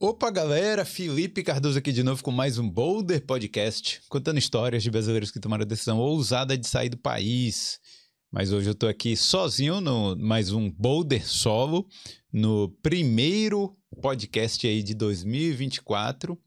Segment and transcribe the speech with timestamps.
[0.00, 0.84] Opa, galera!
[0.84, 5.40] Felipe Cardoso aqui de novo com mais um Boulder Podcast, contando histórias de brasileiros que
[5.40, 7.80] tomaram a decisão ousada de sair do país.
[8.30, 11.84] Mas hoje eu tô aqui sozinho no mais um Boulder solo,
[12.32, 16.38] no primeiro podcast aí de 2024.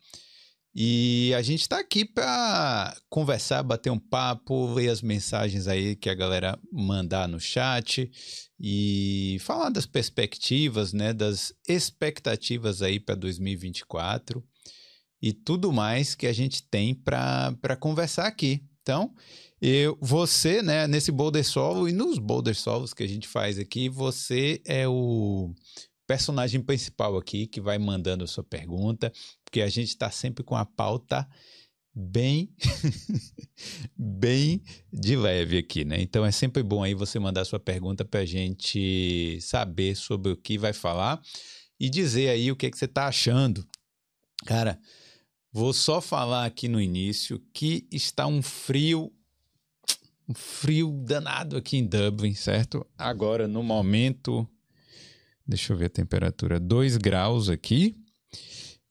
[0.73, 6.09] E a gente está aqui para conversar, bater um papo, ler as mensagens aí que
[6.09, 8.09] a galera mandar no chat
[8.57, 14.41] e falar das perspectivas, né, das expectativas aí para 2024
[15.21, 18.63] e tudo mais que a gente tem para conversar aqui.
[18.82, 19.13] Então,
[19.61, 23.89] eu, você, né, nesse Boulder Solo e nos Boulder Solos que a gente faz aqui,
[23.89, 25.54] você é o
[26.07, 29.13] personagem principal aqui que vai mandando a sua pergunta,
[29.51, 31.28] porque a gente está sempre com a pauta
[31.93, 32.55] bem
[33.94, 36.02] bem de leve aqui, né?
[36.02, 40.38] Então é sempre bom aí você mandar sua pergunta para a gente saber sobre o
[40.38, 41.22] que vai falar
[41.77, 43.67] e dizer aí o que, é que você está achando.
[44.45, 44.80] Cara,
[45.52, 49.11] vou só falar aqui no início que está um frio
[50.29, 52.88] um frio danado aqui em Dublin, certo?
[52.97, 54.49] Agora no momento
[55.45, 56.59] Deixa eu ver a temperatura.
[56.61, 58.00] 2 graus aqui.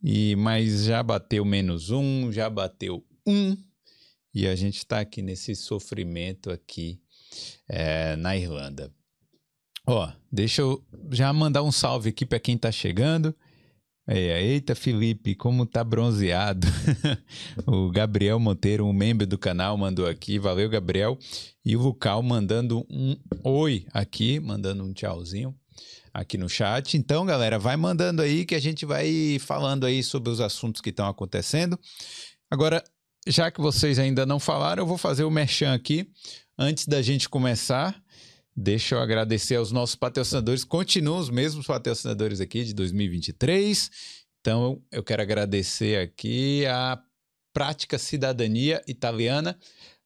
[0.02, 3.56] E, mas já bateu menos um, já bateu um.
[4.32, 7.00] E a gente está aqui nesse sofrimento aqui
[7.68, 8.92] é, na Irlanda.
[9.86, 13.34] Ó, deixa eu já mandar um salve aqui para quem está chegando.
[14.08, 16.66] Eita, Felipe, como tá bronzeado.
[17.66, 20.38] o Gabriel Monteiro, um membro do canal, mandou aqui.
[20.38, 21.18] Valeu, Gabriel.
[21.64, 25.54] E o Vucal mandando um oi aqui, mandando um tchauzinho
[26.12, 26.96] aqui no chat.
[26.96, 30.90] Então, galera, vai mandando aí que a gente vai falando aí sobre os assuntos que
[30.90, 31.78] estão acontecendo.
[32.50, 32.82] Agora,
[33.26, 36.10] já que vocês ainda não falaram, eu vou fazer o merchan aqui.
[36.58, 38.02] Antes da gente começar,
[38.56, 40.64] deixa eu agradecer aos nossos patrocinadores.
[40.64, 43.90] Continuam os mesmos patrocinadores aqui de 2023.
[44.40, 46.98] Então, eu quero agradecer aqui a
[47.52, 49.58] Prática Cidadania Italiana.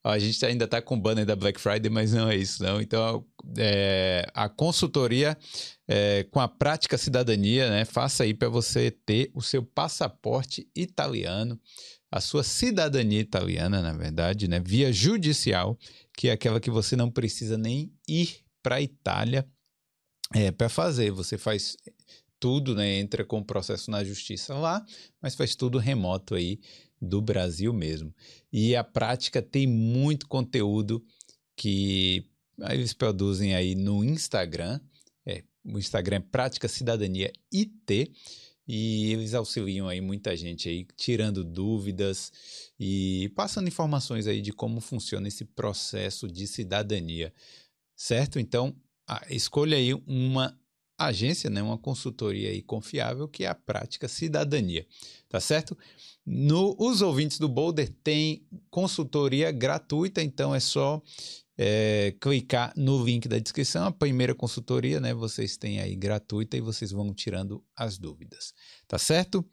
[0.04, 2.78] A gente ainda está com o banner da Black Friday, mas não é isso, não.
[2.78, 3.24] Então,
[3.56, 5.34] é, a consultoria
[5.88, 7.86] é, com a prática cidadania, né?
[7.86, 11.58] Faça aí para você ter o seu passaporte italiano,
[12.12, 14.60] a sua cidadania italiana, na verdade, né?
[14.60, 15.78] Via judicial,
[16.14, 19.48] que é aquela que você não precisa nem ir para a Itália
[20.34, 21.12] é, para fazer.
[21.12, 21.78] Você faz
[22.38, 22.98] tudo, né?
[22.98, 24.84] Entra com o processo na justiça lá,
[25.22, 26.60] mas faz tudo remoto aí
[27.04, 28.14] do Brasil mesmo.
[28.52, 31.04] E a prática tem muito conteúdo
[31.56, 32.24] que
[32.70, 34.80] eles produzem aí no Instagram.
[35.26, 38.12] É, o Instagram é Prática Cidadania IT
[38.66, 42.32] e eles auxiliam aí muita gente aí tirando dúvidas
[42.80, 47.32] e passando informações aí de como funciona esse processo de cidadania,
[47.94, 48.38] certo?
[48.38, 48.74] Então,
[49.28, 50.58] escolha aí uma
[50.98, 54.86] agência, né, uma consultoria aí confiável que é a Prática Cidadania,
[55.28, 55.76] tá certo?
[56.24, 61.02] No, os ouvintes do Boulder têm consultoria gratuita, então é só
[61.56, 63.86] é, clicar no link da descrição.
[63.86, 65.12] A primeira consultoria, né?
[65.12, 68.54] Vocês têm aí gratuita e vocês vão tirando as dúvidas,
[68.88, 69.44] tá certo?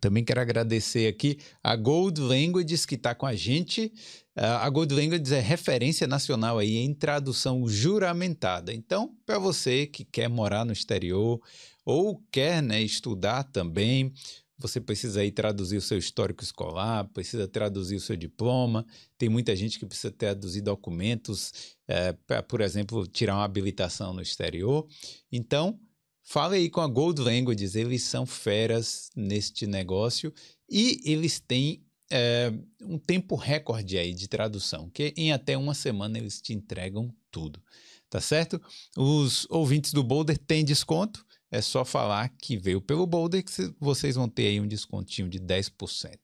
[0.00, 3.92] Também quero agradecer aqui a Gold Languages que está com a gente.
[4.40, 8.72] Uh, a Gold Languages é referência nacional aí em tradução juramentada.
[8.72, 11.38] Então, para você que quer morar no exterior
[11.84, 14.10] ou quer né, estudar também,
[14.56, 18.86] você precisa aí traduzir o seu histórico escolar, precisa traduzir o seu diploma.
[19.18, 24.22] Tem muita gente que precisa traduzir documentos, é, para, por exemplo, tirar uma habilitação no
[24.22, 24.86] exterior.
[25.30, 25.78] Então,
[26.22, 30.32] fale aí com a Gold Languages, eles são feras neste negócio
[30.66, 36.18] e eles têm é, um tempo recorde aí de tradução, que em até uma semana
[36.18, 37.62] eles te entregam tudo,
[38.08, 38.60] tá certo?
[38.96, 43.50] Os ouvintes do Boulder têm desconto é só falar que veio pelo Boulder que
[43.80, 46.16] vocês vão ter aí um descontinho de 10%.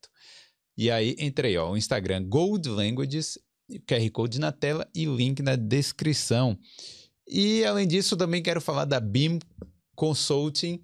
[0.79, 3.39] E aí, entrei, ó, o Instagram Gold Languages,
[3.87, 6.57] QR Code na tela e link na descrição.
[7.27, 9.41] E além disso, também quero falar da BIM
[9.97, 10.81] Consulting.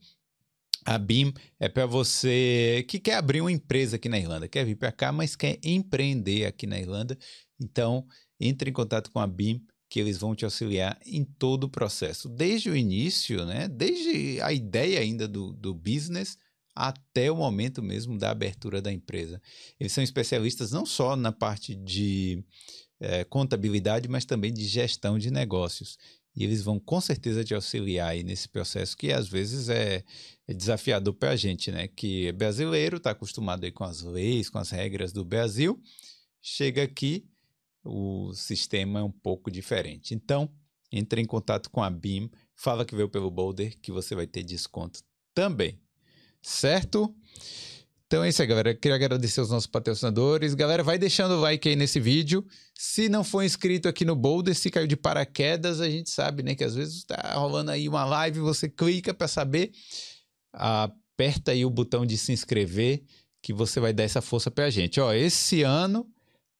[0.84, 4.76] A BIM é para você que quer abrir uma empresa aqui na Irlanda, quer vir
[4.76, 7.16] para cá, mas quer empreender aqui na Irlanda.
[7.60, 8.06] Então,
[8.40, 12.26] entre em contato com a BIM que eles vão te auxiliar em todo o processo,
[12.26, 13.68] desde o início, né?
[13.68, 16.38] desde a ideia ainda do, do business
[16.74, 19.40] até o momento mesmo da abertura da empresa.
[19.78, 22.42] Eles são especialistas não só na parte de
[22.98, 25.98] é, contabilidade, mas também de gestão de negócios.
[26.34, 30.02] E eles vão com certeza te auxiliar aí nesse processo que às vezes é, é
[30.52, 31.88] desafiador para a gente, né?
[31.88, 35.80] Que é brasileiro, está acostumado aí com as leis, com as regras do Brasil,
[36.40, 37.26] chega aqui
[37.84, 40.14] o sistema é um pouco diferente.
[40.14, 40.48] Então,
[40.90, 44.42] entre em contato com a BIM, fala que veio pelo Boulder que você vai ter
[44.42, 45.00] desconto
[45.34, 45.80] também.
[46.40, 47.14] certo?
[48.06, 48.74] Então é isso aí, galera.
[48.74, 50.52] Queria agradecer aos nossos patrocinadores.
[50.54, 52.44] Galera, vai deixando o like aí nesse vídeo.
[52.74, 56.54] Se não for inscrito aqui no Boulder, se caiu de paraquedas, a gente sabe, né?
[56.54, 59.72] Que às vezes tá rolando aí uma live, você clica para saber.
[60.52, 63.02] Aperta aí o botão de se inscrever,
[63.40, 65.00] que você vai dar essa força pra gente.
[65.00, 66.08] Ó, esse ano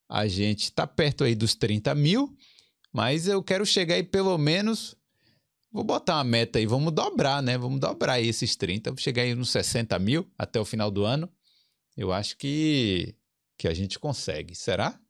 [0.08, 2.36] a gente tá perto aí dos 30 mil,
[2.92, 4.96] mas eu quero chegar aí pelo menos
[5.72, 7.56] Vou botar uma meta aí, vamos dobrar, né?
[7.56, 11.02] Vamos dobrar aí esses 30, vou chegar aí nos 60 mil até o final do
[11.02, 11.26] ano.
[11.96, 13.14] Eu acho que,
[13.56, 14.54] que a gente consegue.
[14.54, 15.00] Será?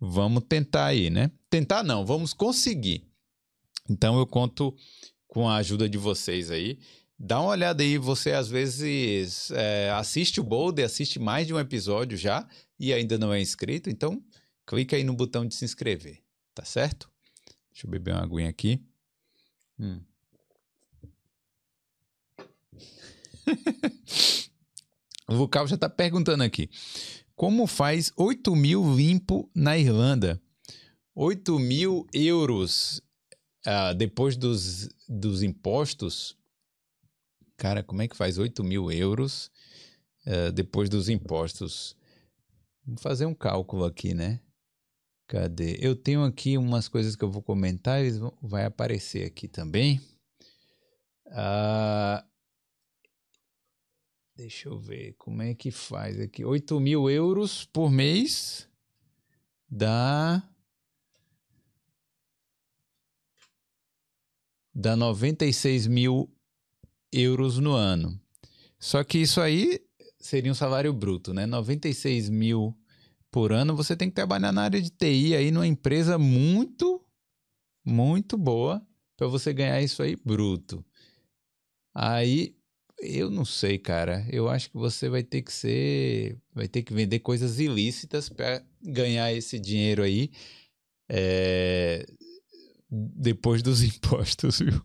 [0.00, 1.30] Vamos tentar aí, né?
[1.50, 3.06] Tentar não, vamos conseguir.
[3.88, 4.74] Então eu conto
[5.28, 6.78] com a ajuda de vocês aí.
[7.24, 11.60] Dá uma olhada aí, você às vezes é, assiste o Boulder, assiste mais de um
[11.60, 12.44] episódio já
[12.80, 14.20] e ainda não é inscrito, então
[14.66, 16.20] clica aí no botão de se inscrever,
[16.52, 17.08] tá certo?
[17.70, 18.84] Deixa eu beber uma aguinha aqui.
[19.78, 20.00] Hum.
[25.28, 26.68] o Vucal já está perguntando aqui.
[27.36, 30.42] Como faz 8 mil limpo na Irlanda?
[31.14, 33.00] 8 mil euros
[33.64, 36.36] uh, depois dos, dos impostos.
[37.62, 39.48] Cara, como é que faz 8 mil euros
[40.26, 41.96] uh, depois dos impostos?
[42.84, 44.40] Vamos fazer um cálculo aqui, né?
[45.28, 45.78] Cadê?
[45.80, 50.00] Eu tenho aqui umas coisas que eu vou comentar, eles vão, vai aparecer aqui também.
[51.28, 52.26] Ah,
[54.34, 56.44] deixa eu ver como é que faz aqui.
[56.44, 58.68] 8 mil euros por mês
[59.70, 60.42] dá.
[64.74, 66.28] Dá 96 mil
[67.12, 68.18] euros no ano.
[68.78, 69.80] Só que isso aí
[70.18, 71.46] seria um salário bruto, né?
[71.46, 72.76] 96 mil
[73.30, 77.02] por ano, você tem que trabalhar na área de TI aí numa empresa muito,
[77.84, 78.86] muito boa
[79.16, 80.84] para você ganhar isso aí bruto.
[81.94, 82.54] Aí
[83.00, 84.26] eu não sei, cara.
[84.30, 88.64] Eu acho que você vai ter que ser, vai ter que vender coisas ilícitas para
[88.82, 90.30] ganhar esse dinheiro aí
[91.08, 92.06] é...
[92.90, 94.84] depois dos impostos, viu?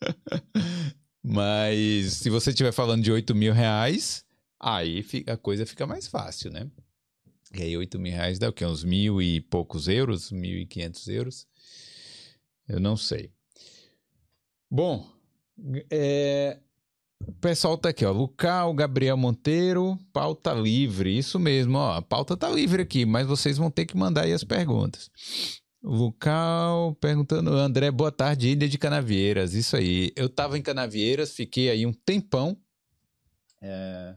[1.28, 4.24] Mas se você estiver falando de 8 mil reais,
[4.60, 6.70] aí a coisa fica mais fácil, né?
[7.52, 8.64] E aí, 8 mil reais dá o quê?
[8.64, 10.30] Uns mil e poucos euros?
[10.30, 11.48] Mil e quinhentos euros?
[12.68, 13.32] Eu não sei.
[14.70, 15.04] Bom,
[15.90, 16.60] é...
[17.26, 18.12] o pessoal tá aqui, ó.
[18.12, 21.18] Lucal, Gabriel Monteiro, pauta livre.
[21.18, 21.94] Isso mesmo, ó.
[21.94, 25.10] A pauta tá livre aqui, mas vocês vão ter que mandar aí as perguntas.
[25.86, 29.54] Lucal perguntando, André, boa tarde, Ilha de Canavieiras.
[29.54, 30.10] Isso aí.
[30.16, 32.60] Eu tava em Canavieiras, fiquei aí um tempão.
[33.62, 34.16] É...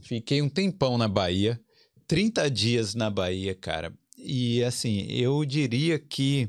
[0.00, 1.60] Fiquei um tempão na Bahia.
[2.06, 3.92] 30 dias na Bahia, cara.
[4.16, 6.48] E assim, eu diria que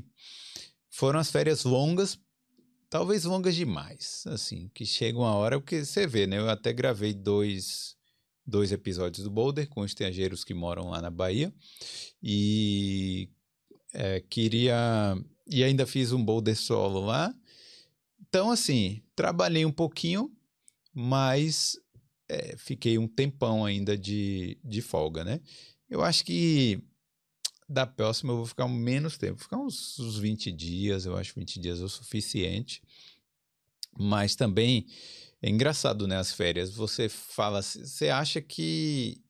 [0.88, 2.16] foram as férias longas,
[2.88, 6.38] talvez longas demais, assim, que chega uma hora, porque você vê, né?
[6.38, 7.96] Eu até gravei dois,
[8.46, 11.52] dois episódios do Boulder com estrangeiros que moram lá na Bahia
[12.22, 13.28] e
[13.92, 15.16] é, queria.
[15.46, 17.34] E ainda fiz um Boulder solo lá.
[18.28, 20.30] Então, assim, trabalhei um pouquinho,
[20.92, 21.78] mas
[22.28, 25.40] é, fiquei um tempão ainda de, de folga, né?
[25.88, 26.82] Eu acho que
[27.68, 31.60] da próxima eu vou ficar menos tempo, ficar uns, uns 20 dias, eu acho 20
[31.60, 32.82] dias é o suficiente.
[33.98, 34.86] Mas também
[35.42, 36.16] é engraçado, né?
[36.16, 39.20] As férias, você fala, você acha que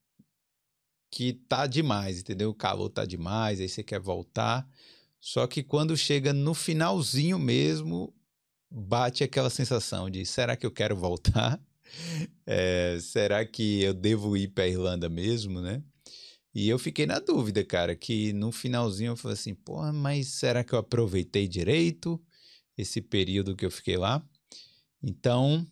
[1.11, 2.51] que tá demais, entendeu?
[2.51, 4.69] O calor tá demais, aí você quer voltar.
[5.21, 8.15] Só que quando chega no finalzinho mesmo,
[8.71, 11.61] bate aquela sensação de será que eu quero voltar?
[12.47, 15.83] É, será que eu devo ir para Irlanda mesmo, né?
[16.55, 20.65] E eu fiquei na dúvida, cara, que no finalzinho eu falei assim, porra, mas será
[20.65, 22.21] que eu aproveitei direito
[22.77, 24.27] esse período que eu fiquei lá?
[25.03, 25.67] Então,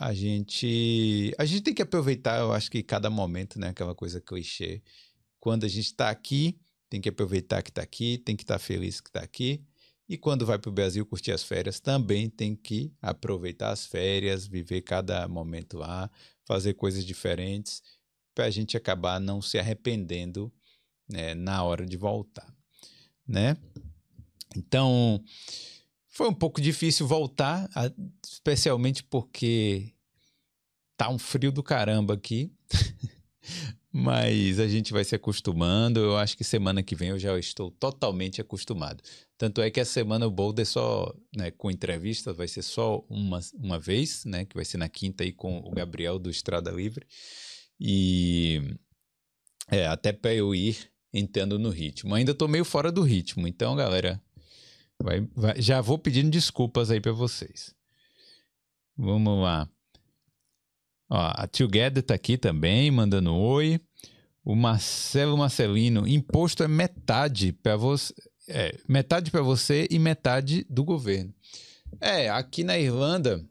[0.00, 4.18] a gente a gente tem que aproveitar, eu acho que cada momento, né, aquela coisa
[4.18, 4.82] clichê.
[5.38, 8.58] Quando a gente está aqui, tem que aproveitar que está aqui, tem que estar tá
[8.58, 9.62] feliz que está aqui.
[10.08, 14.46] E quando vai para o Brasil curtir as férias, também tem que aproveitar as férias,
[14.46, 16.10] viver cada momento lá,
[16.46, 17.82] fazer coisas diferentes,
[18.34, 20.50] para a gente acabar não se arrependendo
[21.06, 22.50] né, na hora de voltar,
[23.28, 23.54] né?
[24.56, 25.22] Então,
[26.20, 27.66] foi um pouco difícil voltar,
[28.22, 29.94] especialmente porque
[30.94, 32.52] tá um frio do caramba aqui.
[33.90, 35.98] Mas a gente vai se acostumando.
[35.98, 39.02] Eu acho que semana que vem eu já estou totalmente acostumado.
[39.38, 43.40] Tanto é que essa semana o Boulder só, né, com entrevista, vai ser só uma,
[43.54, 44.44] uma vez, né?
[44.44, 47.06] Que vai ser na quinta aí com o Gabriel do Estrada Livre.
[47.80, 48.76] E
[49.70, 50.76] é, até para eu ir
[51.14, 52.14] entrando no ritmo.
[52.14, 54.22] Ainda tô meio fora do ritmo, então, galera,
[55.02, 57.74] vai, vai, já vou pedindo desculpas aí para vocês.
[58.96, 59.68] Vamos lá.
[61.08, 63.80] Ó, a Together tá aqui também, mandando oi.
[64.44, 68.14] O Marcelo Marcelino, imposto é metade para você,
[68.48, 71.34] é, metade para você e metade do governo.
[72.00, 73.44] É, aqui na Irlanda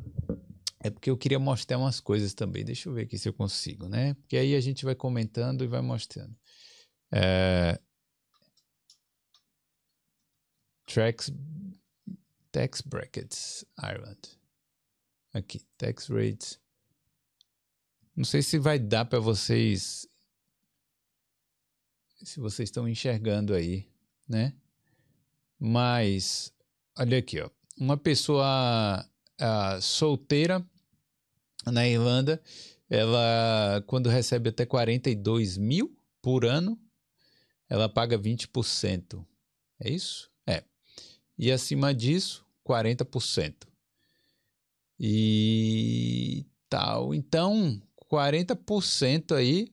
[0.81, 2.63] é porque eu queria mostrar umas coisas também.
[2.63, 4.13] Deixa eu ver aqui se eu consigo, né?
[4.15, 6.33] Porque aí a gente vai comentando e vai mostrando.
[7.11, 7.79] É...
[10.91, 11.31] Tracks,
[12.51, 14.39] tax brackets, Ireland.
[15.31, 16.59] Aqui, tax rates.
[18.15, 20.07] Não sei se vai dar para vocês.
[22.23, 23.87] Se vocês estão enxergando aí,
[24.27, 24.55] né?
[25.59, 26.51] Mas,
[26.97, 27.51] olha aqui, ó.
[27.77, 29.07] Uma pessoa
[29.79, 30.67] solteira
[31.67, 32.41] na Irlanda,
[32.89, 36.81] ela, quando recebe até 42 mil por ano,
[37.69, 39.23] ela paga 20%.
[39.79, 40.29] É isso?
[41.39, 43.65] E acima disso, 40%.
[44.99, 47.15] E tal.
[47.15, 47.81] Então,
[48.11, 49.71] 40% aí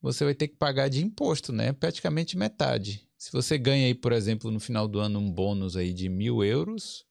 [0.00, 1.72] você vai ter que pagar de imposto, né?
[1.72, 3.08] Praticamente metade.
[3.18, 6.44] Se você ganha aí, por exemplo, no final do ano um bônus aí de mil
[6.44, 7.04] euros,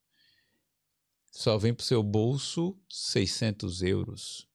[1.30, 4.48] só vem para o seu bolso 600 euros.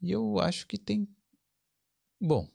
[0.00, 1.06] E eu acho que tem.
[2.18, 2.48] Bom,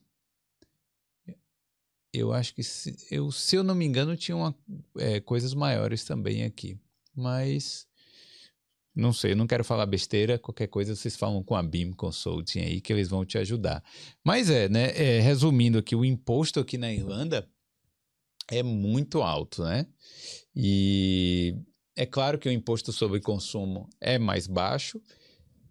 [2.17, 4.55] eu acho que, se eu, se eu não me engano, tinha uma,
[4.97, 6.77] é, coisas maiores também aqui.
[7.15, 7.87] Mas
[8.97, 12.81] não sei, não quero falar besteira, qualquer coisa vocês falam com a BIM Consulting aí
[12.81, 13.83] que eles vão te ajudar.
[14.23, 17.47] Mas é, né, é, resumindo aqui, o imposto aqui na Irlanda
[18.49, 19.85] é muito alto, né?
[20.55, 21.55] E
[21.95, 24.99] é claro que o imposto sobre consumo é mais baixo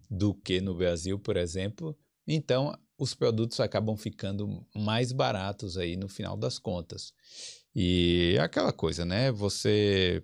[0.09, 1.97] do que no Brasil, por exemplo.
[2.25, 7.13] Então, os produtos acabam ficando mais baratos aí no final das contas.
[7.75, 9.31] E é aquela coisa, né?
[9.31, 10.23] Você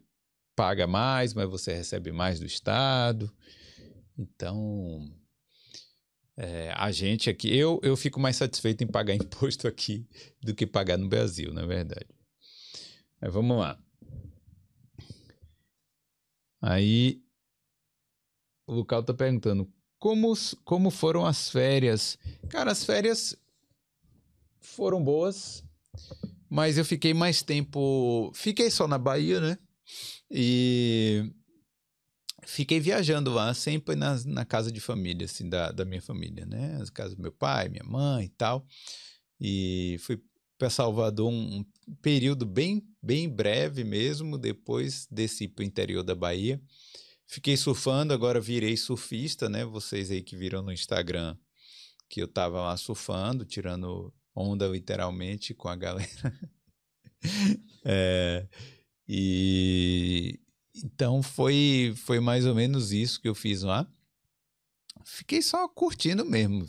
[0.55, 3.31] paga mais, mas você recebe mais do Estado.
[4.17, 5.07] Então,
[6.35, 10.07] é, a gente aqui, eu, eu fico mais satisfeito em pagar imposto aqui
[10.41, 12.09] do que pagar no Brasil, na verdade.
[13.21, 13.79] Mas vamos lá.
[16.61, 17.21] Aí,
[18.65, 19.71] o Lucal está perguntando,
[20.03, 20.33] como,
[20.65, 22.19] como foram as férias?
[22.49, 23.37] Cara, as férias
[24.59, 25.63] foram boas,
[26.49, 28.29] mas eu fiquei mais tempo.
[28.35, 29.57] Fiquei só na Bahia, né?
[30.29, 31.31] E
[32.45, 36.79] fiquei viajando lá, sempre na, na casa de família, assim, da, da minha família, né?
[36.81, 38.67] As casas do meu pai, minha mãe e tal.
[39.39, 40.21] E fui
[40.57, 46.13] para Salvador um, um, período bem, bem breve mesmo, depois desci para o interior da
[46.13, 46.61] Bahia.
[47.25, 49.65] Fiquei surfando, agora virei surfista, né?
[49.65, 51.35] Vocês aí que viram no Instagram
[52.09, 56.39] que eu tava lá surfando, tirando onda literalmente com a galera.
[57.83, 58.47] é,
[59.07, 60.39] e
[60.75, 63.91] então foi foi mais ou menos isso que eu fiz lá.
[65.05, 66.65] Fiquei só curtindo mesmo,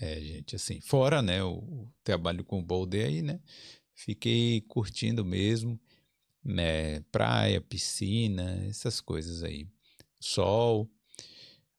[0.00, 3.40] é, gente, assim, fora, né, o, o trabalho com o Boulder aí, né?
[3.94, 5.80] Fiquei curtindo mesmo,
[6.44, 9.68] né, praia, piscina, essas coisas aí.
[10.24, 10.90] Sol,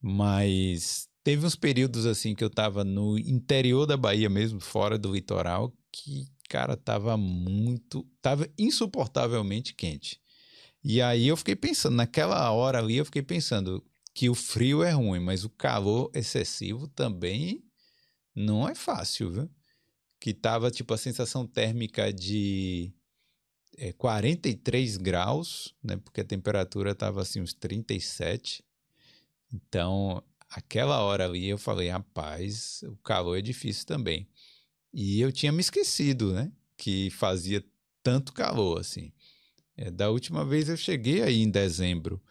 [0.01, 5.13] mas teve uns períodos assim que eu tava no interior da Bahia mesmo, fora do
[5.13, 10.21] litoral, que cara, tava muito, tava insuportavelmente quente.
[10.83, 13.83] E aí eu fiquei pensando, naquela hora ali eu fiquei pensando
[14.13, 17.63] que o frio é ruim, mas o calor excessivo também
[18.35, 19.50] não é fácil, viu?
[20.19, 22.93] Que tava tipo a sensação térmica de
[23.77, 25.98] é, 43 graus, né?
[25.98, 28.63] Porque a temperatura tava assim uns 37.
[29.53, 34.27] Então, aquela hora ali eu falei, rapaz, o calor é difícil também.
[34.94, 36.51] E eu tinha me esquecido, né?
[36.77, 37.63] Que fazia
[38.01, 39.12] tanto calor assim.
[39.75, 42.22] É, da última vez eu cheguei aí em dezembro,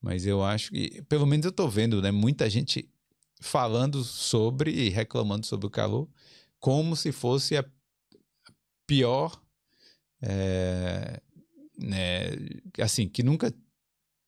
[0.00, 2.10] mas eu acho que, pelo menos eu estou vendo, né?
[2.10, 2.88] Muita gente
[3.40, 6.08] falando sobre e reclamando sobre o calor,
[6.58, 7.64] como se fosse a
[8.86, 9.40] pior,
[10.22, 11.20] é,
[11.78, 12.30] né?
[12.80, 13.52] Assim, que nunca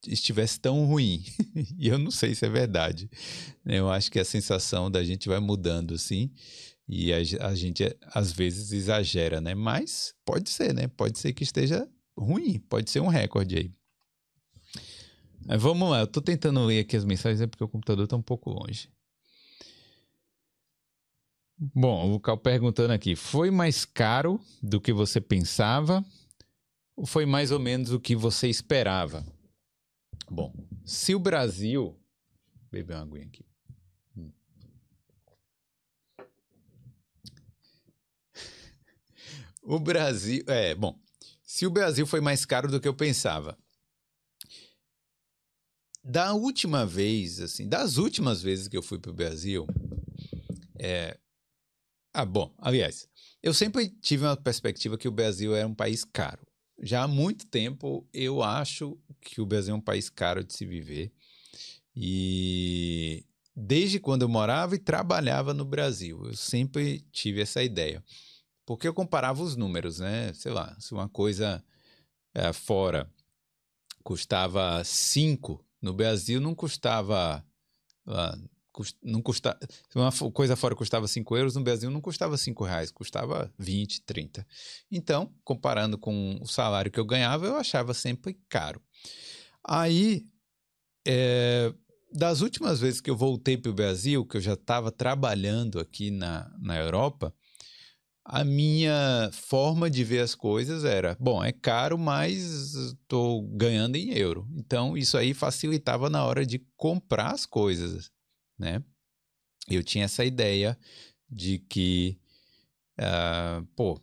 [0.07, 1.23] estivesse tão ruim.
[1.79, 3.11] e eu não sei se é verdade.
[3.65, 6.31] Eu acho que a sensação da gente vai mudando, assim.
[6.89, 9.55] E a, a gente às vezes exagera, né?
[9.55, 10.89] Mas pode ser, né?
[10.89, 13.71] Pode ser que esteja ruim, pode ser um recorde aí.
[15.59, 18.23] Vamos lá, eu tô tentando ler aqui as mensagens, é porque o computador tá um
[18.23, 18.91] pouco longe.
[21.61, 26.03] Bom, o Cal perguntando aqui: foi mais caro do que você pensava?
[26.97, 29.23] Ou foi mais ou menos o que você esperava?
[30.31, 30.55] Bom,
[30.87, 31.95] se o Brasil.
[32.73, 33.45] Beber uma aguinha aqui.
[39.63, 40.43] O Brasil.
[40.47, 40.99] É, bom.
[41.43, 43.59] Se o Brasil foi mais caro do que eu pensava.
[46.03, 49.67] da última vez, assim, das últimas vezes que eu fui para o Brasil,
[50.79, 51.19] é...
[52.13, 53.09] ah, bom, aliás,
[53.43, 56.47] eu sempre tive uma perspectiva que o Brasil era um país caro.
[56.83, 60.65] Já há muito tempo eu acho que o Brasil é um país caro de se
[60.65, 61.13] viver.
[61.95, 63.25] E
[63.55, 68.03] desde quando eu morava e trabalhava no Brasil, eu sempre tive essa ideia.
[68.65, 70.33] Porque eu comparava os números, né?
[70.33, 71.63] Sei lá, se uma coisa
[72.35, 73.13] é, fora
[74.03, 77.45] custava 5, no Brasil não custava.
[79.03, 82.91] Não custava se uma coisa fora custava 5 euros, no Brasil não custava 5 reais,
[82.91, 84.47] custava 20, 30.
[84.91, 88.81] Então, comparando com o salário que eu ganhava, eu achava sempre caro.
[89.65, 90.25] Aí,
[91.07, 91.73] é,
[92.13, 96.11] das últimas vezes que eu voltei para o Brasil, que eu já estava trabalhando aqui
[96.11, 97.35] na, na Europa,
[98.25, 104.17] a minha forma de ver as coisas era: bom, é caro, mas estou ganhando em
[104.17, 104.47] euro.
[104.57, 108.11] Então, isso aí facilitava na hora de comprar as coisas,
[108.61, 108.83] né?
[109.69, 110.79] Eu tinha essa ideia
[111.29, 112.19] de que,
[112.99, 114.01] uh, pô,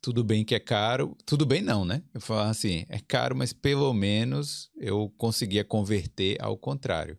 [0.00, 2.02] tudo bem que é caro, tudo bem não, né?
[2.14, 7.18] Eu falava assim, é caro, mas pelo menos eu conseguia converter ao contrário.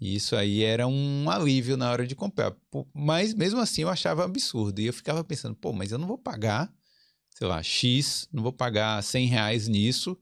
[0.00, 2.56] E isso aí era um alívio na hora de comprar.
[2.92, 4.80] Mas mesmo assim eu achava absurdo.
[4.80, 6.72] E eu ficava pensando, pô, mas eu não vou pagar,
[7.30, 10.18] sei lá, X, não vou pagar 100 reais nisso,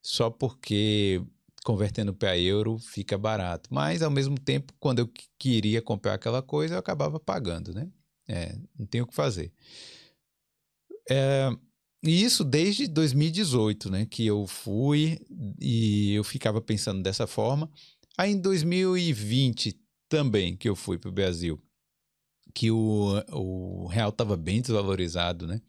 [0.00, 1.20] só porque
[1.64, 3.68] convertendo para euro fica barato.
[3.72, 7.88] Mas ao mesmo tempo, quando eu queria comprar aquela coisa, eu acabava pagando, né?
[8.28, 9.52] É, não tem o que fazer.
[11.10, 11.50] É,
[12.02, 14.06] e isso desde 2018, né?
[14.06, 15.18] Que eu fui
[15.60, 17.70] e eu ficava pensando dessa forma.
[18.16, 21.60] Aí em 2020 também, que eu fui para o Brasil,
[22.54, 25.60] que o, o real estava bem desvalorizado, né?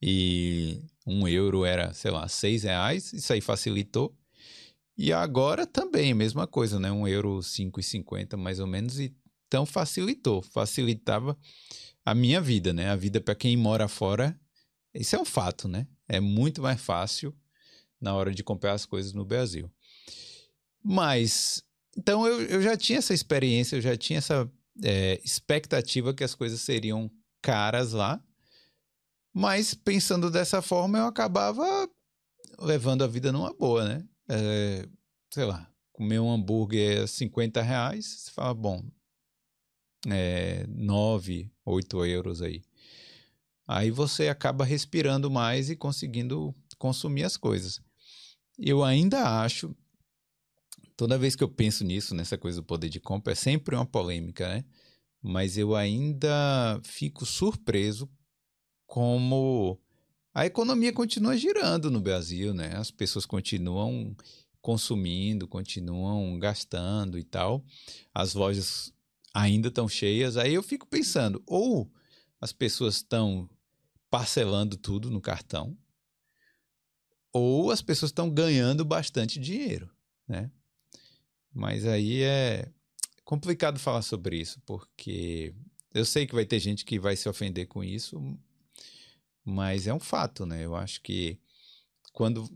[0.00, 4.16] E um euro era, sei lá, seis reais, isso aí facilitou.
[4.96, 6.90] E agora também, mesma coisa, né?
[6.90, 9.14] Um euro cinco e cinquenta mais ou menos, e
[9.46, 11.36] então facilitou, facilitava
[12.04, 12.90] a minha vida, né?
[12.90, 14.38] A vida para quem mora fora
[14.98, 15.86] isso é um fato, né?
[16.08, 17.34] É muito mais fácil
[18.00, 19.70] na hora de comprar as coisas no Brasil.
[20.82, 21.62] Mas,
[21.96, 24.50] então eu, eu já tinha essa experiência, eu já tinha essa
[24.82, 27.10] é, expectativa que as coisas seriam
[27.42, 28.22] caras lá.
[29.34, 31.88] Mas pensando dessa forma, eu acabava
[32.58, 34.04] levando a vida numa boa, né?
[34.28, 34.88] É,
[35.30, 38.84] sei lá, comer um hambúrguer é 50 reais, você fala, bom,
[40.08, 42.62] é, 9, 8 euros aí.
[43.66, 47.80] Aí você acaba respirando mais e conseguindo consumir as coisas.
[48.58, 49.74] Eu ainda acho,
[50.96, 53.86] toda vez que eu penso nisso, nessa coisa do poder de compra, é sempre uma
[53.86, 54.64] polêmica, né?
[55.20, 58.08] Mas eu ainda fico surpreso
[58.86, 59.80] como
[60.36, 62.76] a economia continua girando no Brasil, né?
[62.76, 64.14] As pessoas continuam
[64.60, 67.64] consumindo, continuam gastando e tal.
[68.12, 68.92] As lojas
[69.32, 70.36] ainda estão cheias.
[70.36, 71.90] Aí eu fico pensando, ou
[72.38, 73.48] as pessoas estão
[74.10, 75.74] parcelando tudo no cartão,
[77.32, 79.88] ou as pessoas estão ganhando bastante dinheiro,
[80.28, 80.50] né?
[81.50, 82.70] Mas aí é
[83.24, 85.54] complicado falar sobre isso, porque
[85.94, 88.20] eu sei que vai ter gente que vai se ofender com isso,
[89.46, 90.64] mas é um fato, né?
[90.64, 91.38] Eu acho que
[92.12, 92.50] quando,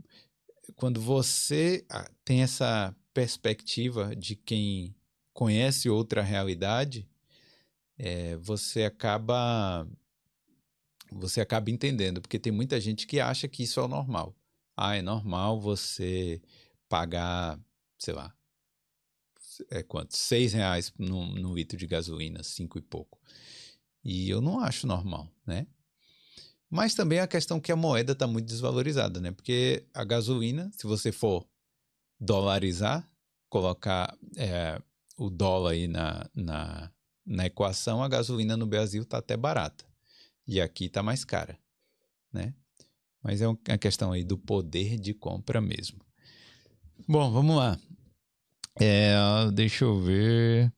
[0.75, 4.95] quando você ah, tem essa perspectiva de quem
[5.33, 7.09] conhece outra realidade,
[7.97, 9.87] é, você acaba
[11.13, 14.35] você acaba entendendo, porque tem muita gente que acha que isso é o normal.
[14.77, 16.41] Ah, é normal você
[16.89, 17.59] pagar,
[17.99, 18.35] sei lá,
[19.71, 20.17] é quanto?
[20.17, 23.21] Seis reais no, no litro de gasolina, cinco e pouco.
[24.05, 25.67] E eu não acho normal, né?
[26.71, 29.33] Mas também a questão que a moeda está muito desvalorizada, né?
[29.33, 31.45] Porque a gasolina, se você for
[32.19, 33.09] dolarizar,
[33.49, 34.81] colocar é,
[35.19, 36.93] o dólar aí na, na,
[37.27, 39.85] na equação, a gasolina no Brasil está até barata
[40.47, 41.59] e aqui está mais cara,
[42.33, 42.55] né?
[43.23, 46.01] Mas é uma questão aí do poder de compra mesmo.
[47.07, 47.79] Bom, vamos lá.
[48.77, 49.15] É,
[49.53, 50.73] deixa eu ver.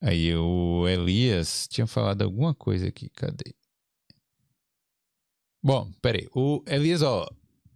[0.00, 3.54] Aí o Elias tinha falado alguma coisa aqui, cadê?
[5.62, 6.28] Bom, peraí.
[6.34, 7.28] O Elias, ó,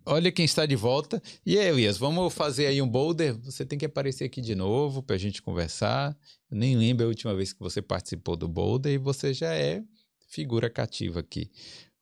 [0.06, 1.20] olha quem está de volta.
[1.44, 3.36] E aí, Elias, vamos fazer aí um boulder?
[3.40, 6.16] Você tem que aparecer aqui de novo para a gente conversar.
[6.50, 9.82] Eu nem lembro a última vez que você participou do boulder e você já é
[10.28, 11.50] figura cativa aqui.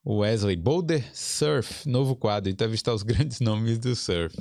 [0.07, 4.37] Wesley Boulder Surf, novo quadro, entrevistar os grandes nomes do surf.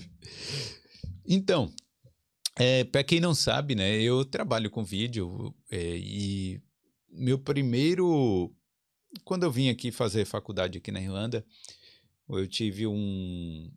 [1.25, 1.71] Então,
[2.59, 6.61] é, para quem não sabe, né, eu trabalho com vídeo é, e
[7.09, 8.53] meu primeiro.
[9.23, 11.43] Quando eu vim aqui fazer faculdade aqui na Irlanda,
[12.29, 13.71] eu tive um,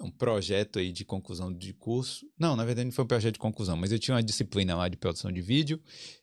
[0.00, 2.26] um projeto aí de conclusão de curso.
[2.38, 4.88] Não, na verdade não foi um projeto de conclusão, mas eu tinha uma disciplina lá
[4.88, 5.80] de produção de vídeo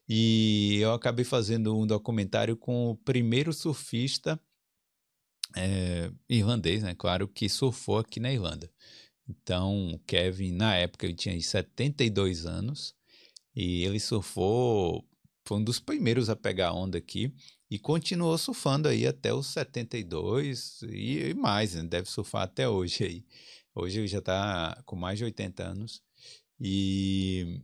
[0.09, 4.39] e eu acabei fazendo um documentário com o primeiro surfista
[5.55, 6.95] é, irlandês, né?
[6.95, 8.69] Claro, que surfou aqui na Irlanda.
[9.27, 12.95] Então, o Kevin, na época, ele tinha 72 anos
[13.55, 15.07] e ele surfou,
[15.45, 17.33] foi um dos primeiros a pegar onda aqui
[17.69, 21.83] e continuou surfando aí até os 72 e, e mais, né?
[21.83, 23.25] deve surfar até hoje aí.
[23.75, 26.01] Hoje ele já está com mais de 80 anos.
[26.59, 27.61] E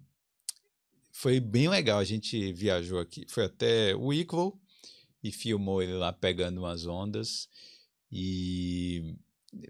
[1.11, 1.99] foi bem legal.
[1.99, 4.59] A gente viajou aqui, foi até Wicklow
[5.23, 7.47] e filmou ele lá pegando umas ondas.
[8.11, 9.15] E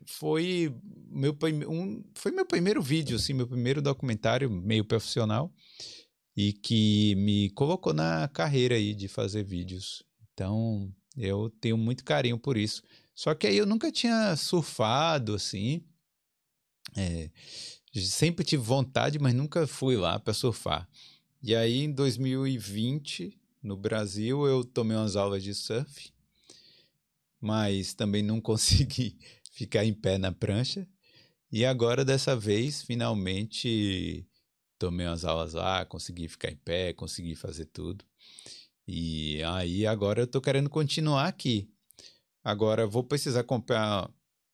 [0.05, 0.73] foi
[1.09, 1.35] meu,
[1.67, 5.53] um, foi meu primeiro vídeo, assim, meu primeiro documentário meio profissional
[6.35, 10.03] e que me colocou na carreira aí de fazer vídeos.
[10.33, 12.81] Então, eu tenho muito carinho por isso.
[13.13, 15.83] Só que aí eu nunca tinha surfado assim.
[16.95, 17.29] É,
[17.93, 20.87] sempre tive vontade, mas nunca fui lá para surfar.
[21.41, 26.11] E aí, em 2020, no Brasil, eu tomei umas aulas de surf,
[27.41, 29.17] mas também não consegui
[29.49, 30.87] ficar em pé na prancha.
[31.51, 34.27] E agora, dessa vez, finalmente
[34.77, 38.05] tomei umas aulas lá, consegui ficar em pé, consegui fazer tudo.
[38.87, 41.69] E aí agora eu tô querendo continuar aqui.
[42.43, 44.09] Agora vou precisar comprar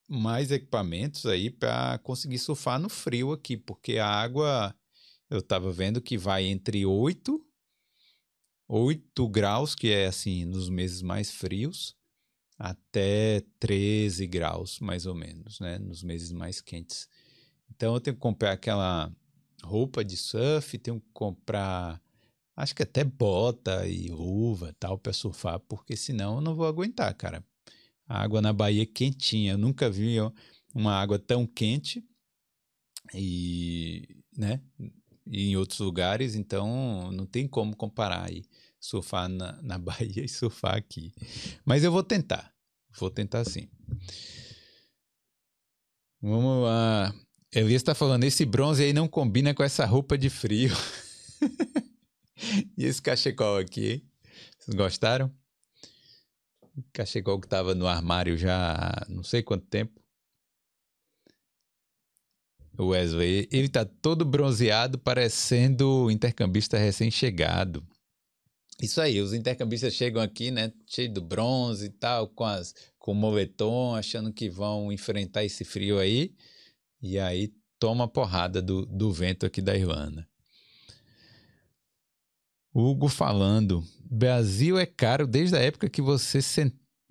[0.07, 4.75] mais equipamentos aí para conseguir surfar no frio aqui, porque a água
[5.29, 7.45] eu estava vendo que vai entre 8
[8.67, 11.94] 8 graus, que é assim nos meses mais frios,
[12.57, 17.09] até 13 graus, mais ou menos, né, nos meses mais quentes.
[17.69, 19.11] Então eu tenho que comprar aquela
[19.63, 22.01] roupa de surf, tenho que comprar
[22.55, 27.13] acho que até bota e luva tal para surfar, porque senão eu não vou aguentar,
[27.15, 27.43] cara.
[28.07, 29.53] A água na Bahia é quentinha.
[29.53, 30.17] Eu nunca vi
[30.73, 32.03] uma água tão quente
[33.13, 34.61] e, né,
[35.27, 38.45] e em outros lugares, então não tem como comparar aí
[38.85, 41.11] surfar na, na Bahia e surfar aqui.
[41.65, 42.53] Mas eu vou tentar.
[42.97, 43.67] Vou tentar sim.
[46.21, 47.13] Vamos lá.
[47.51, 50.73] Elias está falando, esse bronze aí não combina com essa roupa de frio.
[52.77, 54.09] e esse cachecol aqui, hein?
[54.59, 55.33] Vocês gostaram?
[56.91, 60.01] Cachecol que estava no armário já há não sei quanto tempo.
[62.77, 67.85] O Wesley, ele tá todo bronzeado, parecendo intercambista recém-chegado.
[68.81, 72.73] Isso aí, os intercambistas chegam aqui, né, cheio do bronze e tal, com as
[73.05, 76.33] com o moletom, achando que vão enfrentar esse frio aí,
[76.99, 80.27] e aí toma porrada do, do vento aqui da Irlanda.
[82.73, 86.39] Hugo falando, Brasil é caro desde a época que você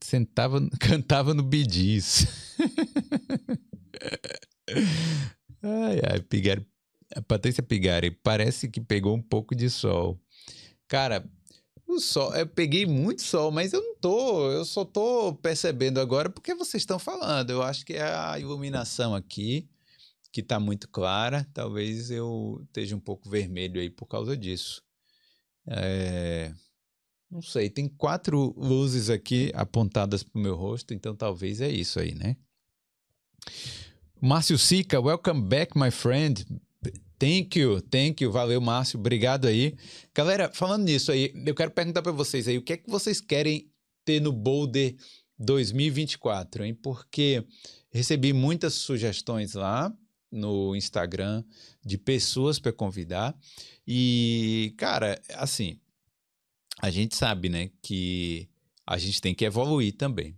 [0.02, 2.26] sentava, cantava no Bidis.
[5.62, 6.66] ai, ai, Pigari,
[7.14, 10.20] a Patrícia Pigari, parece que pegou um pouco de sol.
[10.88, 11.24] Cara,
[11.86, 16.28] o sol, eu peguei muito sol, mas eu não tô, eu só tô percebendo agora
[16.30, 17.50] porque vocês estão falando.
[17.50, 19.68] Eu acho que é a iluminação aqui
[20.32, 24.82] que tá muito clara, talvez eu esteja um pouco vermelho aí por causa disso.
[25.66, 26.52] É...
[27.30, 32.00] Não sei, tem quatro luzes aqui apontadas para o meu rosto, então talvez é isso
[32.00, 32.36] aí, né?
[34.20, 36.44] Márcio Sica, welcome back, my friend.
[37.18, 39.76] Thank you, thank you, valeu, Márcio, obrigado aí.
[40.14, 43.20] Galera, falando nisso aí, eu quero perguntar para vocês aí, o que é que vocês
[43.20, 43.70] querem
[44.04, 44.96] ter no Boulder
[45.38, 46.74] 2024, hein?
[46.74, 47.44] Porque
[47.90, 49.92] recebi muitas sugestões lá
[50.30, 51.44] no Instagram
[51.84, 53.36] de pessoas para convidar.
[53.86, 55.78] E, cara, assim,
[56.80, 58.48] a gente sabe, né, que
[58.86, 60.36] a gente tem que evoluir também.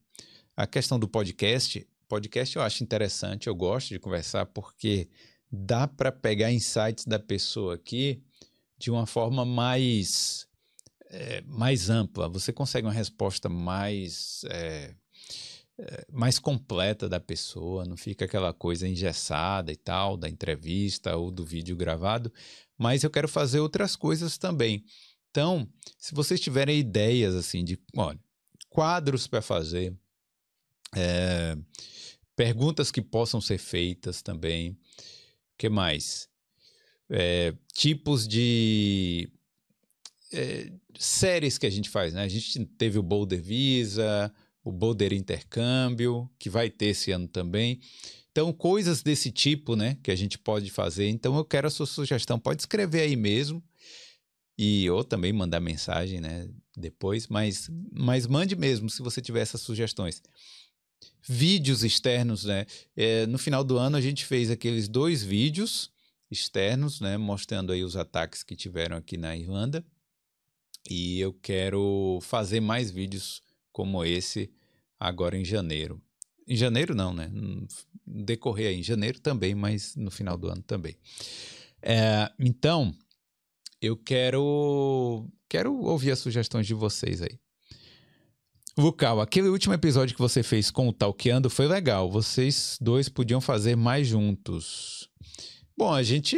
[0.56, 5.08] A questão do podcast, podcast eu acho interessante, eu gosto de conversar porque
[5.50, 8.22] dá para pegar insights da pessoa aqui
[8.78, 10.46] de uma forma mais
[11.09, 12.28] é, mais ampla.
[12.28, 14.94] Você consegue uma resposta mais é,
[16.11, 21.44] mais completa da pessoa, não fica aquela coisa engessada e tal da entrevista ou do
[21.44, 22.32] vídeo gravado,
[22.78, 24.85] mas eu quero fazer outras coisas também.
[25.30, 28.18] Então, se vocês tiverem ideias assim de, olha,
[28.70, 29.94] quadros para fazer,
[32.35, 34.78] perguntas que possam ser feitas também,
[35.56, 36.28] que mais?
[37.08, 39.30] É, tipos de
[40.32, 42.22] é, séries que a gente faz, né?
[42.22, 44.32] A gente teve o Boulder Visa,
[44.64, 47.80] o Boulder Intercâmbio, que vai ter esse ano também.
[48.32, 51.08] Então, coisas desse tipo, né, que a gente pode fazer.
[51.08, 52.38] Então, eu quero a sua sugestão.
[52.38, 53.62] Pode escrever aí mesmo.
[54.58, 59.60] E ou também mandar mensagem, né, depois, mas, mas mande mesmo se você tiver essas
[59.60, 60.22] sugestões.
[61.22, 62.66] Vídeos externos, né?
[62.96, 65.90] É, no final do ano a gente fez aqueles dois vídeos
[66.30, 67.16] externos, né?
[67.16, 69.85] Mostrando aí os ataques que tiveram aqui na Irlanda.
[70.88, 74.50] E eu quero fazer mais vídeos como esse
[74.98, 76.00] agora em janeiro.
[76.46, 77.30] Em janeiro não, né?
[78.06, 80.96] Decorrer aí em janeiro também, mas no final do ano também.
[81.82, 82.94] É, então,
[83.80, 87.38] eu quero quero ouvir as sugestões de vocês aí.
[88.78, 92.10] Lucal, aquele último episódio que você fez com o Talkeando foi legal.
[92.10, 95.08] Vocês dois podiam fazer mais juntos.
[95.74, 96.36] Bom, a gente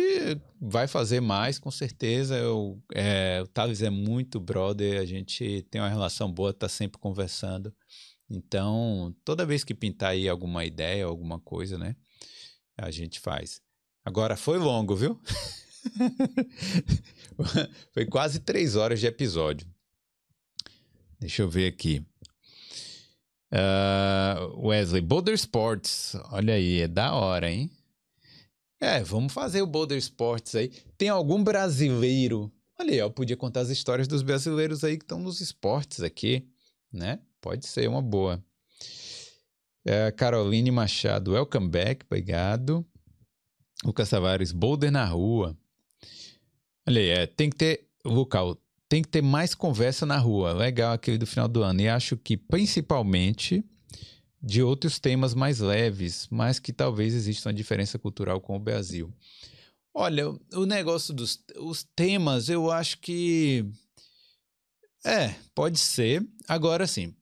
[0.61, 2.37] vai fazer mais, com certeza.
[2.37, 7.01] Eu, é, o Thales é muito brother, a gente tem uma relação boa, tá sempre
[7.01, 7.75] conversando.
[8.31, 11.97] Então, toda vez que pintar aí alguma ideia, alguma coisa, né?
[12.77, 13.61] A gente faz.
[14.05, 15.21] Agora, foi longo, viu?
[17.93, 19.67] foi quase três horas de episódio.
[21.19, 22.07] Deixa eu ver aqui.
[23.53, 26.15] Uh, Wesley, Boulder Sports.
[26.31, 27.71] Olha aí, é da hora, hein?
[28.81, 30.69] É, vamos fazer o Boulder Sports aí.
[30.97, 32.53] Tem algum brasileiro?
[32.79, 36.47] Olha aí, eu podia contar as histórias dos brasileiros aí que estão nos esportes aqui,
[36.93, 37.19] né?
[37.41, 38.43] Pode ser uma boa.
[39.85, 42.87] É, Caroline Machado, welcome back, obrigado.
[43.85, 45.57] Lucas Tavares, Boulder na rua.
[46.87, 48.57] Olha aí, é, tem que ter, local,
[48.89, 50.53] tem que ter mais conversa na rua.
[50.53, 51.81] Legal aquele do final do ano.
[51.81, 53.65] E acho que principalmente
[54.43, 59.13] de outros temas mais leves, mas que talvez exista uma diferença cultural com o Brasil.
[59.93, 63.67] Olha, o negócio dos os temas, eu acho que.
[65.05, 66.27] É, pode ser.
[66.47, 67.15] Agora sim,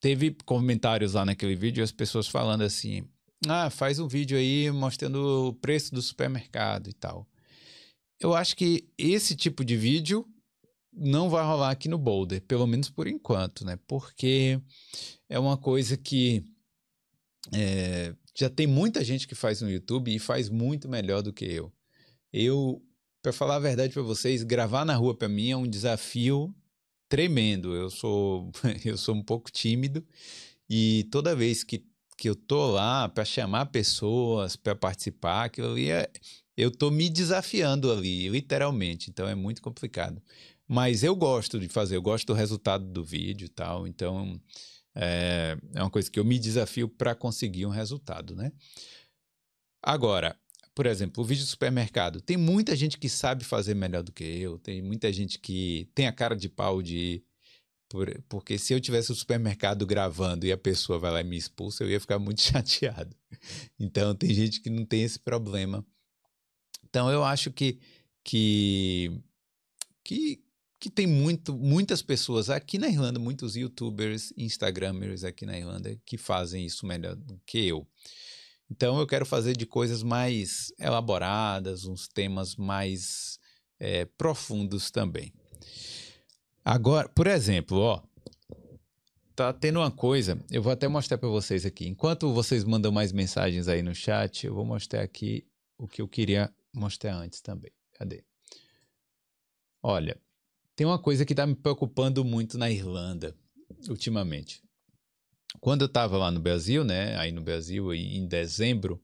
[0.00, 3.08] teve comentários lá naquele vídeo, as pessoas falando assim:
[3.46, 7.26] ah, faz um vídeo aí mostrando o preço do supermercado e tal.
[8.20, 10.26] Eu acho que esse tipo de vídeo
[10.92, 13.78] não vai rolar aqui no Boulder, pelo menos por enquanto, né?
[13.86, 14.60] Porque
[15.28, 16.44] é uma coisa que
[17.52, 21.44] é, já tem muita gente que faz no YouTube e faz muito melhor do que
[21.44, 21.72] eu.
[22.32, 22.82] Eu,
[23.22, 26.54] para falar a verdade para vocês, gravar na rua para mim é um desafio
[27.08, 27.74] tremendo.
[27.74, 28.50] Eu sou
[28.84, 30.06] eu sou um pouco tímido
[30.68, 31.84] e toda vez que,
[32.16, 36.10] que eu tô lá para chamar pessoas para participar, aquilo ali é,
[36.56, 39.10] eu tô me desafiando ali, literalmente.
[39.10, 40.20] Então é muito complicado.
[40.68, 44.38] Mas eu gosto de fazer, eu gosto do resultado do vídeo e tal, então
[44.94, 48.52] é, é uma coisa que eu me desafio para conseguir um resultado, né?
[49.82, 50.38] Agora,
[50.74, 52.20] por exemplo, o vídeo do supermercado.
[52.20, 56.06] Tem muita gente que sabe fazer melhor do que eu, tem muita gente que tem
[56.06, 57.24] a cara de pau de.
[57.88, 61.36] Por, porque se eu tivesse o supermercado gravando e a pessoa vai lá e me
[61.36, 63.16] expulsa, eu ia ficar muito chateado.
[63.76, 65.84] Então, tem gente que não tem esse problema.
[66.84, 67.80] Então, eu acho que,
[68.22, 69.20] que,
[70.04, 70.44] que
[70.80, 76.16] que tem muito, muitas pessoas aqui na Irlanda, muitos youtubers, instagramers aqui na Irlanda que
[76.16, 77.86] fazem isso melhor do que eu.
[78.70, 83.38] Então eu quero fazer de coisas mais elaboradas, uns temas mais
[83.80, 85.32] é, profundos também.
[86.64, 88.02] Agora, por exemplo, ó,
[89.34, 91.88] tá tendo uma coisa, eu vou até mostrar para vocês aqui.
[91.88, 95.46] Enquanto vocês mandam mais mensagens aí no chat, eu vou mostrar aqui
[95.78, 97.72] o que eu queria mostrar antes também.
[97.94, 98.22] Cadê?
[99.82, 100.20] Olha,
[100.78, 103.34] tem uma coisa que está me preocupando muito na Irlanda
[103.88, 104.62] ultimamente.
[105.58, 109.02] Quando eu estava lá no Brasil, né, aí no Brasil em dezembro,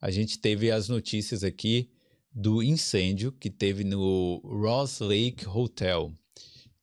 [0.00, 1.90] a gente teve as notícias aqui
[2.30, 6.12] do incêndio que teve no Ross Lake Hotel,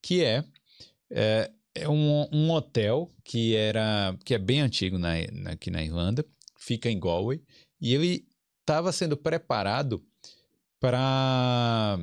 [0.01, 0.43] que é,
[1.09, 5.13] é, é um, um, hotel que era que é bem antigo na,
[5.45, 6.25] aqui na Irlanda,
[6.59, 7.41] fica em Galway,
[7.79, 8.27] e ele
[8.59, 10.05] estava sendo preparado
[10.77, 11.97] para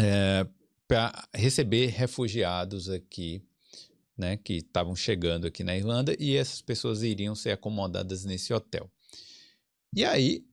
[0.00, 0.44] é,
[0.88, 3.44] para receber refugiados aqui,
[4.16, 8.90] né, que estavam chegando aqui na Irlanda e essas pessoas iriam ser acomodadas nesse hotel.
[9.94, 10.44] E aí,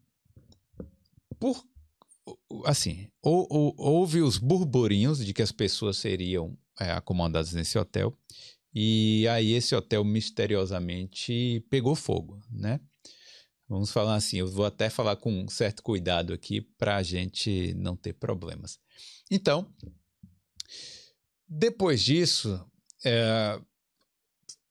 [1.39, 1.63] por
[2.65, 8.17] assim, ou, ou, houve os burburinhos de que as pessoas seriam é, acomodadas nesse hotel
[8.74, 12.80] e aí esse hotel misteriosamente pegou fogo, né?
[13.67, 17.74] Vamos falar assim, eu vou até falar com um certo cuidado aqui para a gente
[17.76, 18.80] não ter problemas.
[19.32, 19.74] Então,
[21.47, 22.63] depois disso,
[23.03, 23.60] é,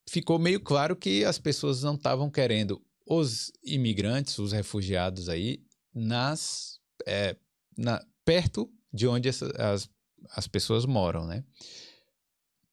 [0.09, 5.63] ficou meio claro que as pessoas não estavam querendo os imigrantes, os refugiados aí,
[5.95, 7.37] nas, é,
[7.77, 9.89] na, perto de onde essa, as,
[10.31, 11.45] as pessoas moram, né?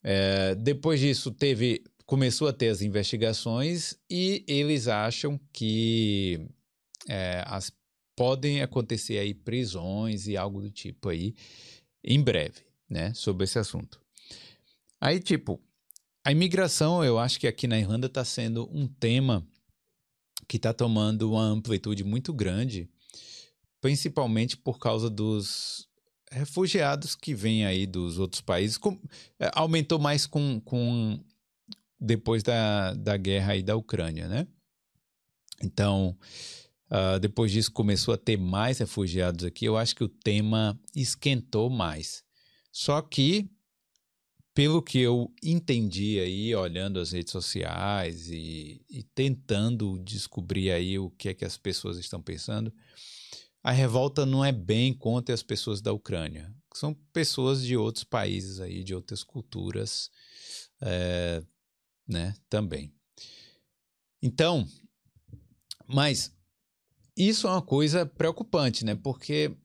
[0.03, 6.49] É, depois disso, teve, começou a ter as investigações e eles acham que
[7.07, 7.71] é, as,
[8.15, 11.35] podem acontecer aí prisões e algo do tipo aí
[12.03, 14.01] em breve né, sobre esse assunto.
[14.99, 15.59] Aí, tipo,
[16.23, 19.47] a imigração, eu acho que aqui na Irlanda está sendo um tema
[20.47, 22.89] que está tomando uma amplitude muito grande,
[23.79, 25.87] principalmente por causa dos
[26.29, 28.77] refugiados que vêm aí dos outros países.
[28.77, 28.99] Com,
[29.39, 31.23] é, aumentou mais com, com
[31.99, 34.45] depois da, da guerra aí da Ucrânia, né?
[35.63, 36.17] Então,
[36.89, 39.65] uh, depois disso começou a ter mais refugiados aqui.
[39.65, 42.23] Eu acho que o tema esquentou mais.
[42.71, 43.49] Só que,
[44.53, 51.09] pelo que eu entendi aí, olhando as redes sociais e, e tentando descobrir aí o
[51.11, 52.73] que é que as pessoas estão pensando,
[53.63, 56.53] a revolta não é bem contra as pessoas da Ucrânia.
[56.73, 60.09] São pessoas de outros países aí, de outras culturas,
[60.81, 61.43] é,
[62.07, 62.93] né, também.
[64.21, 64.67] Então,
[65.85, 66.33] mas
[67.15, 68.95] isso é uma coisa preocupante, né?
[68.95, 69.55] Porque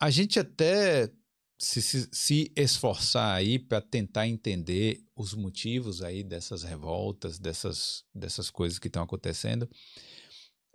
[0.00, 1.12] a gente até
[1.62, 8.48] se, se, se esforçar aí para tentar entender os motivos aí dessas revoltas, dessas, dessas
[8.48, 9.68] coisas que estão acontecendo,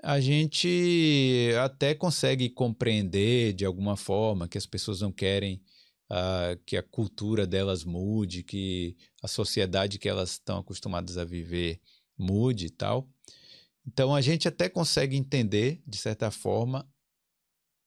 [0.04, 5.60] a gente até consegue compreender de alguma forma que as pessoas não querem
[6.12, 11.82] uh, que a cultura delas mude, que a sociedade que elas estão acostumadas a viver
[12.15, 13.10] mude e tal.
[13.88, 16.88] Então a gente até consegue entender, de certa forma,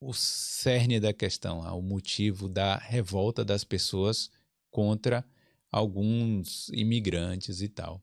[0.01, 4.31] o cerne da questão, o motivo da revolta das pessoas
[4.71, 5.25] contra
[5.71, 8.03] alguns imigrantes e tal.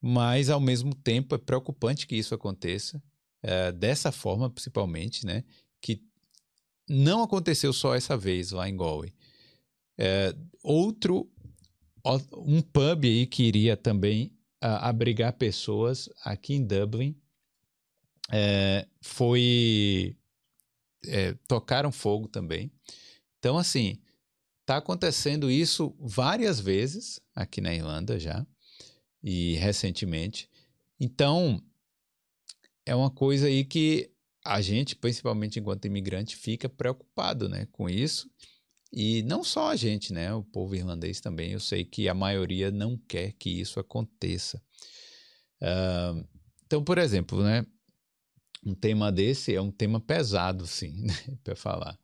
[0.00, 3.02] Mas, ao mesmo tempo, é preocupante que isso aconteça,
[3.42, 5.44] é, dessa forma, principalmente, né?
[5.80, 6.02] Que
[6.88, 9.12] não aconteceu só essa vez lá em Galway.
[9.98, 11.30] É, outro,
[12.32, 17.16] um pub aí que iria também uh, abrigar pessoas aqui em Dublin
[18.30, 20.16] é, foi
[21.06, 22.70] é, tocaram fogo também.
[23.38, 23.98] Então, assim,
[24.60, 28.46] está acontecendo isso várias vezes aqui na Irlanda já
[29.22, 30.48] e recentemente.
[30.98, 31.62] Então,
[32.84, 34.10] é uma coisa aí que
[34.44, 38.30] a gente, principalmente enquanto imigrante, fica preocupado né, com isso.
[38.92, 40.32] E não só a gente, né?
[40.32, 41.50] O povo irlandês também.
[41.52, 44.62] Eu sei que a maioria não quer que isso aconteça.
[45.60, 46.26] Uh,
[46.64, 47.66] então, por exemplo, né?
[48.64, 51.14] Um tema desse é um tema pesado, sim, né,
[51.44, 51.98] para falar.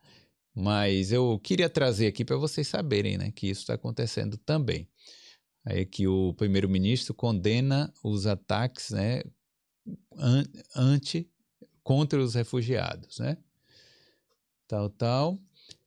[0.54, 4.88] Mas eu queria trazer aqui para vocês saberem, né, que isso está acontecendo também.
[5.64, 9.22] É que o primeiro-ministro condena os ataques, né,
[10.74, 11.30] anti
[11.82, 13.36] contra os refugiados, né?
[14.66, 15.40] Tal, tal.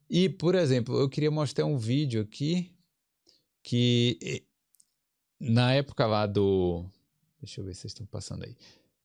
[0.10, 2.73] E, por exemplo, eu queria mostrar um vídeo aqui
[3.63, 4.45] que
[5.39, 6.86] na época lá do.
[7.41, 8.56] Deixa eu ver se vocês estão passando aí.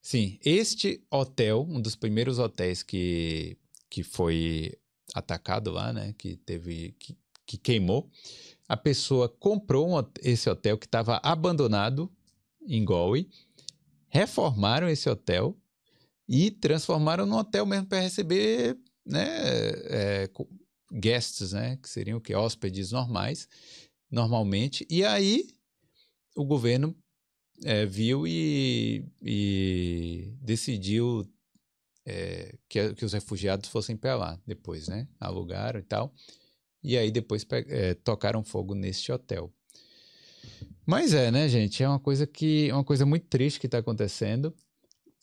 [0.02, 3.58] Sim, este hotel, um dos primeiros hotéis que,
[3.88, 4.74] que foi
[5.14, 6.14] atacado lá, né?
[6.16, 6.92] Que teve.
[6.98, 8.10] que, que queimou.
[8.68, 12.10] A pessoa comprou um, esse hotel que estava abandonado
[12.66, 13.28] em Galway,
[14.08, 15.56] reformaram esse hotel
[16.28, 19.26] e transformaram num hotel mesmo para receber né,
[19.86, 20.30] é,
[20.92, 23.48] guests, né, que seriam o que hóspedes normais,
[24.10, 24.86] normalmente.
[24.88, 25.48] E aí
[26.36, 26.96] o governo
[27.64, 31.28] é, viu e, e decidiu
[32.04, 35.08] é, que, que, os refugiados fossem para lá depois, né?
[35.18, 36.14] Alugaram e tal.
[36.82, 39.52] E aí depois é, tocaram fogo neste hotel.
[40.86, 41.82] Mas é, né, gente?
[41.82, 44.54] É uma coisa que é uma coisa muito triste que está acontecendo.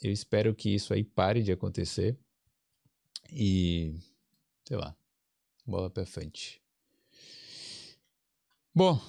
[0.01, 2.17] Eu espero que isso aí pare de acontecer.
[3.31, 3.95] E
[4.67, 4.95] sei lá,
[5.65, 6.61] bola para frente.
[8.73, 9.01] Bom,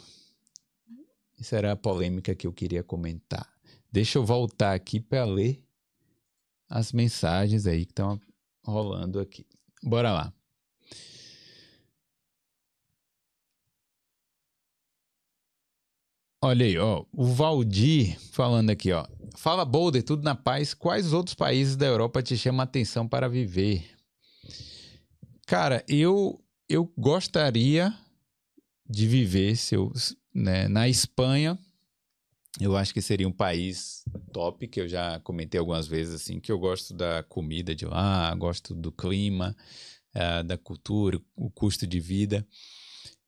[1.39, 3.49] essa era a polêmica que eu queria comentar.
[3.91, 5.63] Deixa eu voltar aqui para ler
[6.69, 8.21] as mensagens aí que estão
[8.63, 9.47] rolando aqui.
[9.83, 10.33] Bora lá.
[16.41, 19.05] Olha aí, ó, o Valdir falando aqui, ó.
[19.37, 20.73] Fala Boulder, tudo na paz.
[20.73, 23.85] Quais outros países da Europa te chamam a atenção para viver?
[25.47, 27.97] Cara, eu eu gostaria
[28.89, 29.93] de viver se eu,
[30.35, 31.59] né, na Espanha.
[32.61, 36.51] Eu acho que seria um país top, que eu já comentei algumas vezes, assim, que
[36.51, 39.55] eu gosto da comida de lá, gosto do clima,
[40.15, 42.47] uh, da cultura, o custo de vida.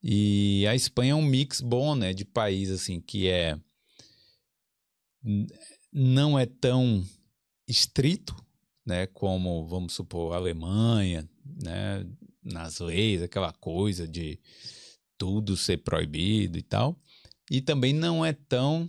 [0.03, 3.57] E a Espanha é um mix bom, né, de país, assim, que é...
[5.93, 7.05] não é tão
[7.69, 8.35] estrito,
[8.85, 11.29] né, como, vamos supor, a Alemanha,
[11.63, 12.05] né,
[12.43, 14.41] nas leis, aquela coisa de
[15.21, 16.99] tudo ser proibido e tal.
[17.51, 18.89] E também não é tão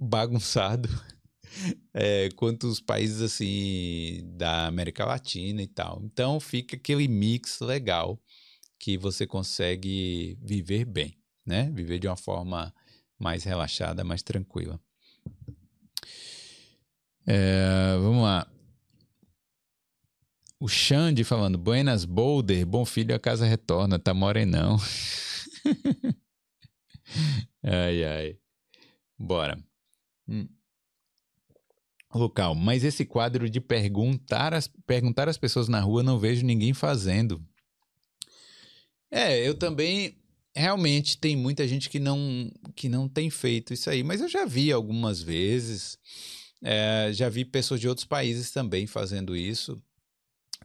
[0.00, 0.88] bagunçado
[1.94, 6.02] é, quanto os países assim da América Latina e tal.
[6.02, 8.20] Então fica aquele mix legal
[8.80, 11.70] que você consegue viver bem, né?
[11.72, 12.74] Viver de uma forma
[13.16, 14.80] mais relaxada, mais tranquila.
[17.24, 18.46] É, vamos lá.
[20.58, 24.78] O Xande falando, Buenas Boulder, bom filho, a casa retorna, tá morenão.
[27.62, 28.38] ai, ai.
[29.18, 29.62] Bora.
[30.26, 30.48] Hum.
[32.14, 36.72] Local, mas esse quadro de perguntar as, perguntar as pessoas na rua não vejo ninguém
[36.72, 37.44] fazendo.
[39.10, 40.16] É, eu também
[40.54, 44.46] realmente tem muita gente que não que não tem feito isso aí, mas eu já
[44.46, 45.98] vi algumas vezes.
[46.62, 49.80] É, já vi pessoas de outros países também fazendo isso.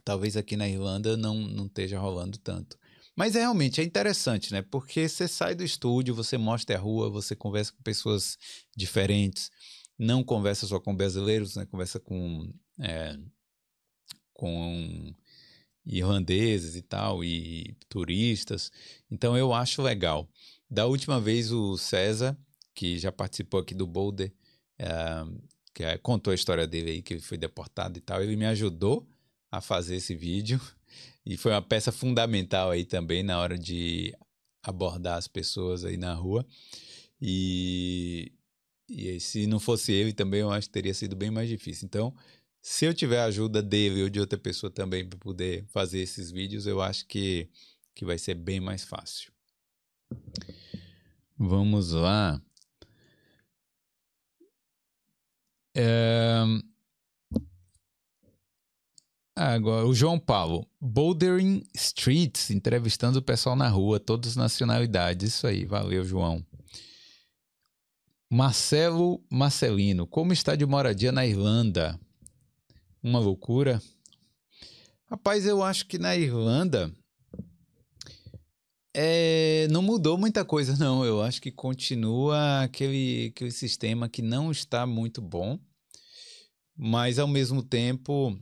[0.04, 2.76] Talvez aqui na Irlanda não, não esteja rolando tanto.
[3.14, 4.62] Mas é, realmente é interessante, né?
[4.62, 8.38] Porque você sai do estúdio, você mostra a rua, você conversa com pessoas
[8.76, 9.50] diferentes,
[9.98, 11.66] não conversa só com brasileiros, né?
[11.66, 12.50] Conversa com,
[12.80, 13.18] é,
[14.32, 15.14] com
[15.84, 18.72] irlandeses e tal, e turistas.
[19.10, 20.28] Então eu acho legal.
[20.70, 22.36] Da última vez o César,
[22.74, 24.32] que já participou aqui do Boulder,
[24.78, 25.24] é,
[25.74, 29.06] que contou a história dele aí, que ele foi deportado e tal, ele me ajudou
[29.52, 30.58] a fazer esse vídeo
[31.24, 34.16] e foi uma peça fundamental aí também na hora de
[34.62, 36.46] abordar as pessoas aí na rua.
[37.20, 38.32] E,
[38.88, 41.86] e se não fosse ele também, eu acho que teria sido bem mais difícil.
[41.86, 42.14] Então,
[42.60, 46.30] se eu tiver a ajuda dele ou de outra pessoa também para poder fazer esses
[46.30, 47.48] vídeos, eu acho que,
[47.94, 49.32] que vai ser bem mais fácil.
[51.36, 52.40] Vamos lá.
[55.74, 56.42] É...
[59.34, 60.66] Agora, o João Paulo.
[60.80, 65.34] Bouldering Streets, entrevistando o pessoal na rua, todas as nacionalidades.
[65.34, 66.44] Isso aí, valeu, João.
[68.30, 70.06] Marcelo Marcelino.
[70.06, 71.98] Como está de moradia na Irlanda?
[73.02, 73.82] Uma loucura.
[75.06, 76.90] Rapaz, eu acho que na Irlanda
[78.94, 81.04] é, não mudou muita coisa, não.
[81.04, 85.58] Eu acho que continua aquele, aquele sistema que não está muito bom,
[86.76, 88.38] mas ao mesmo tempo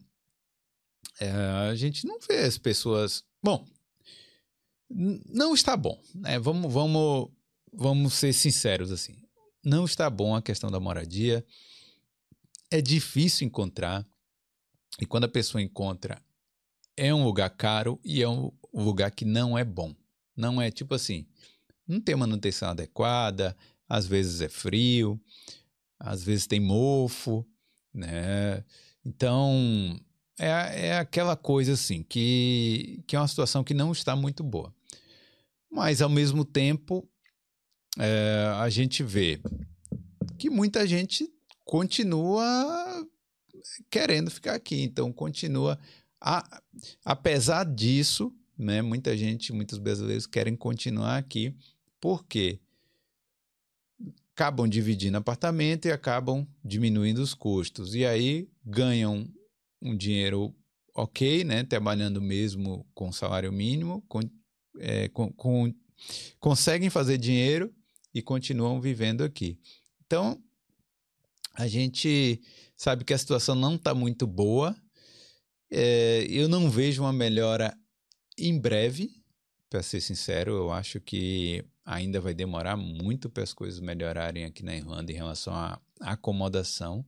[1.20, 3.24] é, a gente não vê as pessoas.
[3.42, 3.66] Bom,
[4.88, 6.38] não está bom, né?
[6.38, 7.30] Vamos, vamos,
[7.72, 9.16] vamos ser sinceros assim.
[9.64, 11.44] Não está bom a questão da moradia.
[12.70, 14.06] É difícil encontrar.
[15.00, 16.20] E quando a pessoa encontra,
[16.96, 19.94] é um lugar caro e é um lugar que não é bom.
[20.36, 21.26] Não é tipo assim,
[21.86, 23.56] não tem manutenção adequada,
[23.88, 25.20] às vezes é frio,
[25.98, 27.46] às vezes tem mofo,
[27.92, 28.64] né?
[29.04, 29.98] Então,
[30.40, 34.74] é, é aquela coisa assim, que, que é uma situação que não está muito boa.
[35.70, 37.06] Mas, ao mesmo tempo,
[37.98, 39.40] é, a gente vê
[40.38, 41.30] que muita gente
[41.64, 43.06] continua
[43.90, 44.82] querendo ficar aqui.
[44.82, 45.78] Então, continua.
[46.20, 46.62] A,
[47.04, 51.54] apesar disso, né, muita gente, muitos brasileiros querem continuar aqui,
[52.00, 52.58] porque
[54.34, 57.94] acabam dividindo apartamento e acabam diminuindo os custos.
[57.94, 59.28] E aí ganham
[59.80, 60.54] um dinheiro
[60.94, 61.64] ok, né?
[61.64, 64.20] Trabalhando mesmo com salário mínimo, com,
[64.78, 65.74] é, com, com,
[66.38, 67.72] conseguem fazer dinheiro
[68.14, 69.58] e continuam vivendo aqui.
[70.06, 70.42] Então,
[71.54, 72.40] a gente
[72.76, 74.76] sabe que a situação não está muito boa.
[75.70, 77.76] É, eu não vejo uma melhora
[78.36, 79.20] em breve,
[79.70, 80.52] para ser sincero.
[80.52, 85.14] Eu acho que ainda vai demorar muito para as coisas melhorarem aqui na Irlanda em
[85.14, 87.06] relação à acomodação.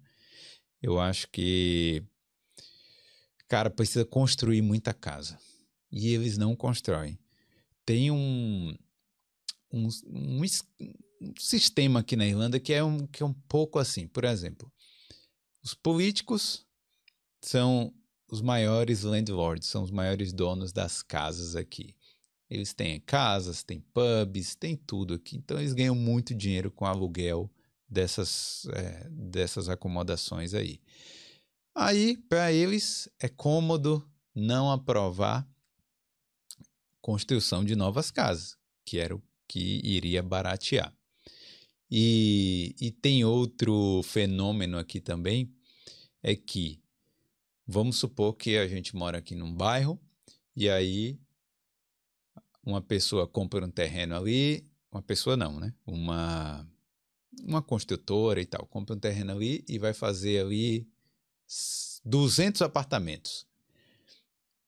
[0.81, 2.05] Eu acho que
[3.53, 5.39] cara, precisa construir muita casa.
[5.91, 7.19] E eles não constroem.
[7.85, 8.75] Tem um,
[9.71, 10.41] um, um,
[11.21, 14.07] um sistema aqui na Irlanda que é, um, que é um pouco assim.
[14.07, 14.73] Por exemplo,
[15.63, 16.65] os políticos
[17.43, 17.93] são
[18.27, 21.95] os maiores landlords, são os maiores donos das casas aqui.
[22.49, 25.37] Eles têm casas, têm pubs, têm tudo aqui.
[25.37, 27.51] Então eles ganham muito dinheiro com aluguel
[27.87, 30.81] dessas, é, dessas acomodações aí.
[31.75, 35.49] Aí, para eles, é cômodo não aprovar
[37.01, 40.95] construção de novas casas, que era o que iria baratear.
[41.91, 45.53] E, e tem outro fenômeno aqui também,
[46.23, 46.81] é que
[47.67, 50.01] vamos supor que a gente mora aqui num bairro
[50.57, 51.19] e aí
[52.65, 55.75] uma pessoa compra um terreno ali, uma pessoa não, né?
[55.85, 56.67] Uma
[57.43, 60.87] uma construtora e tal, compra um terreno ali e vai fazer ali
[62.05, 63.47] 200 apartamentos.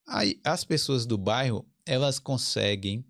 [0.06, 3.04] Aí as pessoas do bairro, elas conseguem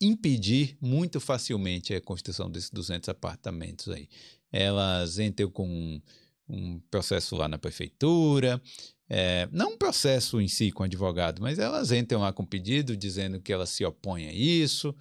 [0.00, 4.08] impedir muito facilmente a construção desses 200 apartamentos aí.
[4.52, 6.00] Elas entram com um,
[6.48, 8.60] um processo lá na prefeitura,
[9.08, 13.40] é, não um processo em si com advogado, mas elas entram lá com pedido dizendo
[13.40, 14.94] que elas se opõem a isso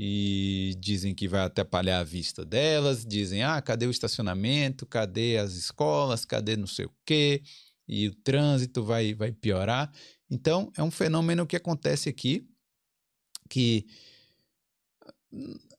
[0.00, 5.54] e dizem que vai atrapalhar a vista delas, dizem, ah, cadê o estacionamento, cadê as
[5.54, 7.42] escolas, cadê não sei o quê,
[7.88, 9.92] e o trânsito vai, vai piorar.
[10.30, 12.48] Então, é um fenômeno que acontece aqui,
[13.50, 13.86] que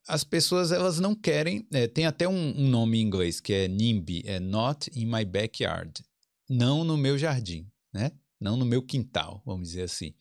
[0.05, 3.70] as pessoas elas não querem, é, tem até um, um, nome em inglês que é
[3.70, 6.03] NIMBY, é Not in My Backyard,
[6.49, 8.11] não no meu jardim, né?
[8.38, 10.13] Não no meu quintal, vamos dizer assim.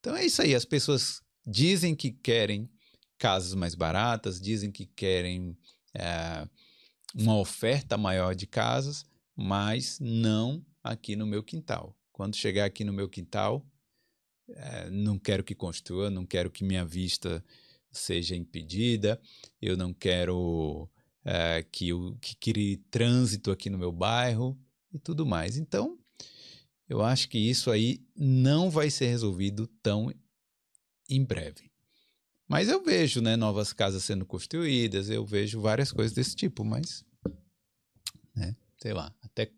[0.00, 2.68] Então é isso aí, as pessoas dizem que querem
[3.18, 5.56] casas mais baratas, dizem que querem
[5.94, 6.48] é,
[7.14, 9.04] uma oferta maior de casas,
[9.36, 11.96] mas não aqui no meu quintal.
[12.12, 13.66] Quando chegar aqui no meu quintal,
[14.48, 17.44] é, não quero que construa, não quero que minha vista
[17.90, 19.20] seja impedida,
[19.60, 20.88] eu não quero
[21.24, 24.58] é, que, eu, que crie trânsito aqui no meu bairro
[24.92, 25.56] e tudo mais.
[25.56, 25.98] Então,
[26.88, 30.12] eu acho que isso aí não vai ser resolvido tão
[31.08, 31.67] em breve.
[32.48, 37.04] Mas eu vejo, né, novas casas sendo construídas, eu vejo várias coisas desse tipo, mas,
[38.34, 39.52] né, sei lá, até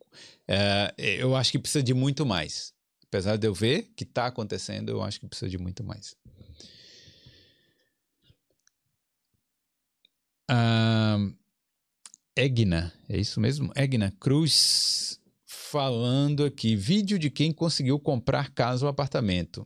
[0.48, 2.74] é, eu acho que precisa de muito mais.
[3.04, 6.16] Apesar de eu ver que está acontecendo, eu acho que precisa de muito mais.
[10.50, 11.32] Uh,
[12.34, 13.72] Egna, é isso mesmo?
[13.76, 19.64] Egna Cruz falando aqui, vídeo de quem conseguiu comprar casa ou apartamento.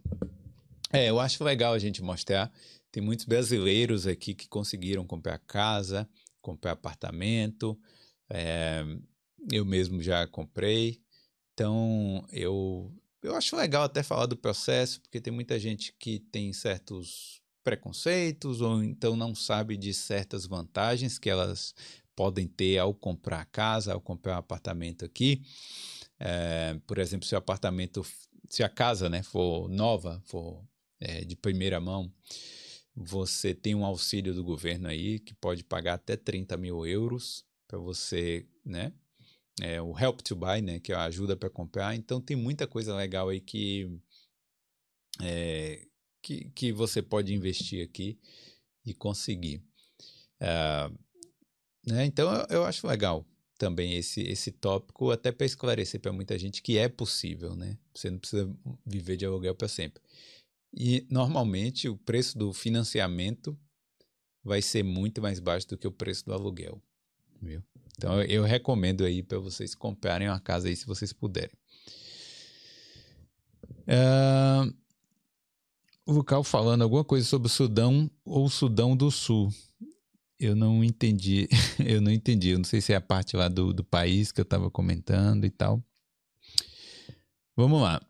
[0.92, 2.52] É, eu acho legal a gente mostrar
[2.94, 6.08] tem muitos brasileiros aqui que conseguiram comprar casa,
[6.40, 7.76] comprar apartamento.
[8.30, 8.84] É,
[9.50, 11.02] eu mesmo já comprei.
[11.52, 16.52] Então, eu, eu acho legal até falar do processo, porque tem muita gente que tem
[16.52, 21.74] certos preconceitos ou então não sabe de certas vantagens que elas
[22.14, 25.42] podem ter ao comprar casa, ao comprar um apartamento aqui.
[26.20, 28.06] É, por exemplo, se o apartamento,
[28.48, 30.64] se a casa né, for nova, for
[31.00, 32.08] é, de primeira mão,
[32.94, 37.78] você tem um auxílio do governo aí que pode pagar até 30 mil euros para
[37.78, 38.92] você, né?
[39.60, 40.78] É, o Help to Buy, né?
[40.80, 41.94] Que é a ajuda para comprar.
[41.94, 43.90] Então tem muita coisa legal aí que,
[45.20, 45.86] é,
[46.22, 48.18] que, que você pode investir aqui
[48.86, 49.62] e conseguir.
[50.40, 50.96] Uh,
[51.86, 52.04] né?
[52.04, 53.26] Então eu, eu acho legal
[53.58, 57.78] também esse, esse tópico, até para esclarecer para muita gente que é possível, né?
[57.94, 58.52] Você não precisa
[58.84, 60.02] viver de aluguel para sempre.
[60.76, 63.56] E normalmente o preço do financiamento
[64.42, 66.82] vai ser muito mais baixo do que o preço do aluguel,
[67.40, 67.62] viu?
[67.96, 71.56] Então eu recomendo aí para vocês comprarem uma casa aí se vocês puderem.
[73.86, 74.74] Uh,
[76.04, 79.50] o Lucal falando alguma coisa sobre o Sudão ou Sudão do Sul.
[80.38, 81.48] Eu não entendi,
[81.86, 82.50] eu não entendi.
[82.50, 85.44] Eu não sei se é a parte lá do, do país que eu estava comentando
[85.46, 85.82] e tal.
[87.56, 88.00] Vamos lá.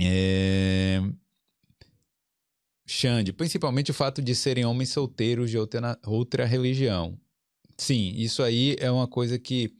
[0.00, 1.02] É...
[2.86, 7.18] Xande, principalmente o fato de serem homens solteiros de outra, outra religião.
[7.76, 9.74] Sim, isso aí é uma coisa que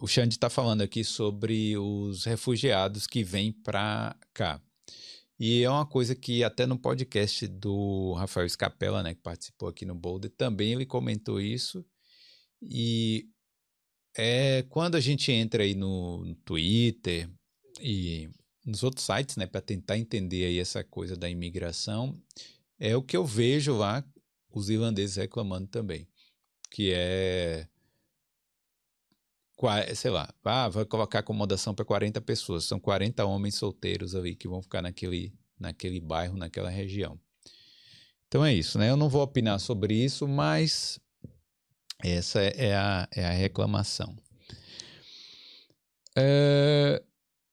[0.00, 4.60] o Xande está falando aqui sobre os refugiados que vêm para cá.
[5.38, 9.84] E é uma coisa que até no podcast do Rafael Scapella, né, que participou aqui
[9.86, 11.84] no Boulder, também ele comentou isso.
[12.60, 13.26] E
[14.16, 17.30] é quando a gente entra aí no, no Twitter
[17.80, 18.28] e
[18.64, 22.20] nos outros sites, né, para tentar entender aí essa coisa da imigração,
[22.78, 24.04] é o que eu vejo lá
[24.52, 26.08] os irlandeses reclamando também,
[26.70, 27.68] que é
[29.94, 34.48] sei lá, ah, vai colocar acomodação para 40 pessoas, são 40 homens solteiros ali que
[34.48, 37.20] vão ficar naquele, naquele bairro, naquela região.
[38.26, 38.88] Então é isso, né?
[38.88, 40.98] Eu não vou opinar sobre isso, mas
[42.02, 44.16] essa é a, é a reclamação.
[46.16, 47.02] É,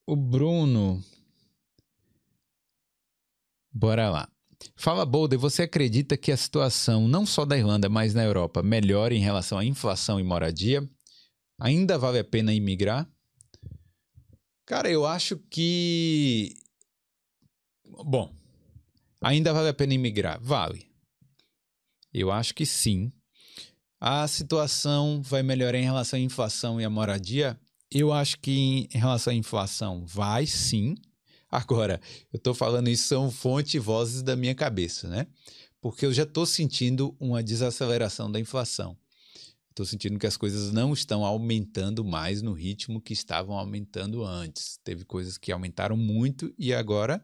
[0.07, 1.03] o Bruno.
[3.71, 4.29] Bora lá.
[4.75, 9.13] Fala, Boulder, você acredita que a situação, não só da Irlanda, mas na Europa, melhora
[9.13, 10.87] em relação à inflação e moradia?
[11.59, 13.07] Ainda vale a pena imigrar?
[14.65, 16.55] Cara, eu acho que.
[17.85, 18.33] Bom,
[19.21, 20.39] ainda vale a pena imigrar?
[20.41, 20.89] Vale.
[22.13, 23.11] Eu acho que sim.
[23.99, 27.59] A situação vai melhorar em relação à inflação e à moradia?
[27.91, 30.95] Eu acho que em relação à inflação, vai sim.
[31.49, 35.27] Agora, eu estou falando isso são fontes e vozes da minha cabeça, né?
[35.79, 38.97] Porque eu já estou sentindo uma desaceleração da inflação.
[39.69, 44.79] Estou sentindo que as coisas não estão aumentando mais no ritmo que estavam aumentando antes.
[44.83, 47.23] Teve coisas que aumentaram muito e agora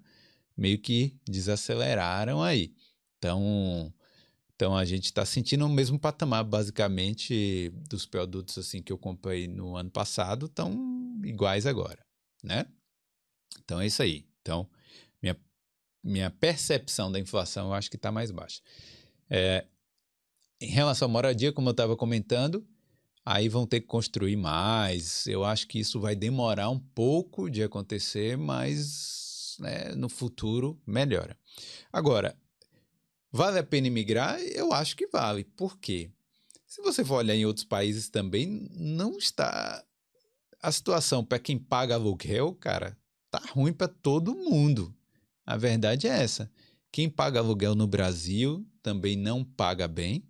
[0.55, 2.71] meio que desaceleraram aí.
[3.17, 3.91] Então,
[4.55, 9.47] então a gente está sentindo o mesmo patamar, basicamente, dos produtos assim que eu comprei
[9.47, 12.05] no ano passado, estão iguais agora,
[12.43, 12.65] né?
[13.63, 14.25] Então é isso aí.
[14.41, 14.69] Então,
[15.21, 15.37] minha
[16.03, 18.61] minha percepção da inflação eu acho que está mais baixa.
[19.29, 19.65] É,
[20.61, 22.65] em relação à moradia, como eu estava comentando,
[23.25, 25.25] aí vão ter que construir mais.
[25.27, 31.37] Eu acho que isso vai demorar um pouco de acontecer, mas né, no futuro melhora.
[31.91, 32.37] Agora,
[33.33, 34.39] vale a pena imigrar?
[34.39, 35.43] Eu acho que vale.
[35.43, 36.11] Por quê?
[36.67, 39.83] Se você for olhar em outros países também, não está.
[40.61, 42.97] A situação para quem paga aluguel, cara,
[43.29, 44.95] tá ruim para todo mundo.
[45.45, 46.49] A verdade é essa.
[46.91, 50.23] Quem paga aluguel no Brasil também não paga bem,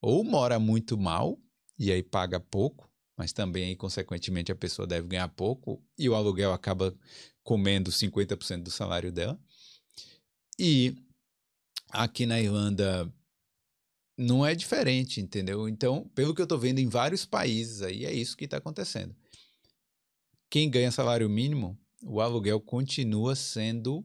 [0.00, 1.40] ou mora muito mal
[1.78, 6.14] e aí paga pouco, mas também aí, consequentemente, a pessoa deve ganhar pouco e o
[6.14, 6.94] aluguel acaba
[7.42, 9.40] comendo 50% do salário dela.
[10.58, 10.96] E
[11.92, 13.12] aqui na Irlanda
[14.18, 15.68] não é diferente, entendeu?
[15.68, 19.14] Então, pelo que eu estou vendo em vários países aí, é isso que está acontecendo.
[20.50, 24.04] Quem ganha salário mínimo, o aluguel continua sendo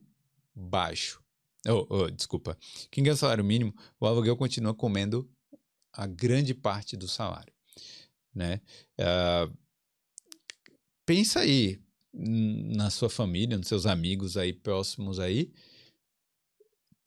[0.55, 1.21] baixo.
[1.67, 2.57] Oh, oh, desculpa.
[2.91, 5.29] Quem ganha salário mínimo, o aluguel continua comendo
[5.91, 7.57] a grande parte do salário
[8.37, 8.61] né?
[8.99, 9.57] Uh,
[11.05, 11.81] pensa aí
[12.13, 15.51] na sua família, nos seus amigos aí próximos aí.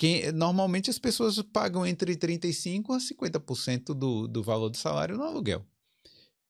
[0.01, 5.24] Quem, normalmente as pessoas pagam entre 35% a 50% do, do valor do salário no
[5.24, 5.62] aluguel.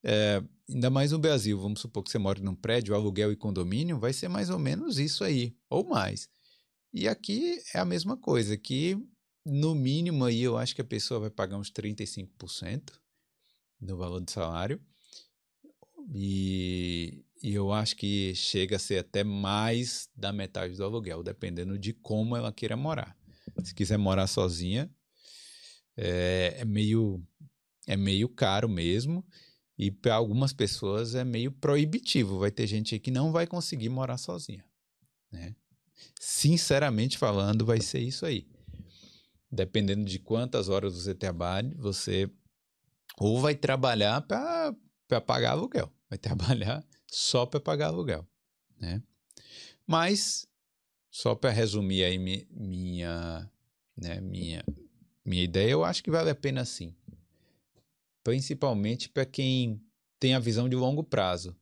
[0.01, 3.99] É, ainda mais no Brasil, vamos supor que você mora num prédio, aluguel e condomínio,
[3.99, 6.29] vai ser mais ou menos isso aí, ou mais.
[6.93, 8.97] E aqui é a mesma coisa, que
[9.45, 12.93] no mínimo aí eu acho que a pessoa vai pagar uns 35%,
[13.81, 14.79] do valor do salário.
[16.15, 21.77] E, e eu acho que chega a ser até mais da metade do aluguel, dependendo
[21.77, 23.19] de como ela queira morar.
[23.63, 24.89] Se quiser morar sozinha,
[25.97, 27.23] é, é meio
[27.87, 29.25] é meio caro mesmo.
[29.77, 32.39] E para algumas pessoas é meio proibitivo.
[32.39, 34.63] Vai ter gente que não vai conseguir morar sozinha.
[35.31, 35.55] Né?
[36.19, 38.47] Sinceramente falando, vai ser isso aí.
[39.51, 42.29] Dependendo de quantas horas você trabalha, você
[43.17, 44.75] ou vai trabalhar para
[45.25, 48.25] pagar aluguel, vai trabalhar só para pagar aluguel,
[48.79, 49.03] né?
[49.85, 50.47] Mas
[51.11, 53.51] só para resumir aí mi, minha,
[53.97, 54.63] né, minha,
[55.25, 56.95] minha ideia, eu acho que vale a pena sim.
[58.23, 59.83] Principalmente para quem
[60.17, 61.53] tem a visão de longo prazo,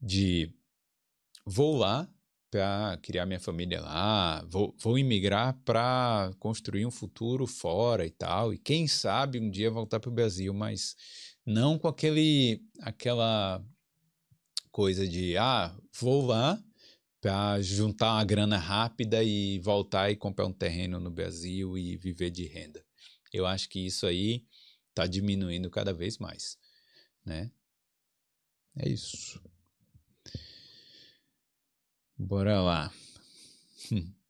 [0.00, 0.50] de
[1.44, 2.08] vou lá
[2.50, 8.52] para criar minha família lá, vou, vou imigrar para construir um futuro fora e tal,
[8.52, 10.96] e quem sabe um dia voltar para o Brasil, mas
[11.44, 13.62] não com aquele aquela
[14.72, 16.60] coisa de ah, vou lá
[17.20, 22.30] para juntar uma grana rápida e voltar e comprar um terreno no Brasil e viver
[22.30, 22.84] de renda.
[23.32, 24.46] Eu acho que isso aí
[24.88, 26.58] está diminuindo cada vez mais,
[27.24, 27.50] né?
[28.76, 29.40] É isso.
[32.16, 32.92] Bora lá.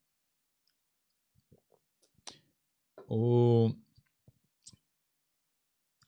[3.12, 3.74] O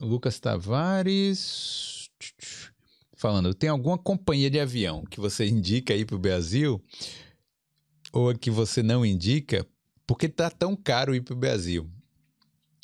[0.01, 2.09] Lucas Tavares
[3.23, 6.83] falando, tem alguma companhia de avião que você indica aí para o Brasil
[8.13, 9.65] ou que você não indica?
[10.05, 11.89] Porque tá tão caro ir para o Brasil.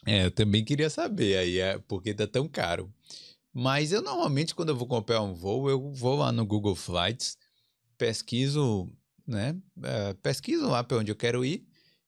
[0.07, 2.89] É, eu também queria saber aí, é, porque tá tão caro.
[3.53, 7.36] Mas eu normalmente quando eu vou comprar um voo, eu vou lá no Google Flights
[7.99, 8.89] pesquiso,
[9.26, 9.57] né?
[9.82, 11.66] É, pesquiso lá para onde eu quero ir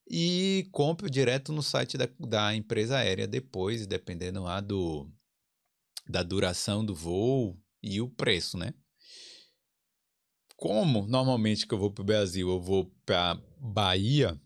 [0.09, 5.11] e compro direto no site da, da empresa aérea depois, dependendo lá do,
[6.09, 8.75] da duração do voo e o preço, né?
[10.57, 14.41] Como normalmente que eu vou para o Brasil, eu vou para Bahia,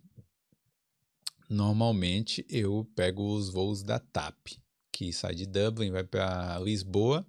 [1.49, 4.53] normalmente eu pego os voos da TAP,
[4.93, 7.27] que sai de Dublin, vai para Lisboa,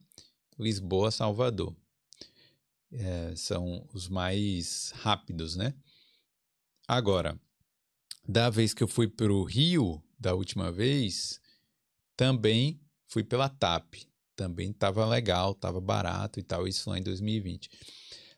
[0.60, 1.76] Lisboa, Salvador
[2.98, 5.74] é, são os mais rápidos, né?
[6.88, 7.40] Agora,
[8.28, 11.40] da vez que eu fui para o Rio, da última vez,
[12.16, 13.96] também fui pela TAP.
[14.36, 17.70] Também estava legal, estava barato e tal, isso lá em 2020.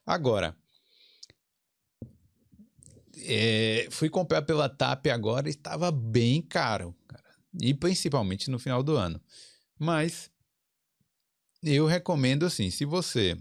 [0.05, 0.55] Agora,
[3.25, 7.23] é, fui comprar pela TAP agora e estava bem caro, cara.
[7.59, 9.19] E principalmente no final do ano.
[9.77, 10.31] Mas
[11.63, 13.37] eu recomendo assim, se você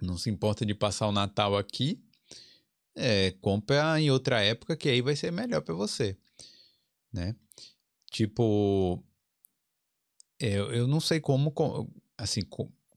[0.00, 2.00] não se importa de passar o Natal aqui,
[2.94, 6.16] é, compra em outra época que aí vai ser melhor para você,
[7.12, 7.34] né?
[8.10, 9.02] Tipo,
[10.38, 11.52] eu, eu não sei como,
[12.16, 12.42] assim,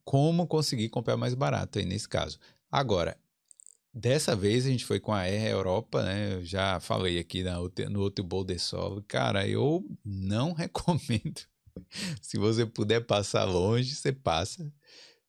[0.03, 2.39] como conseguir comprar mais barato aí nesse caso.
[2.71, 3.17] Agora,
[3.93, 6.33] dessa vez a gente foi com a Air Europa, né?
[6.35, 7.57] Eu já falei aqui na,
[7.89, 9.03] no outro Boulder Solo.
[9.07, 11.41] Cara, eu não recomendo.
[12.21, 14.71] Se você puder passar longe, você passa.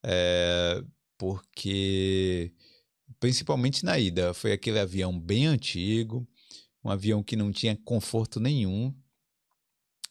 [0.03, 0.83] É,
[1.19, 2.53] porque
[3.21, 6.27] principalmente na ida, foi aquele avião bem antigo,
[6.83, 8.95] um avião que não tinha conforto nenhum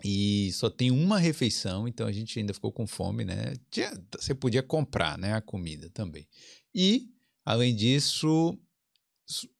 [0.04, 3.56] e só tem uma refeição, então a gente ainda ficou com fome, né?
[3.70, 6.28] Tinha, você podia comprar, né, a comida também.
[6.74, 7.10] E
[7.46, 8.58] além disso,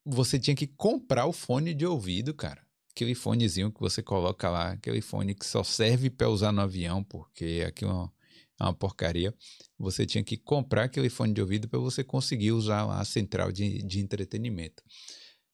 [0.06, 2.66] você tinha que comprar o fone de ouvido, cara.
[2.92, 7.04] Aquele fonezinho que você coloca lá, aquele fone que só serve para usar no avião,
[7.04, 8.14] porque aquilo é uma,
[8.60, 9.34] é uma porcaria.
[9.78, 13.52] Você tinha que comprar aquele fone de ouvido para você conseguir usar lá a central
[13.52, 14.84] de, de entretenimento.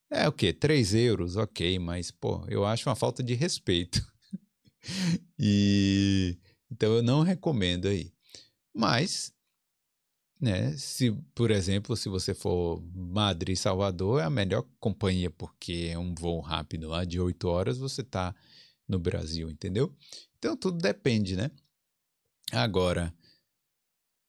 [0.09, 0.53] É o quê?
[0.53, 4.05] 3 euros, ok, mas, pô, eu acho uma falta de respeito.
[5.39, 6.37] e
[6.71, 8.13] então eu não recomendo aí.
[8.73, 9.33] Mas,
[10.39, 15.97] né, se, por exemplo, se você for Madrid Salvador, é a melhor companhia, porque é
[15.97, 18.35] um voo rápido lá de 8 horas, você tá
[18.87, 19.95] no Brasil, entendeu?
[20.37, 21.49] Então tudo depende, né?
[22.51, 23.13] Agora,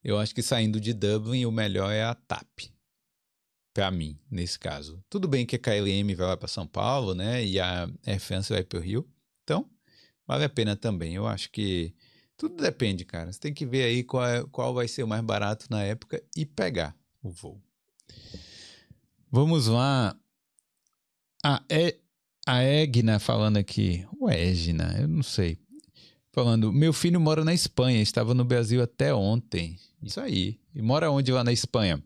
[0.03, 2.71] eu acho que saindo de Dublin, o melhor é a TAP
[3.75, 5.05] para mim, nesse caso.
[5.11, 7.45] Tudo bem que a KLM vai lá para São Paulo, né?
[7.45, 9.07] E a Air France vai para o Rio.
[9.43, 9.69] Então,
[10.27, 11.15] vale a pena também.
[11.15, 11.95] Eu acho que
[12.37, 13.33] tudo depende, cara.
[13.33, 16.23] Você tem que ver aí qual, é, qual vai ser o mais barato na época
[16.37, 17.61] e pegar o voo.
[19.31, 20.17] Vamos lá.
[21.45, 21.97] A, e,
[22.47, 24.07] a Egna falando aqui.
[24.19, 25.59] O Egna, eu não sei.
[26.31, 29.79] Falando, meu filho mora na Espanha, estava no Brasil até ontem.
[30.03, 30.61] Isso aí.
[30.75, 32.03] E mora onde lá na Espanha?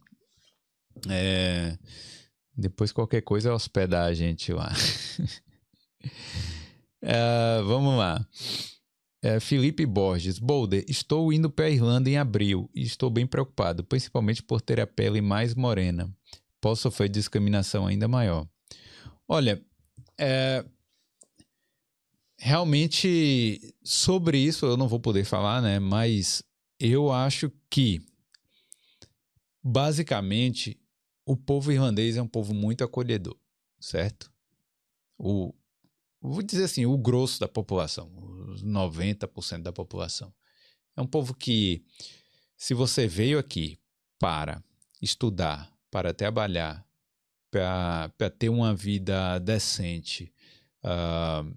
[1.08, 1.76] É,
[2.56, 4.72] depois qualquer coisa hospedar a gente lá.
[7.02, 8.26] é, vamos lá.
[9.22, 13.84] É, Felipe Borges, Boulder, estou indo para a Irlanda em abril e estou bem preocupado,
[13.84, 16.10] principalmente por ter a pele mais morena.
[16.60, 18.48] Posso sofrer discriminação ainda maior.
[19.28, 19.62] Olha,
[20.18, 20.64] é,
[22.38, 25.78] realmente sobre isso eu não vou poder falar, né?
[25.78, 26.42] Mas
[26.78, 28.00] eu acho que
[29.62, 30.80] basicamente
[31.26, 33.36] o povo irlandês é um povo muito acolhedor,
[33.78, 34.32] certo?
[35.18, 35.54] O,
[36.20, 38.10] vou dizer assim, o grosso da população,
[38.48, 40.32] os 90% da população.
[40.96, 41.84] É um povo que,
[42.56, 43.78] se você veio aqui
[44.18, 44.62] para
[45.00, 46.86] estudar, para trabalhar,
[47.50, 50.32] para, ter uma vida decente
[50.84, 51.56] uh,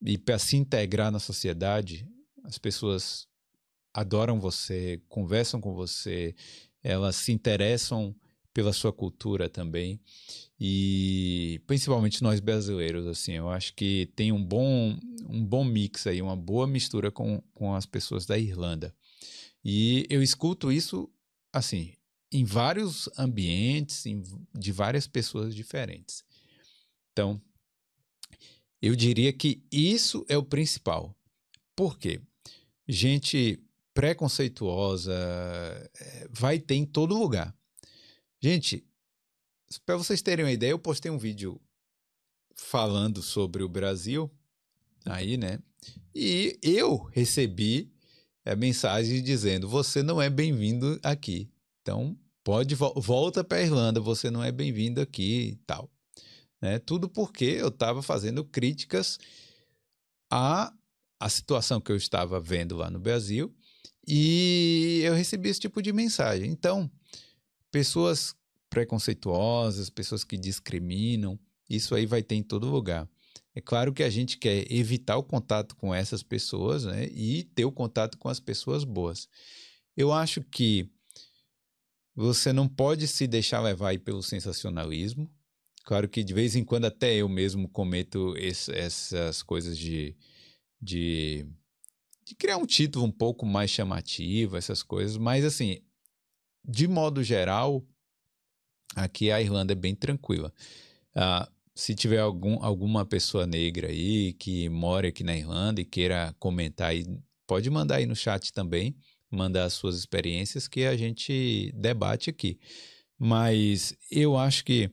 [0.00, 2.08] e para se integrar na sociedade,
[2.44, 3.26] as pessoas
[3.92, 6.34] adoram você, conversam com você,
[6.82, 8.14] elas se interessam
[8.54, 10.00] pela sua cultura também.
[10.58, 14.96] E principalmente nós brasileiros assim eu acho que tem um bom
[15.28, 18.94] um bom mix aí uma boa mistura com, com as pessoas da Irlanda.
[19.62, 21.10] E eu escuto isso
[21.52, 21.92] assim
[22.32, 24.22] em vários ambientes em,
[24.54, 26.24] de várias pessoas diferentes.
[27.12, 27.42] Então
[28.80, 31.16] eu diria que isso é o principal.
[31.74, 32.20] Por quê?
[32.86, 33.60] Gente
[33.92, 37.54] preconceituosa eh, vai ter em todo lugar
[38.44, 38.84] Gente,
[39.86, 41.58] para vocês terem uma ideia, eu postei um vídeo
[42.54, 44.30] falando sobre o Brasil
[45.02, 45.60] aí, né?
[46.14, 47.90] E eu recebi
[48.44, 51.50] a é, mensagem dizendo: você não é bem-vindo aqui.
[51.80, 55.90] Então, pode volta para a Irlanda, você não é bem-vindo aqui e tal.
[56.60, 56.78] Né?
[56.78, 59.18] Tudo porque eu estava fazendo críticas
[60.30, 60.70] à,
[61.18, 63.56] à situação que eu estava vendo lá no Brasil
[64.06, 66.50] e eu recebi esse tipo de mensagem.
[66.50, 66.90] Então,
[67.74, 68.36] pessoas
[68.70, 71.36] preconceituosas, pessoas que discriminam,
[71.68, 73.08] isso aí vai ter em todo lugar.
[73.52, 77.64] É claro que a gente quer evitar o contato com essas pessoas né, e ter
[77.64, 79.28] o contato com as pessoas boas.
[79.96, 80.88] Eu acho que
[82.14, 85.28] você não pode se deixar levar pelo sensacionalismo.
[85.84, 90.16] Claro que de vez em quando até eu mesmo cometo esse, essas coisas de,
[90.80, 91.44] de,
[92.24, 95.82] de criar um título um pouco mais chamativo, essas coisas, mas assim,
[96.64, 97.84] de modo geral,
[98.96, 100.52] aqui a Irlanda é bem tranquila.
[101.14, 106.34] Uh, se tiver algum, alguma pessoa negra aí que mora aqui na Irlanda e queira
[106.38, 107.04] comentar aí,
[107.46, 108.96] pode mandar aí no chat também,
[109.30, 112.58] mandar as suas experiências que a gente debate aqui.
[113.18, 114.90] Mas eu acho que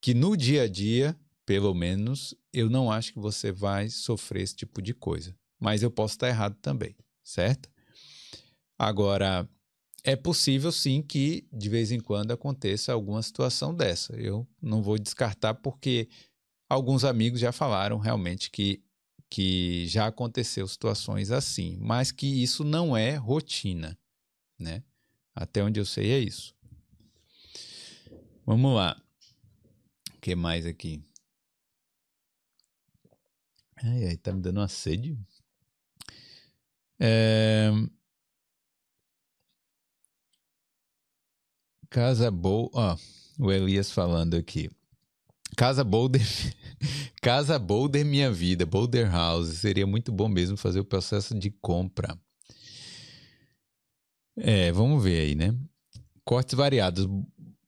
[0.00, 4.56] que no dia a dia, pelo menos, eu não acho que você vai sofrer esse
[4.56, 5.36] tipo de coisa.
[5.58, 7.70] Mas eu posso estar errado também, certo?
[8.78, 9.46] Agora,
[10.04, 14.14] é possível sim que de vez em quando aconteça alguma situação dessa.
[14.16, 16.08] Eu não vou descartar porque
[16.68, 18.82] alguns amigos já falaram realmente que,
[19.28, 23.98] que já aconteceu situações assim, mas que isso não é rotina,
[24.58, 24.82] né?
[25.34, 26.54] Até onde eu sei é isso.
[28.44, 29.00] Vamos lá.
[30.14, 31.02] O que mais aqui?
[33.82, 35.16] Ai, ai, tá me dando uma sede.
[36.98, 37.70] É...
[41.90, 42.70] Casa boa.
[42.72, 42.96] Ó,
[43.38, 44.70] o Elias falando aqui.
[45.56, 46.22] Casa Boulder.
[47.20, 49.48] Casa Boulder Minha Vida, Boulder House.
[49.58, 52.16] Seria muito bom mesmo fazer o processo de compra.
[54.36, 55.52] É, vamos ver aí, né?
[56.24, 57.08] Cortes variados.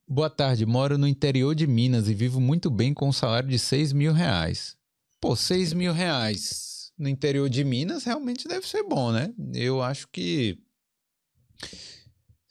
[0.07, 3.59] Boa tarde, moro no interior de Minas e vivo muito bem com um salário de
[3.59, 4.77] 6 mil reais.
[5.21, 9.35] Pô, 6 mil reais no interior de Minas realmente deve ser bom, né?
[9.53, 10.59] Eu acho que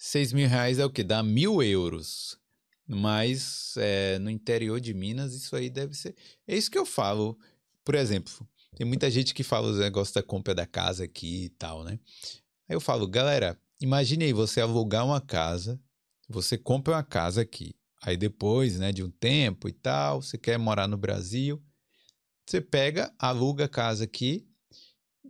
[0.03, 1.03] 6 mil reais é o que?
[1.03, 2.35] Dá mil euros.
[2.87, 6.15] Mas é, no interior de Minas isso aí deve ser.
[6.47, 7.37] É isso que eu falo.
[7.85, 11.49] Por exemplo, tem muita gente que fala os negócios da compra da casa aqui e
[11.49, 11.99] tal, né?
[12.67, 15.79] Aí eu falo, galera, imagine aí você alugar uma casa,
[16.27, 17.75] você compra uma casa aqui.
[18.01, 21.61] Aí depois, né, de um tempo e tal, você quer morar no Brasil,
[22.43, 24.47] você pega, aluga a casa aqui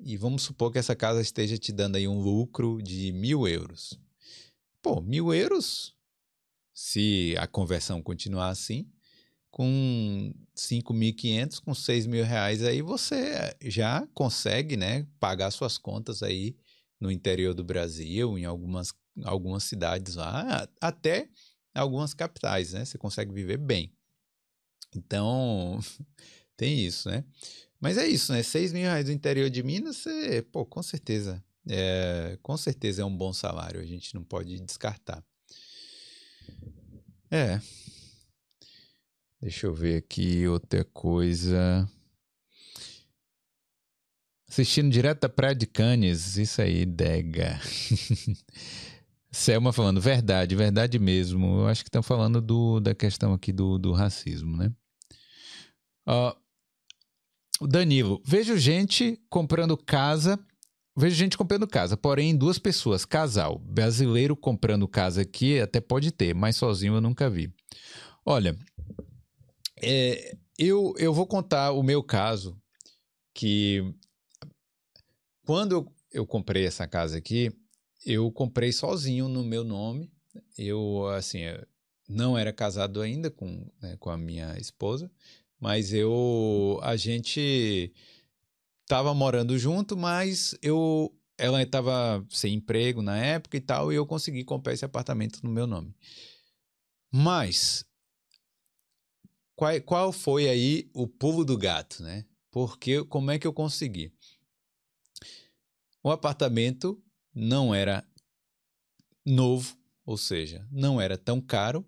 [0.01, 3.99] e vamos supor que essa casa esteja te dando aí um lucro de mil euros.
[4.81, 5.95] Pô, mil euros
[6.73, 8.89] se a conversão continuar assim,
[9.51, 16.55] com 5.500, com 6 mil reais aí você já consegue, né, pagar suas contas aí
[16.99, 21.29] no interior do Brasil, em algumas, algumas cidades lá, até
[21.75, 23.93] algumas capitais, né, você consegue viver bem.
[24.95, 25.79] Então,
[26.57, 27.23] tem isso, né?
[27.79, 28.43] Mas é isso, né?
[28.43, 33.05] 6 mil reais no interior de Minas, você, pô, com certeza, é, com certeza é
[33.05, 35.23] um bom salário, a gente não pode descartar.
[37.29, 37.61] É.
[39.41, 41.89] Deixa eu ver aqui outra coisa.
[44.47, 47.59] Assistindo direto da Praia de Canes, isso aí, Dega.
[49.31, 51.61] Selma falando, verdade, verdade mesmo.
[51.61, 54.71] Eu acho que estão falando do, da questão aqui do, do racismo, né?
[56.05, 56.35] Uh,
[57.65, 60.37] Danilo, vejo gente comprando casa
[60.95, 66.35] Vejo gente comprando casa, porém duas pessoas, casal, brasileiro comprando casa aqui até pode ter,
[66.35, 67.53] mas sozinho eu nunca vi.
[68.25, 68.57] Olha,
[69.81, 72.61] é, eu, eu vou contar o meu caso,
[73.33, 73.93] que
[75.45, 77.51] quando eu, comprei essa casa aqui,
[78.05, 80.11] eu comprei sozinho no meu nome.
[80.57, 81.39] Eu, assim,
[82.07, 85.09] não era casado ainda com, né, com a minha esposa,
[85.59, 87.93] mas eu, a gente
[88.91, 94.05] estava morando junto, mas eu ela estava sem emprego na época e tal, e eu
[94.05, 95.95] consegui comprar esse apartamento no meu nome.
[97.09, 97.85] Mas
[99.55, 102.25] qual, qual foi aí o pulo do gato, né?
[102.51, 104.13] Porque como é que eu consegui?
[106.03, 107.01] O apartamento
[107.33, 108.05] não era
[109.25, 111.85] novo, ou seja, não era tão caro,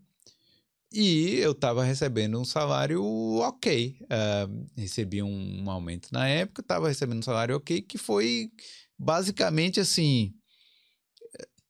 [0.93, 3.97] e eu estava recebendo um salário ok.
[4.03, 8.51] Uh, recebi um, um, aumento na época, estava recebendo um salário ok, que foi
[8.97, 10.33] basicamente assim.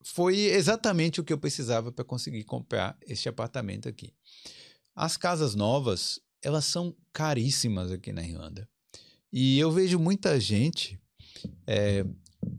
[0.03, 4.13] Foi exatamente o que eu precisava para conseguir comprar este apartamento aqui.
[4.93, 8.67] As casas novas, elas são caríssimas aqui na Irlanda.
[9.31, 10.99] E eu vejo muita gente
[11.65, 12.05] é,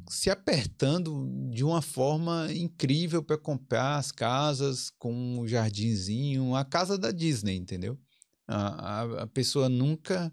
[0.09, 6.99] se apertando de uma forma incrível para comprar as casas com um jardinzinho, a casa
[6.99, 7.99] da Disney, entendeu?
[8.47, 10.33] A, a, a pessoa nunca.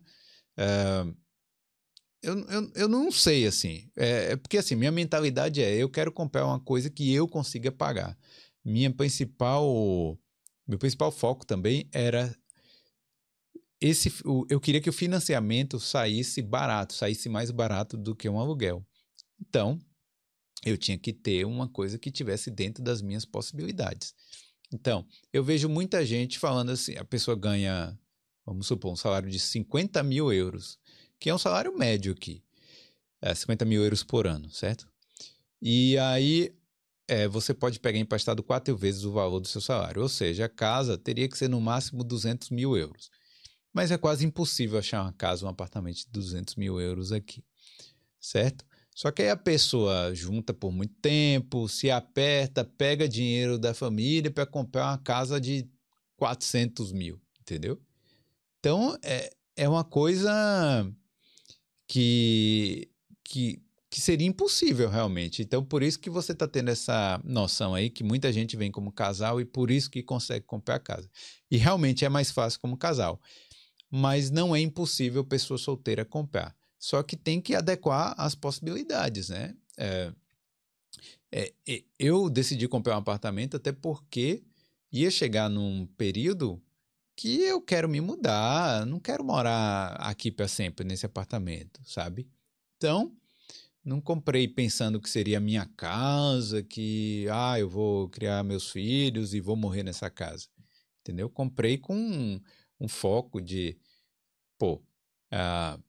[0.57, 1.05] É,
[2.21, 3.89] eu, eu, eu não sei, assim.
[3.95, 7.71] É, é, porque, assim, minha mentalidade é: eu quero comprar uma coisa que eu consiga
[7.71, 8.17] pagar.
[8.63, 10.17] Minha principal.
[10.67, 12.33] Meu principal foco também era
[13.81, 14.13] esse,
[14.47, 18.85] eu queria que o financiamento saísse barato, saísse mais barato do que um aluguel.
[19.41, 19.79] Então,
[20.63, 24.13] eu tinha que ter uma coisa que tivesse dentro das minhas possibilidades.
[24.71, 27.97] Então, eu vejo muita gente falando assim: a pessoa ganha,
[28.45, 30.79] vamos supor, um salário de 50 mil euros,
[31.19, 32.43] que é um salário médio aqui,
[33.21, 34.87] é 50 mil euros por ano, certo?
[35.61, 36.55] E aí
[37.07, 40.49] é, você pode pegar emprestado quatro vezes o valor do seu salário, ou seja, a
[40.49, 43.11] casa teria que ser no máximo 200 mil euros.
[43.73, 47.43] Mas é quase impossível achar uma casa, um apartamento de 200 mil euros aqui,
[48.19, 48.65] certo?
[48.93, 54.29] Só que aí a pessoa junta por muito tempo, se aperta, pega dinheiro da família
[54.29, 55.67] para comprar uma casa de
[56.17, 57.81] 400 mil, entendeu?
[58.59, 60.31] Então, é, é uma coisa
[61.87, 62.91] que,
[63.23, 65.41] que, que seria impossível realmente.
[65.41, 68.91] Então, por isso que você está tendo essa noção aí, que muita gente vem como
[68.91, 71.09] casal e por isso que consegue comprar a casa.
[71.49, 73.19] E realmente é mais fácil como casal.
[73.89, 76.55] Mas não é impossível pessoa solteira comprar.
[76.81, 79.55] Só que tem que adequar as possibilidades, né?
[79.77, 80.11] É,
[81.31, 81.53] é,
[81.99, 84.43] eu decidi comprar um apartamento até porque
[84.91, 86.59] ia chegar num período
[87.15, 92.27] que eu quero me mudar, não quero morar aqui para sempre nesse apartamento, sabe?
[92.77, 93.15] Então,
[93.85, 99.39] não comprei pensando que seria minha casa, que ah, eu vou criar meus filhos e
[99.39, 100.47] vou morrer nessa casa.
[101.01, 101.29] Entendeu?
[101.29, 102.41] Comprei com
[102.79, 103.77] um foco de,
[104.57, 104.81] pô,
[105.31, 105.83] uh,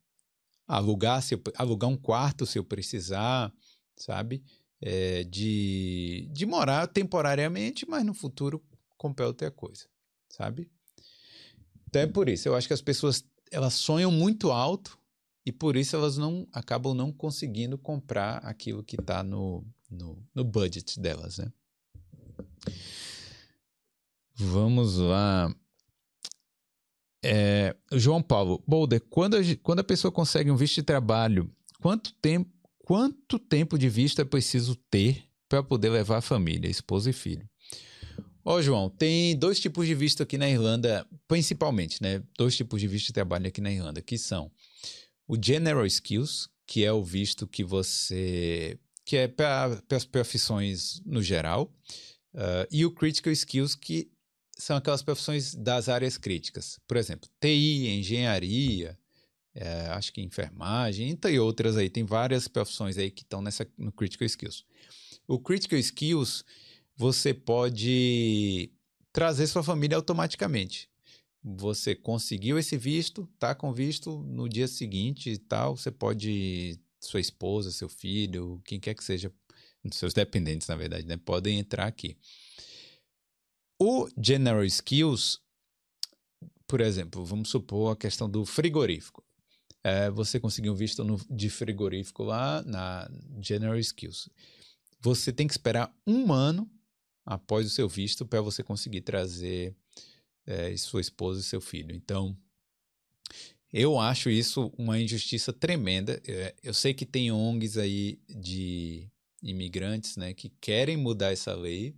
[0.72, 3.52] alugar, se alugar um quarto se eu precisar,
[3.94, 4.42] sabe?
[4.80, 8.64] É, de, de morar temporariamente, mas no futuro
[8.96, 9.84] comprar outra coisa,
[10.28, 10.70] sabe?
[11.86, 14.98] Então é por isso, eu acho que as pessoas elas sonham muito alto
[15.44, 20.42] e por isso elas não acabam não conseguindo comprar aquilo que está no, no, no
[20.42, 21.52] budget delas, né?
[24.34, 25.54] Vamos lá.
[27.24, 31.50] É, João Paulo, Boulder, quando a, quando a pessoa consegue um visto de trabalho,
[31.80, 37.10] quanto tempo, quanto tempo de visto é preciso ter para poder levar a família, esposa
[37.10, 37.48] e filho?
[38.44, 42.20] Ó, oh, João, tem dois tipos de visto aqui na Irlanda, principalmente, né?
[42.36, 44.50] Dois tipos de visto de trabalho aqui na Irlanda, que são
[45.28, 48.78] o General Skills, que é o visto que você.
[49.04, 51.72] que é para as profissões no geral,
[52.34, 54.10] uh, e o Critical Skills, que
[54.62, 56.78] são aquelas profissões das áreas críticas.
[56.86, 58.96] Por exemplo, TI, engenharia,
[59.54, 61.90] é, acho que enfermagem, e outras aí.
[61.90, 64.64] Tem várias profissões aí que estão nessa, no Critical Skills.
[65.26, 66.44] O Critical Skills,
[66.96, 68.70] você pode
[69.12, 70.88] trazer sua família automaticamente.
[71.42, 77.18] Você conseguiu esse visto, tá com visto no dia seguinte e tal, você pode sua
[77.18, 79.32] esposa, seu filho, quem quer que seja,
[79.90, 82.16] seus dependentes, na verdade, né, podem entrar aqui.
[83.84, 85.40] O General Skills,
[86.68, 89.24] por exemplo, vamos supor a questão do frigorífico.
[89.82, 93.10] É, você conseguiu um visto no, de frigorífico lá na
[93.40, 94.30] General Skills.
[95.00, 96.70] Você tem que esperar um ano
[97.26, 99.74] após o seu visto para você conseguir trazer
[100.46, 101.92] é, sua esposa e seu filho.
[101.92, 102.38] Então,
[103.72, 106.22] eu acho isso uma injustiça tremenda.
[106.24, 109.10] É, eu sei que tem ONGs aí de
[109.42, 111.96] imigrantes né, que querem mudar essa lei,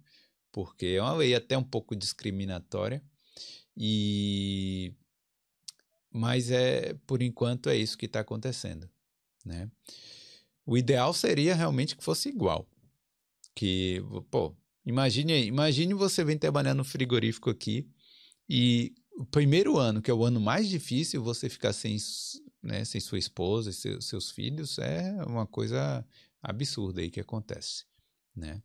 [0.55, 3.03] porque é uma lei até um pouco discriminatória.
[3.77, 4.95] E
[6.13, 8.89] mas é por enquanto é isso que está acontecendo,
[9.45, 9.69] né?
[10.65, 12.69] O ideal seria realmente que fosse igual,
[13.53, 14.01] que
[14.31, 14.55] pô,
[14.87, 17.91] imagine imagine você vem trabalhar no frigorífico aqui
[18.49, 21.97] e o primeiro ano, que é o ano mais difícil, você ficar sem,
[22.63, 26.07] né, sem sua esposa e seu, seus filhos é uma coisa
[26.41, 27.87] absurda aí que acontece,
[28.37, 28.63] né?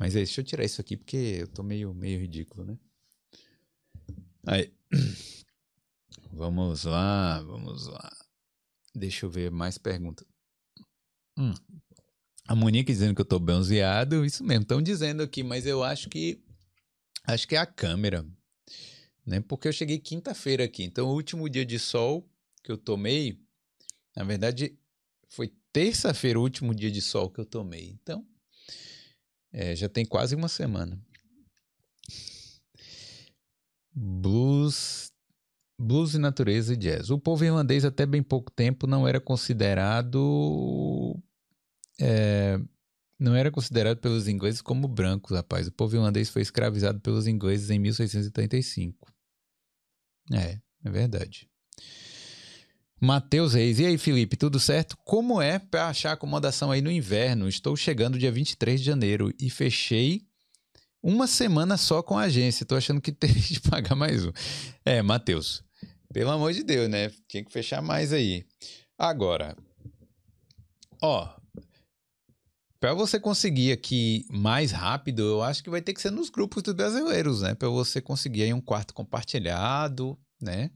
[0.00, 2.78] Mas é, deixa eu tirar isso aqui porque eu tô meio, meio ridículo, né?
[4.46, 4.72] Aí.
[6.32, 8.16] Vamos lá, vamos lá.
[8.94, 10.26] Deixa eu ver mais perguntas.
[11.36, 11.52] Hum.
[12.46, 16.08] A Monique dizendo que eu tô bronzeado, isso mesmo, estão dizendo aqui, mas eu acho
[16.08, 16.40] que
[17.24, 18.24] acho que é a câmera,
[19.26, 19.40] né?
[19.40, 22.26] Porque eu cheguei quinta-feira aqui, então o último dia de sol
[22.62, 23.38] que eu tomei,
[24.16, 24.78] na verdade,
[25.28, 27.90] foi terça-feira o último dia de sol que eu tomei.
[27.90, 28.24] Então,
[29.52, 31.00] é, já tem quase uma semana.
[33.92, 35.12] Blues,
[35.78, 37.10] blues e natureza e jazz.
[37.10, 41.20] O povo irlandês até bem pouco tempo não era considerado
[42.00, 42.58] é,
[43.20, 45.68] não era considerado pelos ingleses como brancos, rapaz.
[45.68, 49.12] O povo irlandês foi escravizado pelos ingleses em 1635.
[50.32, 51.49] É, é verdade.
[53.00, 53.78] Matheus Reis.
[53.78, 54.96] E aí, Felipe, tudo certo?
[55.04, 57.48] Como é para achar acomodação aí no inverno?
[57.48, 60.26] Estou chegando dia 23 de janeiro e fechei
[61.02, 62.62] uma semana só com a agência.
[62.62, 64.32] Estou achando que teria de pagar mais um.
[64.84, 65.64] É, Matheus,
[66.12, 67.10] pelo amor de Deus, né?
[67.26, 68.44] Tinha que fechar mais aí.
[68.98, 69.56] Agora,
[71.00, 71.26] ó,
[72.78, 76.62] para você conseguir aqui mais rápido, eu acho que vai ter que ser nos grupos
[76.62, 77.54] dos brasileiros, né?
[77.54, 80.70] Para você conseguir aí um quarto compartilhado, né?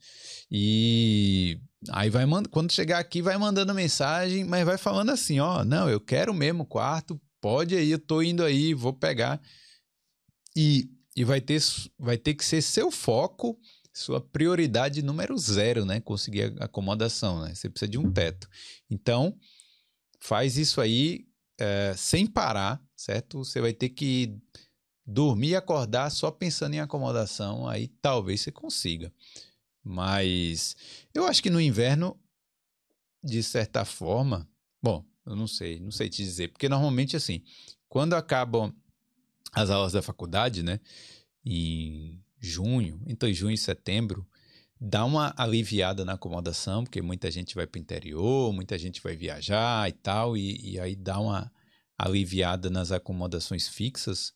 [0.51, 1.59] E
[1.91, 6.01] Aí vai quando chegar aqui, vai mandando mensagem, mas vai falando assim: ó, não, eu
[6.01, 9.41] quero mesmo quarto, pode aí, eu tô indo aí, vou pegar.
[10.57, 11.61] E, e vai, ter,
[11.99, 13.59] vai ter que ser seu foco,
[13.93, 16.01] sua prioridade número zero, né?
[16.01, 17.55] Conseguir acomodação, né?
[17.55, 18.49] Você precisa de um teto.
[18.89, 19.37] Então,
[20.21, 21.27] faz isso aí
[21.59, 23.45] é, sem parar, certo?
[23.45, 24.39] Você vai ter que
[25.07, 29.13] dormir e acordar só pensando em acomodação, aí talvez você consiga.
[29.85, 30.75] Mas
[31.13, 32.19] eu acho que no inverno,
[33.23, 34.49] de certa forma,
[34.83, 37.43] bom, eu não sei, não sei te dizer, porque normalmente assim,
[37.89, 38.75] quando acabam
[39.53, 40.81] as aulas da faculdade, né,
[41.45, 44.27] em junho, entre junho e setembro,
[44.81, 49.17] dá uma aliviada na acomodação, porque muita gente vai para o interior, muita gente vai
[49.17, 51.51] viajar e tal, e, e aí dá uma
[51.97, 54.33] aliviada nas acomodações fixas.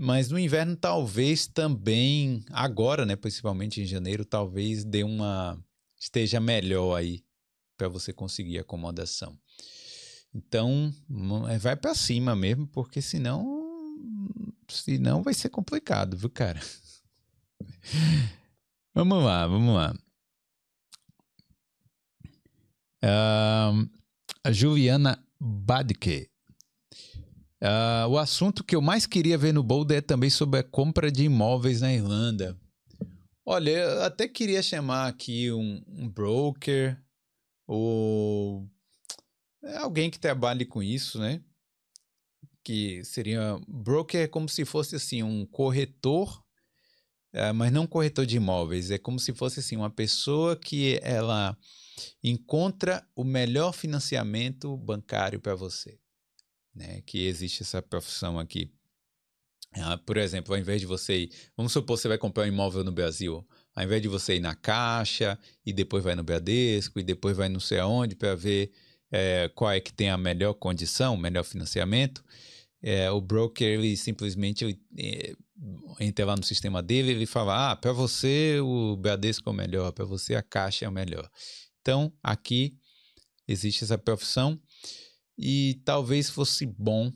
[0.00, 5.60] Mas no inverno talvez também, agora, né, principalmente em janeiro, talvez dê uma
[5.98, 7.24] esteja melhor aí
[7.76, 9.36] para você conseguir acomodação.
[10.32, 10.94] Então,
[11.48, 13.58] é, vai para cima mesmo, porque senão
[14.68, 16.60] senão vai ser complicado, viu, cara?
[18.94, 19.94] Vamos lá, vamos lá.
[23.04, 23.88] Uh,
[24.42, 26.28] a Juliana Badke.
[27.62, 31.10] Uh, o assunto que eu mais queria ver no Boulder é também sobre a compra
[31.10, 32.56] de imóveis na Irlanda.
[33.44, 37.00] Olha, eu até queria chamar aqui um, um broker
[37.66, 38.68] ou
[39.78, 41.42] alguém que trabalhe com isso, né?
[42.62, 46.42] Que seria broker é como se fosse assim um corretor
[47.32, 48.90] é, mas não corretor de imóveis.
[48.90, 51.56] É como se fosse assim, uma pessoa que ela
[52.22, 55.98] encontra o melhor financiamento bancário para você.
[56.74, 57.02] Né?
[57.06, 58.72] Que existe essa profissão aqui.
[59.74, 62.46] Ah, por exemplo, ao invés de você ir, vamos supor que você vai comprar um
[62.46, 66.98] imóvel no Brasil, ao invés de você ir na Caixa e depois vai no Bradesco
[66.98, 68.72] e depois vai não sei aonde para ver
[69.10, 72.24] é, qual é que tem a melhor condição, o melhor financiamento,
[72.82, 75.34] é, o broker ele simplesmente ele, é,
[76.00, 79.92] entra lá no sistema dele ele fala: ah, para você o Bradesco é o melhor,
[79.92, 81.28] para você a Caixa é o melhor.
[81.80, 82.76] Então aqui
[83.46, 84.60] existe essa profissão
[85.38, 87.12] e talvez fosse bom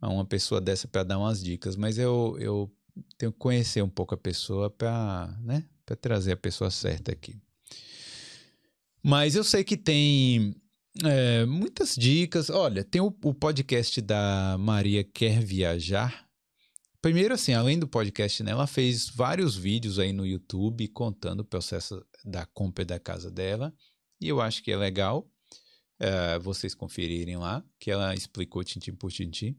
[0.00, 2.74] a uma pessoa dessa para dar umas dicas, mas eu, eu
[3.18, 5.68] tenho que conhecer um pouco a pessoa para né,
[6.00, 7.38] trazer a pessoa certa aqui.
[9.02, 10.56] Mas eu sei que tem
[11.04, 12.48] é, muitas dicas.
[12.48, 16.26] Olha, tem o, o, podcast da Maria Quer Viajar.
[17.02, 21.44] Primeiro, assim, além do podcast, né, ela fez vários vídeos aí no YouTube contando o
[21.44, 23.74] processo da compra da casa dela.
[24.18, 25.30] E eu acho que é legal
[25.98, 29.56] é, vocês conferirem lá, que ela explicou tintim por tintim.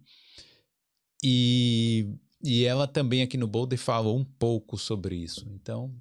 [1.23, 2.07] E,
[2.43, 5.47] e ela também aqui no Boulder falou um pouco sobre isso.
[5.49, 5.93] Então,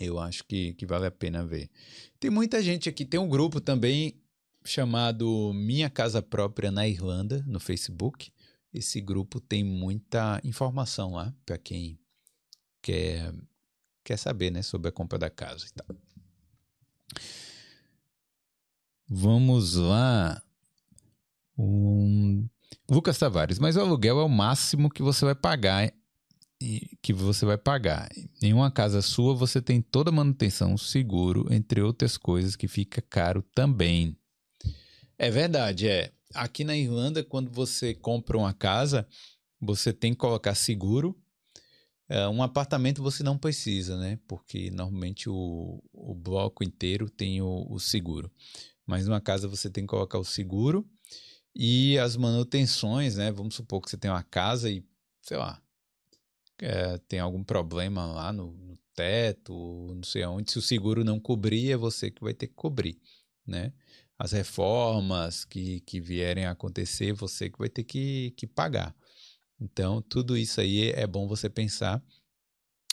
[0.00, 1.70] eu acho que, que vale a pena ver.
[2.18, 4.20] Tem muita gente aqui, tem um grupo também
[4.64, 8.32] chamado Minha Casa Própria na Irlanda, no Facebook.
[8.72, 11.98] Esse grupo tem muita informação lá para quem
[12.80, 13.34] quer,
[14.02, 15.96] quer saber né, sobre a compra da casa e tal.
[19.14, 20.42] Vamos lá.
[21.58, 22.48] Um...
[22.90, 25.92] Lucas Tavares, mas o aluguel é o máximo que você vai pagar
[27.02, 28.08] que você vai pagar.
[28.40, 33.02] Em uma casa sua, você tem toda a manutenção, seguro, entre outras coisas que fica
[33.02, 34.16] caro também.
[35.18, 36.12] É verdade, é.
[36.32, 39.06] Aqui na Irlanda, quando você compra uma casa,
[39.60, 41.18] você tem que colocar seguro.
[42.08, 44.18] É, um apartamento você não precisa, né?
[44.28, 48.30] Porque normalmente o, o bloco inteiro tem o, o seguro.
[48.86, 50.88] Mas numa casa você tem que colocar o seguro
[51.54, 53.30] e as manutenções, né?
[53.30, 54.84] Vamos supor que você tem uma casa e,
[55.20, 55.62] sei lá,
[56.60, 59.54] é, tem algum problema lá no, no, teto,
[59.94, 60.52] não sei aonde.
[60.52, 63.00] Se o seguro não cobrir, é você que vai ter que cobrir,
[63.46, 63.72] né?
[64.22, 68.94] as reformas que, que vierem a acontecer, você que vai ter que, que pagar.
[69.60, 72.00] Então, tudo isso aí é bom você pensar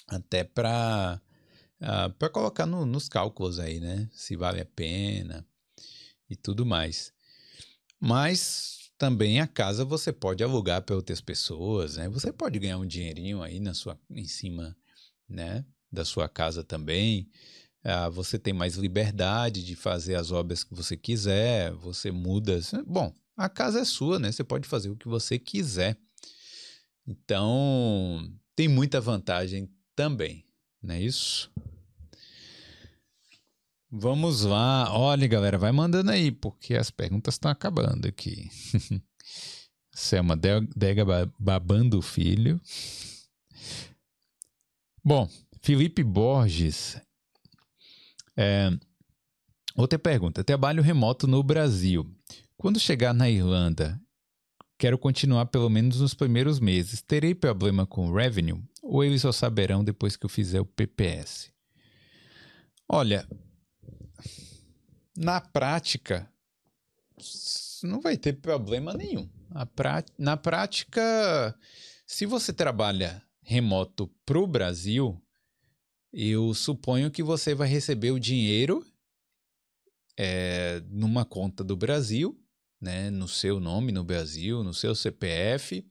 [0.07, 1.21] até para
[1.79, 4.09] uh, ah, para colocar no, nos cálculos aí, né?
[4.11, 5.45] Se vale a pena
[6.29, 7.11] e tudo mais.
[7.99, 12.09] Mas também a casa você pode alugar para outras pessoas, né?
[12.09, 14.75] Você pode ganhar um dinheirinho aí na sua, em cima,
[15.27, 15.65] né?
[15.91, 17.29] Da sua casa também.
[17.83, 22.59] Ah, você tem mais liberdade de fazer as obras que você quiser, você muda.
[22.85, 24.31] Bom, a casa é sua, né?
[24.31, 25.97] Você pode fazer o que você quiser.
[27.07, 30.45] Então, tem muita vantagem também,
[30.83, 31.49] não é isso?
[33.91, 34.93] Vamos lá.
[34.93, 38.49] Olha, galera, vai mandando aí, porque as perguntas estão acabando aqui.
[39.91, 41.05] Selma Dega
[41.37, 42.61] babando o filho.
[45.03, 45.27] Bom,
[45.61, 47.01] Felipe Borges
[48.41, 48.71] é,
[49.75, 50.45] outra pergunta.
[50.45, 52.09] Trabalho remoto no Brasil.
[52.55, 53.99] Quando chegar na Irlanda,
[54.77, 57.01] quero continuar pelo menos nos primeiros meses.
[57.01, 58.63] Terei problema com revenue?
[58.81, 61.51] Ou eles só saberão depois que eu fizer o PPS?
[62.87, 63.27] Olha,
[65.19, 66.31] na prática,
[67.83, 69.29] não vai ter problema nenhum.
[70.17, 71.53] Na prática,
[72.07, 75.21] se você trabalha remoto para o Brasil,
[76.13, 78.85] eu suponho que você vai receber o dinheiro
[80.17, 82.41] é, numa conta do Brasil,
[82.79, 85.85] né, no seu nome no Brasil, no seu CPF,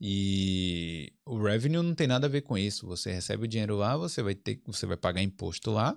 [0.00, 2.86] e o revenue não tem nada a ver com isso.
[2.86, 5.94] Você recebe o dinheiro lá, você vai ter, você vai pagar imposto lá.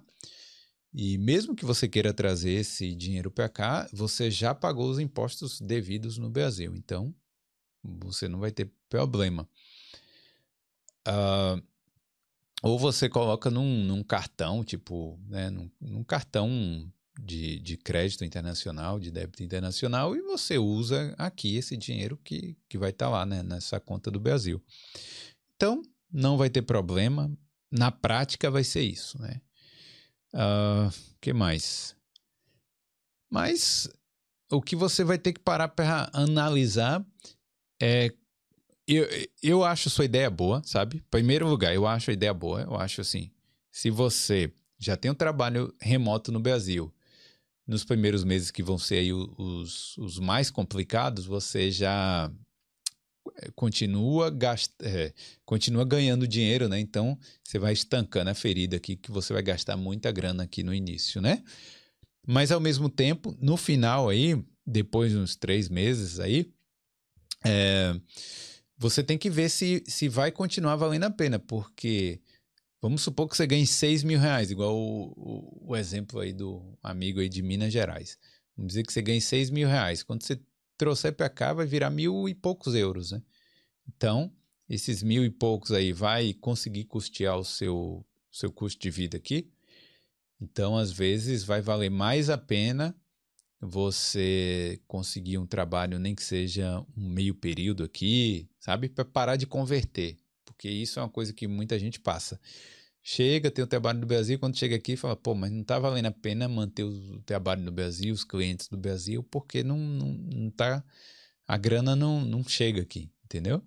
[0.98, 5.60] E mesmo que você queira trazer esse dinheiro para cá, você já pagou os impostos
[5.60, 6.74] devidos no Brasil.
[6.74, 7.14] Então,
[7.84, 9.46] você não vai ter problema.
[11.06, 11.62] Uh,
[12.64, 16.90] ou você coloca num, num cartão, tipo, né, num, num cartão
[17.20, 22.78] de, de crédito internacional, de débito internacional, e você usa aqui esse dinheiro que, que
[22.78, 24.64] vai estar tá lá né, nessa conta do Brasil.
[25.58, 27.30] Então, não vai ter problema.
[27.70, 29.42] na prática vai ser isso, né?
[30.36, 30.92] Uh,
[31.22, 31.96] que mais?
[33.32, 33.88] Mas
[34.52, 37.06] o que você vai ter que parar para analisar
[37.82, 38.12] é.
[38.88, 39.08] Eu,
[39.42, 41.04] eu acho sua ideia boa, sabe?
[41.10, 42.62] Primeiro lugar, eu acho a ideia boa.
[42.62, 43.32] Eu acho assim:
[43.72, 46.94] se você já tem um trabalho remoto no Brasil,
[47.66, 52.32] nos primeiros meses que vão ser aí os, os mais complicados, você já
[53.56, 54.74] continua, gast...
[54.82, 55.14] É,
[55.46, 56.80] continua ganhando dinheiro, né?
[56.80, 60.74] Então você vai estancando a ferida aqui, que você vai gastar muita grana aqui no
[60.74, 61.44] início, né?
[62.28, 66.52] Mas ao mesmo tempo, no final aí, depois de uns três meses aí,
[67.46, 68.00] é,
[68.78, 72.20] você tem que ver se, se vai continuar valendo a pena, porque
[72.82, 76.78] vamos supor que você ganhe 6 mil reais, igual o, o, o exemplo aí do
[76.82, 78.18] amigo aí de Minas Gerais.
[78.58, 80.02] Vamos dizer que você ganhe 6 mil reais.
[80.02, 80.40] Quando você
[80.78, 83.22] trouxer para cá, vai virar mil e poucos euros, né?
[83.88, 84.32] Então,
[84.70, 89.52] esses mil e poucos aí vai conseguir custear o seu, seu custo de vida aqui.
[90.42, 92.96] Então, às vezes, vai valer mais a pena
[93.60, 98.90] você conseguir um trabalho, nem que seja um meio período aqui, sabe?
[98.90, 100.18] Para parar de converter.
[100.44, 102.40] Porque isso é uma coisa que muita gente passa.
[103.08, 106.08] Chega, tem o trabalho do Brasil, quando chega aqui fala, pô, mas não está valendo
[106.08, 110.50] a pena manter o trabalho do Brasil, os clientes do Brasil, porque não, não, não
[110.50, 110.84] tá.
[111.48, 113.62] A grana não, não chega aqui, entendeu?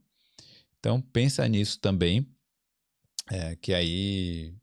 [0.81, 2.29] Então pensa nisso também,
[3.31, 4.57] é, que aí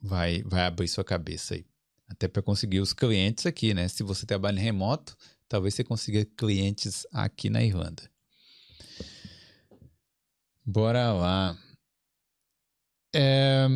[0.00, 1.66] vai, vai abrir sua cabeça aí.
[2.06, 3.88] Até para conseguir os clientes aqui, né?
[3.88, 5.16] Se você trabalha em remoto,
[5.48, 8.08] talvez você consiga clientes aqui na Irlanda.
[10.64, 11.58] Bora lá.
[13.12, 13.66] É...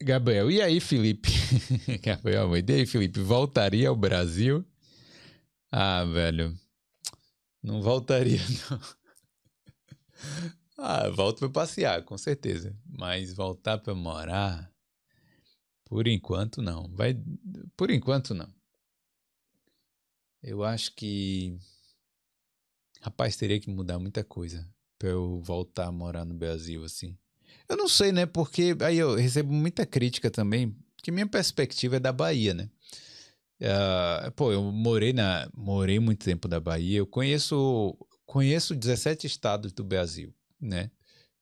[0.00, 1.30] Gabriel, e aí, Felipe?
[2.02, 3.20] Gabriel, e aí, Felipe?
[3.20, 4.64] Voltaria ao Brasil?
[5.72, 6.58] Ah, velho.
[7.62, 8.38] Não voltaria,
[8.70, 8.80] não.
[10.78, 12.76] Ah, volto para passear, com certeza.
[12.86, 14.70] Mas voltar para morar,
[15.84, 16.88] por enquanto não.
[16.94, 17.16] Vai,
[17.76, 18.52] por enquanto não.
[20.42, 21.58] Eu acho que,
[23.00, 24.68] rapaz, teria que mudar muita coisa
[24.98, 27.18] para eu voltar a morar no Brasil assim.
[27.68, 28.26] Eu não sei, né?
[28.26, 32.68] Porque aí eu recebo muita crítica também, que minha perspectiva é da Bahia, né?
[33.60, 36.98] Uh, pô, eu morei na morei muito tempo na Bahia.
[36.98, 37.96] Eu conheço
[38.26, 40.90] conheço 17 estados do Brasil né?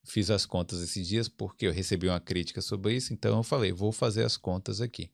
[0.05, 3.73] Fiz as contas esses dias porque eu recebi uma crítica sobre isso, então eu falei,
[3.73, 5.11] vou fazer as contas aqui.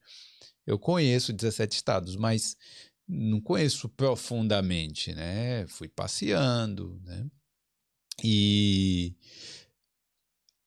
[0.65, 2.57] Eu conheço 17 estados, mas
[3.07, 5.65] não conheço profundamente, né?
[5.67, 7.25] Fui passeando, né?
[8.23, 9.15] E,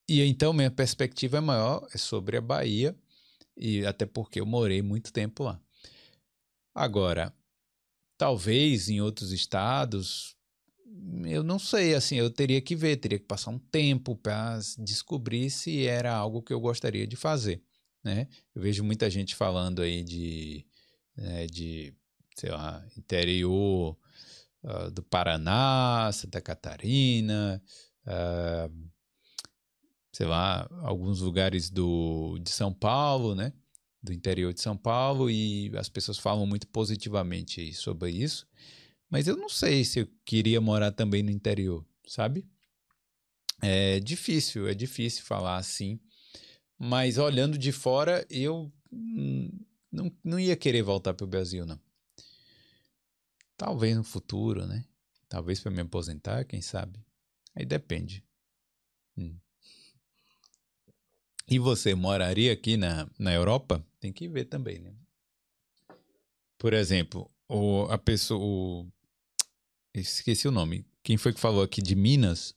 [0.07, 2.95] e então minha perspectiva é maior é sobre a Bahia,
[3.57, 5.59] e até porque eu morei muito tempo lá.
[6.73, 7.33] Agora,
[8.17, 10.35] talvez em outros estados
[11.25, 15.49] eu não sei, assim, eu teria que ver, teria que passar um tempo para descobrir
[15.49, 17.61] se era algo que eu gostaria de fazer,
[18.03, 18.27] né?
[18.53, 20.65] Eu vejo muita gente falando aí de,
[21.17, 21.93] né, de
[22.35, 23.97] sei lá, interior
[24.63, 27.61] uh, do Paraná, Santa Catarina,
[28.07, 28.89] uh,
[30.15, 33.51] sei lá, alguns lugares do, de São Paulo, né?
[34.01, 38.47] Do interior de São Paulo, e as pessoas falam muito positivamente sobre isso.
[39.09, 42.47] Mas eu não sei se eu queria morar também no interior, sabe?
[43.61, 45.99] É difícil, é difícil falar assim.
[46.79, 48.71] Mas olhando de fora, eu
[49.91, 51.79] não, não ia querer voltar para o Brasil, não.
[53.57, 54.85] Talvez no futuro, né?
[55.27, 57.05] Talvez para me aposentar, quem sabe.
[57.53, 58.23] Aí depende.
[59.17, 59.35] Hum.
[61.47, 63.85] E você moraria aqui na, na Europa?
[63.99, 64.93] Tem que ver também, né?
[66.57, 68.87] Por exemplo, o, a pessoa, o,
[69.93, 70.85] esqueci o nome.
[71.03, 72.55] Quem foi que falou aqui de Minas?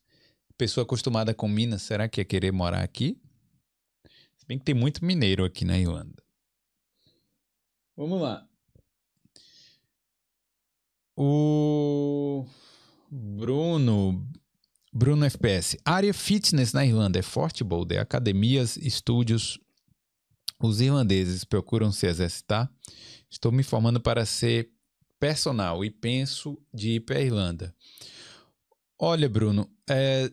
[0.56, 3.20] Pessoa acostumada com Minas, será que ia querer morar aqui?
[4.36, 6.22] Se bem que tem muito mineiro aqui na Irlanda.
[7.96, 8.48] Vamos lá.
[11.16, 12.46] O
[13.10, 14.26] Bruno
[14.92, 15.78] Bruno FPS.
[15.84, 18.00] Área fitness na Irlanda é forte, Boulder.
[18.00, 19.58] Academias, estúdios.
[20.60, 22.70] Os irlandeses procuram se exercitar.
[23.30, 24.70] Estou me formando para ser
[25.20, 27.74] personal e penso de ir para a Irlanda.
[28.98, 30.32] Olha, Bruno, é,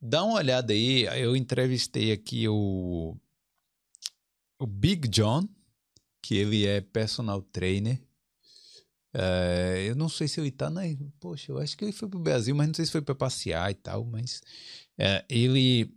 [0.00, 1.04] dá uma olhada aí.
[1.20, 3.16] Eu entrevistei aqui o,
[4.58, 5.46] o Big John,
[6.22, 8.00] que ele é personal trainer.
[9.18, 10.82] É, eu não sei se ele está na.
[11.18, 13.14] Poxa, eu acho que ele foi para o Brasil, mas não sei se foi para
[13.14, 14.04] passear e tal.
[14.04, 14.42] Mas
[14.98, 15.90] é, ele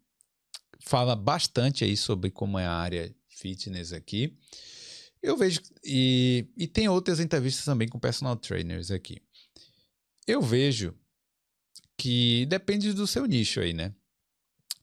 [0.79, 4.37] fala bastante aí sobre como é a área fitness aqui.
[5.21, 9.21] Eu vejo, e, e tem outras entrevistas também com personal trainers aqui.
[10.25, 10.95] Eu vejo
[11.97, 13.93] que depende do seu nicho aí, né?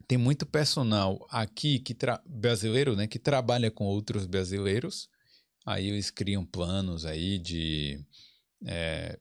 [0.06, 5.08] tem muito personal aqui que brasileiro, né, que trabalha com outros brasileiros.
[5.64, 7.98] Aí eles criam planos aí de
[8.64, 9.18] é,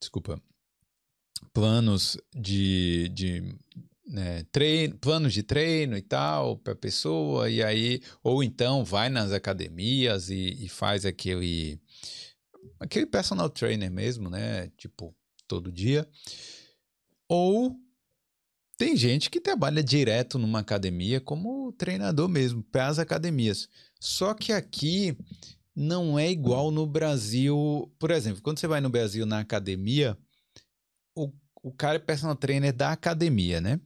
[0.00, 0.40] desculpa,
[1.52, 3.54] planos de, de
[4.06, 9.08] né, treino, planos de treino e tal para a pessoa, e aí, ou então vai
[9.08, 11.80] nas academias e, e faz aquele
[12.78, 14.68] aquele personal trainer mesmo, né?
[14.76, 15.14] Tipo,
[15.46, 16.08] todo dia.
[17.28, 17.76] Ou
[18.76, 23.68] tem gente que trabalha direto numa academia como treinador mesmo, para as academias.
[24.00, 25.16] Só que aqui
[25.80, 27.90] não é igual no Brasil.
[27.98, 30.16] Por exemplo, quando você vai no Brasil na academia,
[31.16, 31.32] o,
[31.62, 33.80] o cara é personal trainer da academia, né?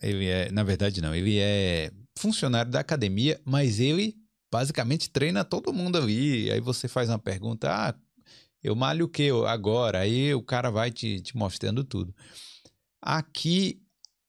[0.00, 4.16] Ele é, na verdade, não, ele é funcionário da academia, mas ele
[4.50, 6.50] basicamente treina todo mundo ali.
[6.50, 7.94] Aí você faz uma pergunta: ah,
[8.62, 9.98] eu malho o que agora?
[9.98, 12.14] Aí o cara vai te, te mostrando tudo.
[13.02, 13.82] Aqui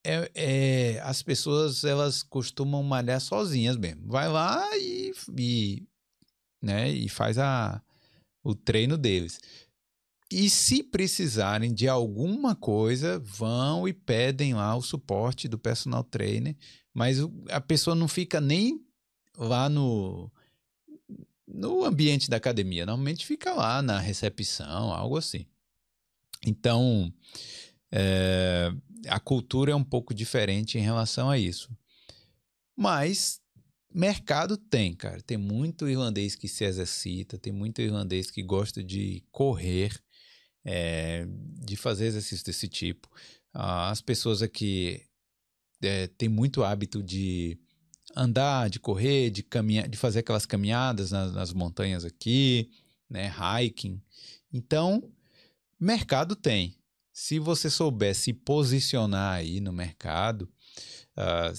[0.05, 4.05] é, é, as pessoas elas costumam malhar sozinhas mesmo.
[4.05, 5.87] Vai lá e, e,
[6.65, 7.79] né, e faz a,
[8.43, 9.39] o treino deles.
[10.31, 16.55] E se precisarem de alguma coisa, vão e pedem lá o suporte do personal trainer,
[16.91, 17.19] mas
[17.49, 18.83] a pessoa não fica nem
[19.37, 20.31] lá no,
[21.47, 25.45] no ambiente da academia, normalmente fica lá na recepção, algo assim.
[26.43, 27.13] Então,
[27.91, 28.71] é,
[29.07, 31.69] a cultura é um pouco diferente em relação a isso.
[32.75, 33.39] Mas
[33.95, 35.21] mercado tem, cara.
[35.21, 39.97] Tem muito irlandês que se exercita, tem muito irlandês que gosta de correr,
[40.65, 41.25] é,
[41.63, 43.09] de fazer exercício desse tipo.
[43.53, 45.01] Ah, as pessoas aqui
[45.81, 47.57] é, têm muito hábito de
[48.15, 52.69] andar, de correr, de caminhar, de fazer aquelas caminhadas nas, nas montanhas aqui,
[53.09, 53.31] né,
[53.61, 54.01] hiking.
[54.51, 55.09] Então,
[55.79, 56.77] mercado tem
[57.13, 60.49] se você souber se posicionar aí no mercado,
[61.17, 61.53] uh,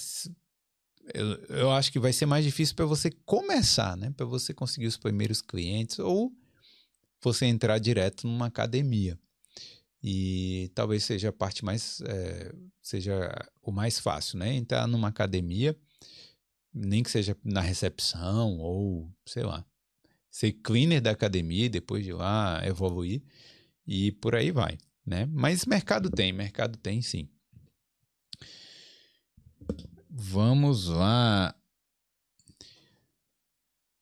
[1.13, 4.11] eu, eu acho que vai ser mais difícil para você começar, né?
[4.15, 6.31] Para você conseguir os primeiros clientes ou
[7.21, 9.19] você entrar direto numa academia.
[10.01, 13.31] E talvez seja a parte mais, é, seja
[13.61, 14.53] o mais fácil, né?
[14.53, 15.75] Entrar numa academia,
[16.73, 19.65] nem que seja na recepção ou, sei lá,
[20.29, 23.23] ser cleaner da academia e depois de lá evoluir
[23.85, 24.77] e por aí vai
[25.07, 25.25] né?
[25.31, 27.29] Mas mercado tem, mercado tem sim.
[30.19, 31.53] Vamos lá.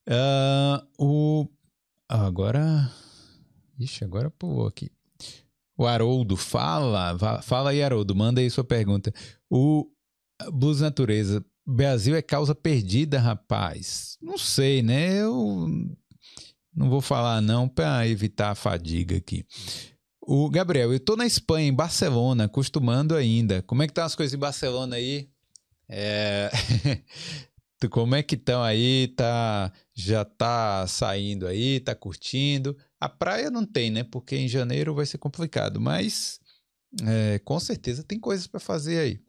[0.08, 1.50] Uh, o
[2.08, 2.90] agora,
[3.78, 4.90] ixi, agora pulou aqui.
[5.78, 9.14] O Haroldo fala, fala aí Haroldo, manda aí sua pergunta.
[9.50, 9.92] O
[10.54, 14.18] Blues Natureza, Brasil é causa perdida, rapaz.
[14.22, 15.22] Não sei, né?
[15.22, 15.68] Eu
[16.74, 19.46] não vou falar não para evitar a fadiga aqui.
[20.22, 23.62] O Gabriel, eu tô na Espanha, em Barcelona, acostumando ainda.
[23.64, 25.35] Como é que estão as coisas em Barcelona aí?
[25.88, 26.50] É...
[27.92, 29.10] Como é que estão aí?
[29.10, 32.76] Tá, já tá saindo aí, tá curtindo?
[33.00, 34.04] A praia não tem, né?
[34.04, 36.40] Porque em janeiro vai ser complicado, mas
[37.06, 39.20] é, com certeza tem coisas para fazer aí.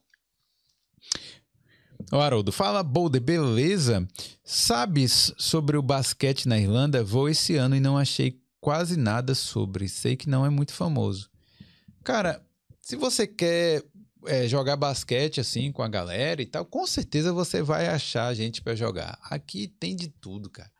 [2.12, 4.06] O Haroldo, fala Boulder, beleza?
[4.44, 7.02] Sabes sobre o basquete na Irlanda?
[7.02, 9.88] Vou esse ano e não achei quase nada sobre.
[9.88, 11.28] Sei que não é muito famoso.
[12.04, 12.40] Cara,
[12.80, 13.82] se você quer
[14.26, 18.62] é, jogar basquete assim com a galera e tal, com certeza você vai achar gente
[18.62, 19.18] para jogar.
[19.22, 20.70] Aqui tem de tudo, cara.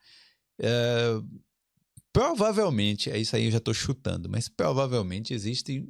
[0.59, 1.21] É,
[2.13, 5.87] provavelmente, é isso aí eu já estou chutando, mas provavelmente existem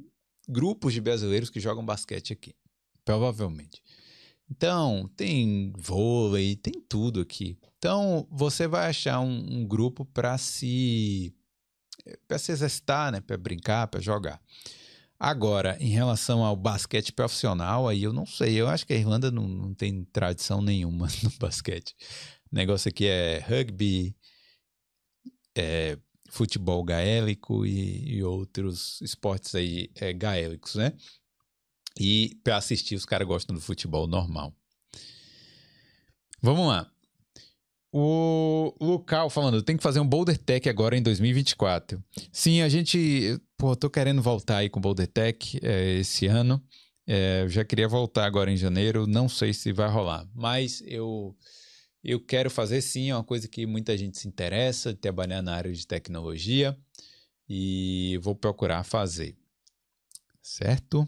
[0.47, 2.55] grupos de brasileiros que jogam basquete aqui.
[3.03, 3.81] Provavelmente.
[4.49, 7.57] Então, tem vôlei, tem tudo aqui.
[7.77, 11.33] Então, você vai achar um, um grupo para se
[12.25, 14.41] para se exercitar, né, para brincar, para jogar.
[15.19, 18.55] Agora, em relação ao basquete profissional, aí eu não sei.
[18.55, 21.95] Eu acho que a Irlanda não, não tem tradição nenhuma no basquete.
[22.51, 24.15] O negócio aqui é rugby,
[25.55, 25.97] é
[26.29, 30.93] futebol gaélico e, e outros esportes aí é, gaélicos, né?
[31.99, 34.53] E para assistir, os caras gostam do futebol normal.
[36.41, 36.91] Vamos lá.
[37.91, 42.03] O Lucal falando, tem que fazer um Boulder Tech agora em 2024.
[42.31, 46.63] Sim, a gente, pô, tô querendo voltar aí com o Boulder Tech é, esse ano.
[47.05, 51.35] É, já queria voltar agora em janeiro, não sei se vai rolar, mas eu
[52.03, 55.73] eu quero fazer sim, é uma coisa que muita gente se interessa, trabalhar na área
[55.73, 56.77] de tecnologia
[57.49, 59.35] e vou procurar fazer.
[60.41, 61.07] Certo?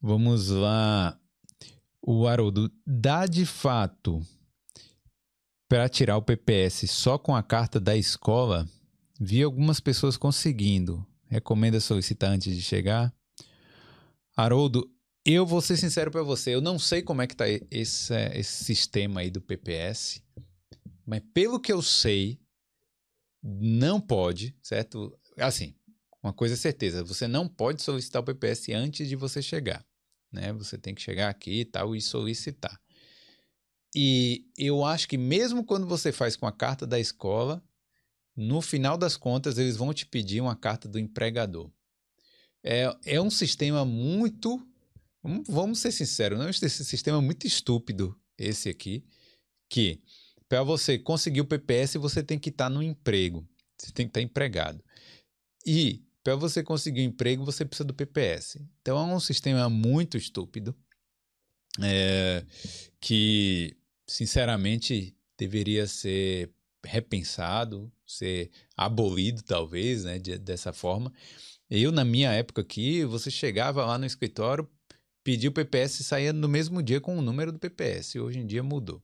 [0.00, 1.18] Vamos lá.
[2.00, 4.22] O Haroldo, dá de fato
[5.68, 8.68] para tirar o PPS só com a carta da escola?
[9.24, 11.04] Vi algumas pessoas conseguindo.
[11.28, 13.10] Recomenda solicitar antes de chegar?
[14.36, 14.86] Haroldo,
[15.24, 18.64] eu vou ser sincero para você, eu não sei como é que tá esse, esse
[18.64, 20.22] sistema aí do PPS,
[21.06, 22.38] mas pelo que eu sei,
[23.42, 25.18] não pode, certo?
[25.38, 25.74] Assim,
[26.22, 29.82] uma coisa é certeza, você não pode solicitar o PPS antes de você chegar,
[30.30, 30.52] né?
[30.52, 32.78] Você tem que chegar aqui e tal e solicitar.
[33.96, 37.64] E eu acho que mesmo quando você faz com a carta da escola,
[38.36, 41.70] no final das contas eles vão te pedir uma carta do empregador.
[42.62, 44.66] É, é um sistema muito,
[45.46, 49.04] vamos ser sinceros, não é um sistema muito estúpido esse aqui,
[49.68, 50.00] que
[50.48, 53.46] para você conseguir o PPS, você tem que estar tá no emprego.
[53.78, 54.84] Você tem que estar tá empregado.
[55.66, 58.60] E para você conseguir um emprego, você precisa do PPS.
[58.80, 60.74] Então é um sistema muito estúpido.
[61.82, 62.44] É,
[63.00, 66.52] que, sinceramente, deveria ser
[66.84, 71.12] repensado, ser abolido, talvez, né, de, dessa forma.
[71.70, 74.68] Eu, na minha época aqui, você chegava lá no escritório,
[75.22, 78.16] pedia o PPS e saía no mesmo dia com o número do PPS.
[78.16, 79.02] Hoje em dia mudou.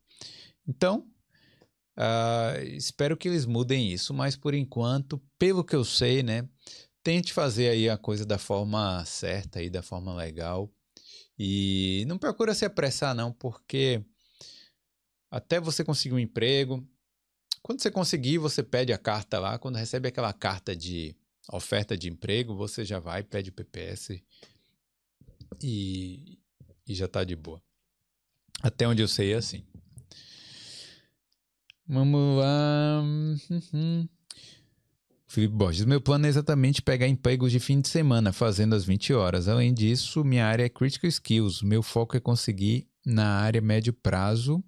[0.66, 1.06] Então,
[2.00, 6.48] Uh, espero que eles mudem isso, mas por enquanto, pelo que eu sei, né,
[7.02, 10.72] tente fazer aí a coisa da forma certa aí, da forma legal.
[11.38, 14.02] E não procura se apressar não, porque
[15.30, 16.86] até você conseguir um emprego,
[17.62, 21.14] quando você conseguir, você pede a carta lá, quando recebe aquela carta de
[21.52, 24.20] oferta de emprego, você já vai, pede o PPS
[25.62, 26.38] e,
[26.86, 27.62] e já tá de boa.
[28.62, 29.64] Até onde eu sei é assim.
[31.86, 33.02] Vamos lá.
[33.02, 34.08] Uhum.
[35.26, 39.12] Felipe Borges, meu plano é exatamente pegar empregos de fim de semana, fazendo às 20
[39.14, 39.48] horas.
[39.48, 41.62] Além disso, minha área é Critical Skills.
[41.62, 44.62] Meu foco é conseguir na área médio prazo.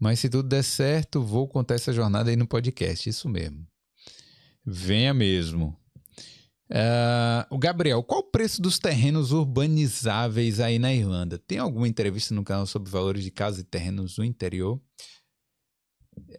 [0.00, 3.06] Mas se tudo der certo, vou contar essa jornada aí no podcast.
[3.06, 3.66] Isso mesmo.
[4.64, 5.76] Venha mesmo.
[6.70, 11.36] Uh, o Gabriel, qual o preço dos terrenos urbanizáveis aí na Irlanda?
[11.36, 14.80] Tem alguma entrevista no canal sobre valores de casas e terrenos no interior?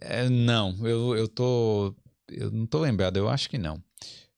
[0.00, 1.94] É, não, eu, eu tô.
[2.28, 3.82] Eu não tô lembrado, eu acho que não.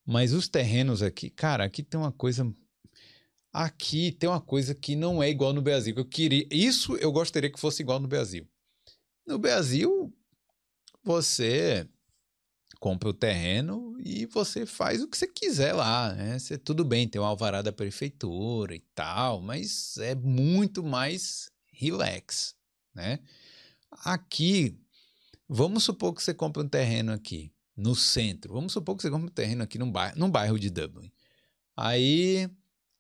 [0.05, 2.53] Mas os terrenos aqui, cara, aqui tem uma coisa.
[3.53, 5.95] Aqui tem uma coisa que não é igual no Brasil.
[5.97, 6.47] Eu queria.
[6.51, 8.47] Isso eu gostaria que fosse igual no Brasil.
[9.27, 10.13] No Brasil,
[11.03, 11.89] você
[12.81, 16.39] compra o terreno e você faz o que você quiser lá, né?
[16.39, 22.55] Você, tudo bem, tem um alvará da prefeitura e tal, mas é muito mais relax,
[22.95, 23.21] né?
[24.05, 24.79] Aqui,
[25.49, 28.55] Vamos supor que você compra um terreno aqui no centro.
[28.55, 31.13] Vamos supor que você compra um terreno aqui num bairro, num bairro de Dublin.
[31.77, 32.49] Aí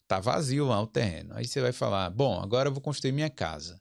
[0.08, 1.34] tá vazio lá o terreno.
[1.34, 3.80] Aí você vai falar: "Bom, agora eu vou construir minha casa".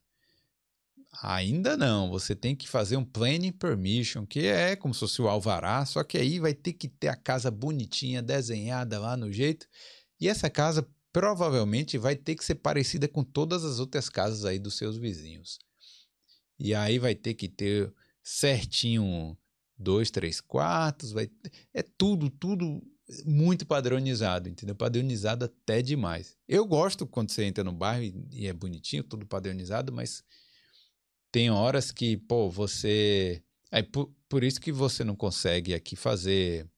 [1.21, 5.27] Ainda não, você tem que fazer um planning permission, que é como se fosse o
[5.27, 9.67] alvará, só que aí vai ter que ter a casa bonitinha, desenhada lá no jeito.
[10.19, 14.57] E essa casa provavelmente vai ter que ser parecida com todas as outras casas aí
[14.57, 15.59] dos seus vizinhos.
[16.59, 19.37] E aí vai ter que ter certinho
[19.77, 21.29] dois, três quartos, vai
[21.73, 22.81] é tudo, tudo
[23.25, 24.75] muito padronizado, entendeu?
[24.75, 26.37] Padronizado até demais.
[26.47, 30.23] Eu gosto quando você entra no bairro e, é bonitinho, tudo padronizado, mas
[31.33, 33.41] tem horas que, pô, você
[33.71, 36.69] é por, por isso que você não consegue aqui fazer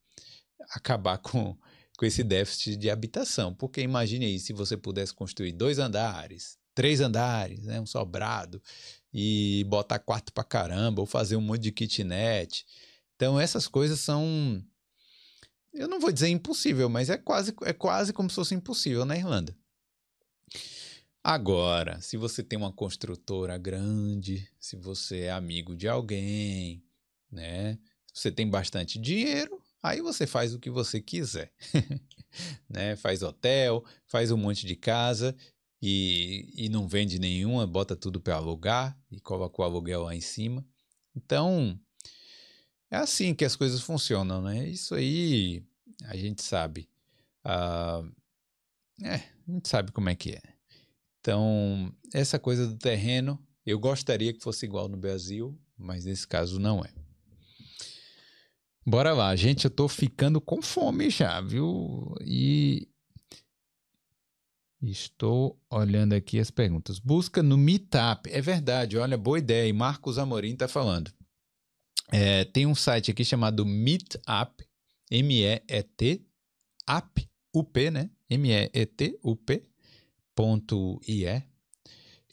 [0.71, 1.55] acabar com
[1.97, 6.99] com esse déficit de habitação, porque imagine aí se você pudesse construir dois andares, três
[6.99, 8.61] andares, né, um sobrado,
[9.13, 12.65] e botar quarto pra caramba, ou fazer um monte de kitnet.
[13.15, 14.61] Então essas coisas são
[15.73, 19.17] eu não vou dizer impossível, mas é quase, é quase como se fosse impossível na
[19.17, 19.55] Irlanda.
[21.27, 26.83] Agora, se você tem uma construtora grande, se você é amigo de alguém,
[27.31, 27.79] né?
[28.13, 31.51] Você tem bastante dinheiro, aí você faz o que você quiser.
[32.69, 32.95] né?
[32.95, 35.35] Faz hotel, faz um monte de casa
[35.81, 40.21] e, e não vende nenhuma, bota tudo para alugar e coloca o aluguel lá em
[40.21, 40.63] cima.
[41.15, 41.75] Então,
[42.91, 44.69] é assim que as coisas funcionam, né?
[44.69, 45.63] Isso aí
[46.03, 46.87] a gente sabe.
[47.43, 48.13] Uh,
[49.03, 50.54] é, a gente sabe como é que é.
[51.25, 56.59] Então, essa coisa do terreno, eu gostaria que fosse igual no Brasil, mas nesse caso
[56.59, 56.93] não é.
[58.85, 62.13] Bora lá, gente, eu tô ficando com fome já, viu?
[62.21, 62.87] E
[64.83, 66.99] Estou olhando aqui as perguntas.
[66.99, 68.29] Busca no Meetup.
[68.29, 69.67] É verdade, olha, boa ideia.
[69.67, 71.11] E Marcos Amorim está falando.
[72.11, 74.63] É, tem um site aqui chamado Meetup,
[75.09, 76.23] M-E-E-T,
[76.87, 78.11] app, U-P, né?
[78.29, 79.74] M-E-E-T-U-P, ponto
[81.07, 81.43] I-E,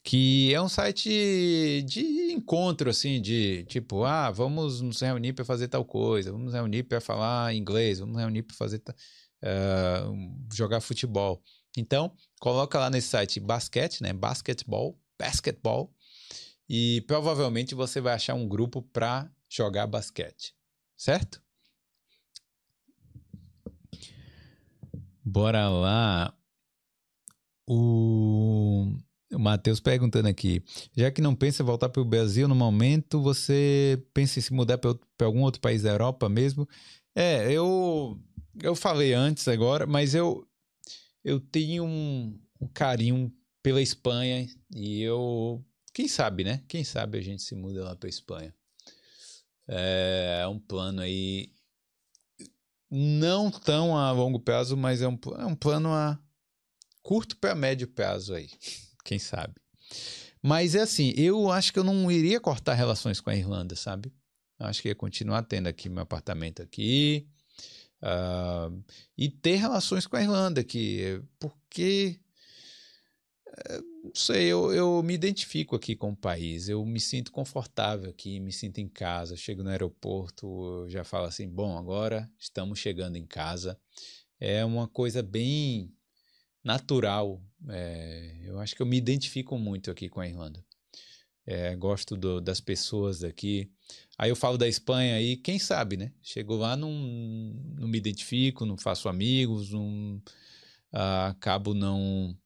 [0.03, 5.69] que é um site de encontro, assim, de tipo, ah, vamos nos reunir para fazer
[5.69, 8.83] tal coisa, vamos nos reunir para falar inglês, vamos nos reunir para fazer
[9.43, 11.43] uh, jogar futebol.
[11.77, 14.13] Então, coloca lá nesse site basquete, né?
[14.13, 15.95] Basketball, basketball,
[16.69, 20.55] e provavelmente você vai achar um grupo para jogar basquete,
[20.97, 21.41] certo?
[25.25, 26.35] Bora lá.
[27.75, 28.93] O,
[29.39, 30.63] Matheus perguntando aqui.
[30.95, 34.53] Já que não pensa em voltar para o Brasil no momento, você pensa em se
[34.53, 36.69] mudar para algum outro país da Europa mesmo?
[37.15, 38.21] É, eu,
[38.63, 40.47] eu falei antes agora, mas eu,
[41.25, 43.33] eu tenho um, um carinho
[43.63, 45.65] pela Espanha e eu.
[45.95, 46.63] Quem sabe, né?
[46.69, 48.55] Quem sabe a gente se muda lá para Espanha.
[49.67, 51.53] É um plano aí
[52.91, 56.19] não tão a longo prazo, mas é um, é um plano a
[57.03, 58.49] curto para médio prazo aí,
[59.05, 59.55] quem sabe.
[60.43, 64.13] Mas é assim, eu acho que eu não iria cortar relações com a Irlanda, sabe?
[64.59, 67.29] Eu acho que ia continuar tendo aqui meu apartamento aqui
[68.03, 68.83] uh,
[69.17, 72.21] e ter relações com a Irlanda aqui, porque
[74.03, 78.41] não sei, eu, eu me identifico aqui com o país, eu me sinto confortável aqui,
[78.41, 79.37] me sinto em casa.
[79.37, 83.79] Chego no aeroporto, eu já falo assim: bom, agora estamos chegando em casa.
[84.41, 85.95] É uma coisa bem
[86.63, 87.43] natural.
[87.69, 90.65] É, eu acho que eu me identifico muito aqui com a Irlanda.
[91.45, 93.71] É, gosto do, das pessoas daqui.
[94.17, 96.13] Aí eu falo da Espanha aí, quem sabe, né?
[96.23, 100.23] Chego lá, não, não me identifico, não faço amigos, não,
[100.93, 102.37] ah, acabo não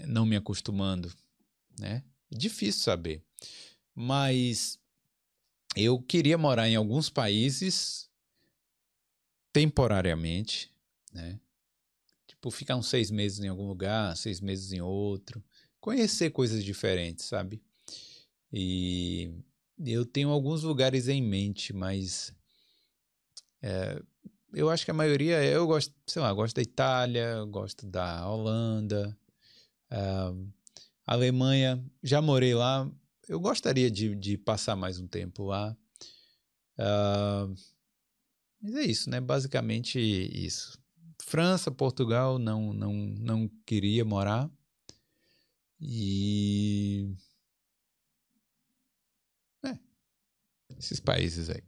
[0.00, 1.12] não me acostumando,
[1.78, 2.02] né?
[2.30, 3.22] Difícil saber.
[3.94, 4.78] Mas
[5.76, 8.10] eu queria morar em alguns países
[9.52, 10.70] temporariamente,
[11.12, 11.38] né?
[12.46, 15.42] Tipo, ficar uns seis meses em algum lugar, seis meses em outro,
[15.80, 17.60] conhecer coisas diferentes, sabe?
[18.52, 19.32] E
[19.84, 22.32] eu tenho alguns lugares em mente, mas
[23.60, 24.00] é,
[24.52, 29.16] eu acho que a maioria, eu gosto, sei lá, gosto da Itália, gosto da Holanda,
[29.88, 30.52] Uh,
[31.06, 32.90] Alemanha, já morei lá.
[33.28, 35.76] Eu gostaria de, de passar mais um tempo lá.
[36.76, 37.54] Uh,
[38.60, 39.20] mas é isso, né?
[39.20, 40.76] Basicamente isso.
[41.26, 44.48] França, Portugal, não, não, não queria morar.
[45.80, 47.12] E.
[49.64, 49.76] É.
[50.78, 51.64] Esses países aí.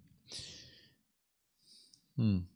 [2.16, 2.47] Hum.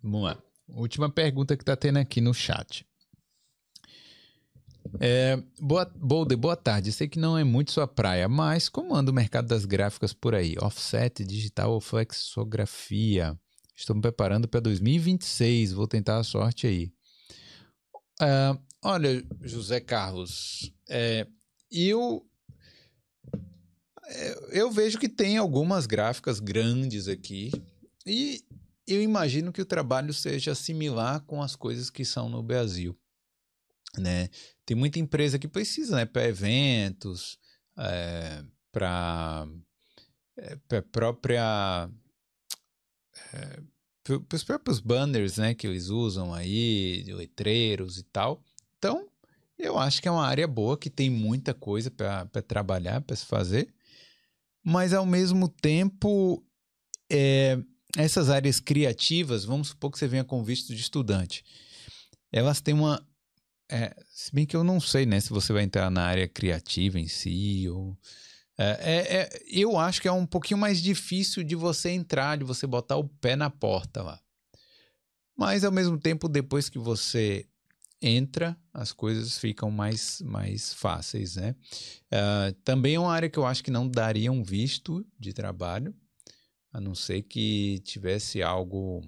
[0.00, 0.40] Vamos lá.
[0.68, 2.86] Última pergunta que tá tendo aqui no chat.
[5.00, 6.92] É, boa, Bolde, boa tarde.
[6.92, 10.36] Sei que não é muito sua praia, mas como anda o mercado das gráficas por
[10.36, 10.54] aí?
[10.62, 13.36] Offset, digital ou flexografia?
[13.78, 16.92] Estou me preparando para 2026, vou tentar a sorte aí.
[18.20, 21.26] É, olha, José Carlos, é,
[21.70, 22.26] eu,
[24.06, 27.52] é, eu vejo que tem algumas gráficas grandes aqui
[28.04, 28.42] e
[28.86, 32.98] eu imagino que o trabalho seja similar com as coisas que são no Brasil
[33.96, 34.28] né?
[34.66, 36.04] Tem muita empresa que precisa, né?
[36.04, 37.38] Para eventos,
[37.78, 39.46] é, para
[40.36, 41.88] é, própria
[43.32, 43.60] é,
[44.32, 48.42] os próprios banners, né, que eles usam aí, letreiros e tal.
[48.78, 49.06] Então,
[49.58, 53.26] eu acho que é uma área boa que tem muita coisa para trabalhar, para se
[53.26, 53.72] fazer,
[54.62, 56.42] mas ao mesmo tempo,
[57.10, 57.58] é,
[57.96, 61.44] essas áreas criativas, vamos supor que você venha com visto de estudante,
[62.30, 63.04] elas têm uma
[63.70, 66.98] é, se bem que eu não sei, né, se você vai entrar na área criativa
[66.98, 67.96] em si ou
[68.58, 72.44] é, é, é, eu acho que é um pouquinho mais difícil de você entrar, de
[72.44, 74.20] você botar o pé na porta lá.
[75.36, 77.46] Mas ao mesmo tempo, depois que você
[78.02, 81.54] entra, as coisas ficam mais, mais fáceis, né?
[82.12, 85.94] Uh, também é uma área que eu acho que não daria um visto de trabalho,
[86.72, 89.04] a não ser que tivesse algo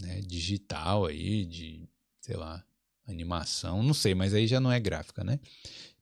[0.00, 1.86] né, digital aí, de,
[2.20, 2.64] sei lá,
[3.06, 5.38] animação, não sei, mas aí já não é gráfica, né?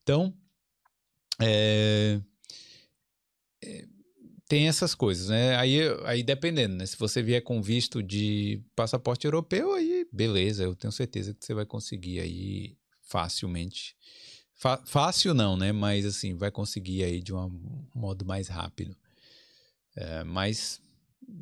[0.02, 0.32] Então,
[1.40, 2.20] é,
[3.62, 3.86] é,
[4.48, 5.56] tem essas coisas, né?
[5.56, 6.86] Aí, aí dependendo, né?
[6.86, 11.52] Se você vier com visto de passaporte europeu, aí beleza, eu tenho certeza que você
[11.52, 13.96] vai conseguir aí facilmente.
[14.86, 15.72] fácil não, né?
[15.72, 18.96] Mas assim, vai conseguir aí de um modo mais rápido.
[19.96, 20.80] É, mas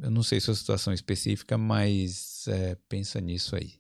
[0.01, 3.75] eu não sei sua situação específica, mas é, pensa nisso aí.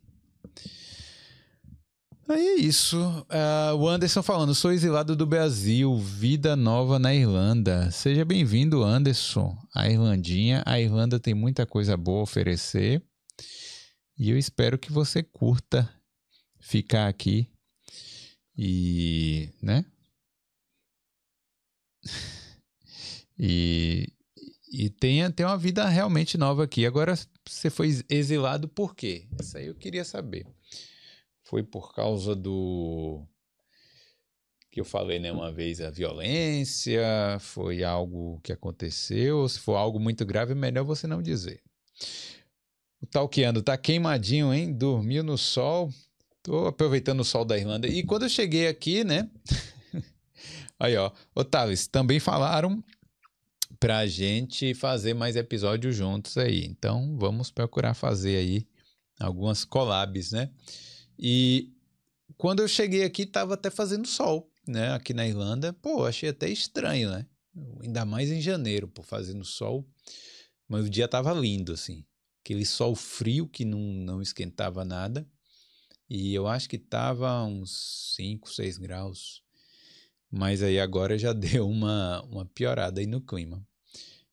[2.26, 2.98] Aí é isso.
[2.98, 7.90] Uh, o Anderson falando, sou exilado do Brasil, vida nova na Irlanda.
[7.90, 9.54] Seja bem-vindo, Anderson.
[9.74, 13.02] A Irlandinha, a Irlanda tem muita coisa boa a oferecer.
[14.18, 15.90] E eu espero que você curta
[16.60, 17.50] ficar aqui
[18.56, 19.84] e, né?
[23.36, 24.12] E,
[24.72, 26.86] e tenha, tenha uma vida realmente nova aqui.
[26.86, 29.26] Agora, você foi exilado por quê?
[29.40, 30.46] Isso aí eu queria saber.
[31.44, 33.26] Foi por causa do
[34.70, 37.04] que eu falei né, uma vez, a violência,
[37.38, 41.62] foi algo que aconteceu, se for algo muito grave, é melhor você não dizer.
[43.00, 44.72] O Talkeando tá queimadinho, hein?
[44.72, 45.92] Dormiu no sol.
[46.42, 47.86] Tô aproveitando o sol da Irlanda.
[47.86, 49.30] E quando eu cheguei aqui, né?
[50.80, 51.12] Aí, ó.
[51.34, 52.82] Otávio, também falaram
[53.78, 56.64] pra gente fazer mais episódios juntos aí.
[56.64, 58.66] Então, vamos procurar fazer aí
[59.20, 60.50] algumas collabs, né?
[61.18, 61.72] E
[62.36, 66.48] quando eu cheguei aqui, tava até fazendo sol né, aqui na Irlanda, pô, achei até
[66.48, 67.26] estranho, né?
[67.82, 69.86] Ainda mais em janeiro, pô, fazendo sol.
[70.66, 72.04] Mas o dia tava lindo, assim.
[72.42, 75.26] Aquele sol frio que não, não esquentava nada.
[76.08, 79.42] E eu acho que tava uns 5, 6 graus.
[80.30, 83.64] Mas aí agora já deu uma, uma piorada aí no clima.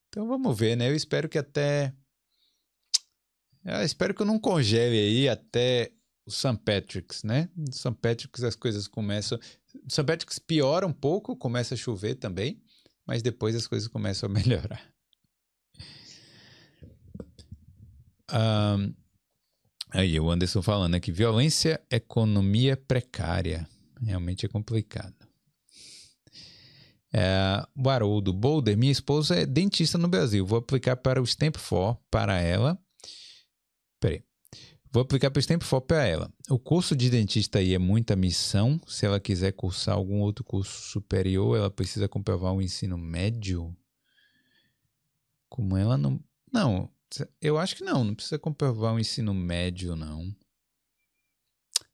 [0.10, 0.90] Então vamos ver, né?
[0.90, 1.94] Eu espero que até.
[3.64, 5.94] Eu espero que eu não congele aí até
[6.32, 6.58] o St.
[6.64, 7.50] Patrick's, né?
[7.72, 7.94] St.
[8.02, 9.40] Patrick's as coisas começam.
[9.88, 10.04] St.
[10.04, 12.62] Patrick's piora um pouco, começa a chover também,
[13.06, 14.82] mas depois as coisas começam a melhorar.
[18.32, 18.94] Um,
[19.92, 23.68] aí, o Anderson falando aqui: violência, economia precária.
[24.02, 25.16] Realmente é complicado.
[27.14, 30.46] É, o Haroldo Boulder, minha esposa é dentista no Brasil.
[30.46, 32.80] Vou aplicar para o Stamp For para ela.
[34.92, 36.34] Vou aplicar para o tempo for para ela.
[36.50, 38.80] O curso de dentista aí é muita missão.
[38.86, 43.74] Se ela quiser cursar algum outro curso superior, ela precisa comprovar o ensino médio.
[45.48, 46.22] Como ela não.
[46.52, 46.92] Não,
[47.42, 48.04] eu acho que não.
[48.04, 50.36] Não precisa comprovar o ensino médio, não.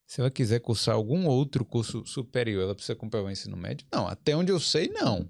[0.07, 3.86] Se ela quiser cursar algum outro curso superior, ela precisa comprovar o ensino médio?
[3.91, 5.30] Não, até onde eu sei, não.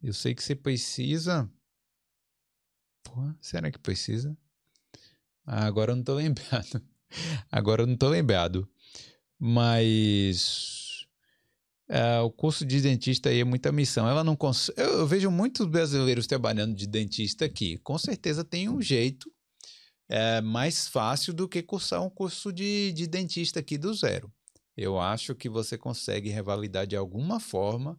[0.00, 1.50] Eu sei que você precisa.
[3.02, 4.36] Porra, será que precisa?
[5.50, 6.82] Ah, agora eu não tô lembrado.
[7.50, 8.68] Agora eu não tô lembrado.
[9.38, 11.06] Mas
[11.88, 14.06] é, o curso de dentista aí é muita missão.
[14.06, 14.70] Ela não cons...
[14.76, 17.78] eu, eu, vejo muitos brasileiros trabalhando de dentista aqui.
[17.78, 19.32] Com certeza tem um jeito
[20.06, 24.30] é, mais fácil do que cursar um curso de, de dentista aqui do zero.
[24.76, 27.98] Eu acho que você consegue revalidar de alguma forma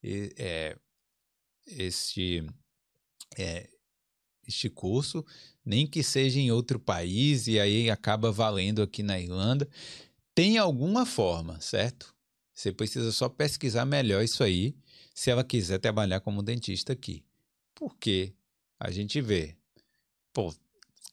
[0.00, 0.78] é,
[1.66, 2.46] este,
[3.36, 3.68] é,
[4.46, 5.24] este curso
[5.64, 9.68] nem que seja em outro país e aí acaba valendo aqui na Irlanda.
[10.34, 12.14] Tem alguma forma, certo?
[12.52, 14.76] Você precisa só pesquisar melhor isso aí,
[15.14, 17.24] se ela quiser trabalhar como dentista aqui.
[17.74, 18.34] Porque
[18.78, 19.56] a gente vê,
[20.32, 20.54] pô,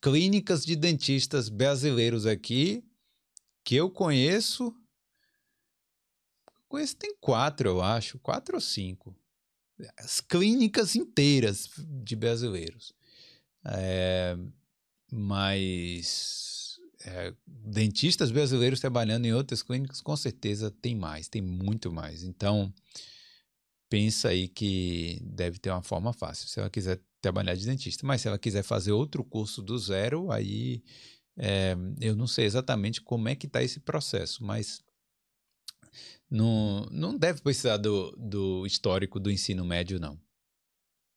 [0.02, 2.84] clínicas de dentistas brasileiros aqui
[3.64, 4.76] que eu conheço.
[6.68, 9.16] Conheço tem quatro, eu acho, quatro ou cinco.
[9.98, 11.70] As clínicas inteiras
[12.04, 12.94] de brasileiros.
[13.66, 14.36] É,
[15.12, 22.24] mas é, dentistas brasileiros trabalhando em outras clínicas, com certeza tem mais, tem muito mais.
[22.24, 22.74] Então,
[23.90, 28.06] pensa aí que deve ter uma forma fácil, se ela quiser trabalhar de dentista.
[28.06, 30.84] Mas se ela quiser fazer outro curso do zero, aí
[31.38, 34.84] é, eu não sei exatamente como é que está esse processo, mas
[36.30, 40.20] não, não deve precisar do, do histórico do ensino médio, não.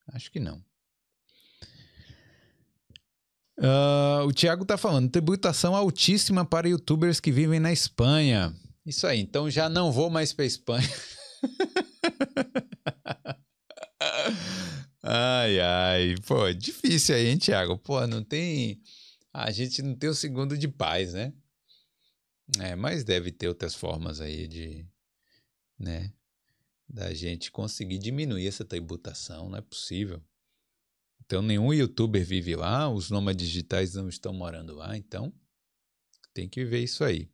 [0.07, 0.63] Acho que não.
[3.57, 8.53] Uh, o Thiago tá falando, tributação altíssima para youtubers que vivem na Espanha.
[8.85, 10.87] Isso aí, então já não vou mais para Espanha.
[15.01, 17.77] ai, ai, pô, difícil aí, hein, Thiago?
[17.77, 18.81] Pô, não tem.
[19.33, 21.33] A gente não tem o segundo de paz, né?
[22.59, 24.85] É, mas deve ter outras formas aí de.
[25.79, 26.13] né?
[26.87, 30.21] Da gente conseguir diminuir essa tributação, não é possível.
[31.25, 35.33] Então, nenhum youtuber vive lá, os nômades digitais não estão morando lá, então
[36.33, 37.29] tem que ver isso aí.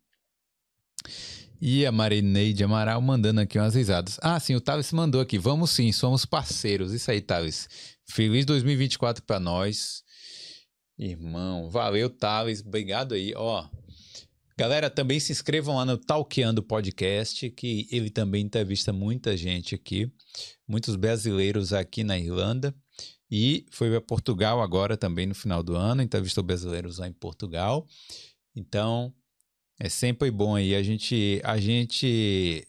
[1.60, 4.18] E a Marineide Amaral mandando aqui umas risadas.
[4.22, 5.38] Ah, sim, o Thales mandou aqui.
[5.38, 6.92] Vamos sim, somos parceiros.
[6.92, 7.70] Isso aí, Thales.
[8.04, 10.04] Feliz 2024 para nós.
[10.98, 12.62] Irmão, valeu, Thales.
[12.62, 13.34] Obrigado aí.
[13.36, 13.68] Ó,
[14.58, 20.12] galera, também se inscrevam lá no Talkeando Podcast, que ele também entrevista muita gente aqui,
[20.68, 22.74] muitos brasileiros aqui na Irlanda.
[23.32, 27.88] E foi para Portugal agora também no final do ano, entrevistou brasileiros lá em Portugal.
[28.54, 29.14] Então,
[29.80, 30.76] é sempre bom aí.
[30.76, 32.66] A gente, a gente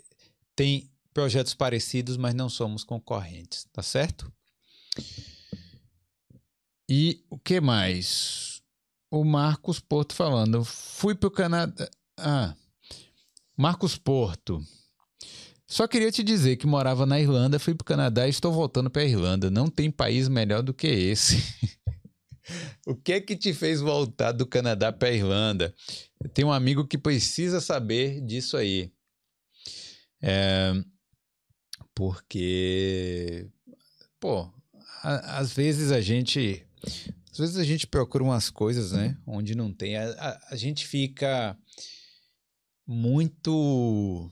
[0.54, 4.32] tem projetos parecidos, mas não somos concorrentes, tá certo?
[6.88, 8.62] E o que mais?
[9.10, 10.64] O Marcos Porto falando.
[10.64, 11.90] Fui para o Canadá.
[12.16, 12.54] Ah,
[13.56, 14.64] Marcos Porto.
[15.72, 18.90] Só queria te dizer que morava na Irlanda, fui para o Canadá e estou voltando
[18.90, 19.50] para a Irlanda.
[19.50, 21.42] Não tem país melhor do que esse.
[22.86, 25.74] o que é que te fez voltar do Canadá para a Irlanda?
[26.34, 28.92] Tenho um amigo que precisa saber disso aí.
[30.20, 30.74] É,
[31.94, 33.48] porque,
[34.20, 34.52] pô,
[35.02, 36.66] a, às vezes a gente.
[37.30, 39.16] Às vezes a gente procura umas coisas, né?
[39.26, 39.96] Onde não tem.
[39.96, 41.56] A, a, a gente fica
[42.86, 44.30] muito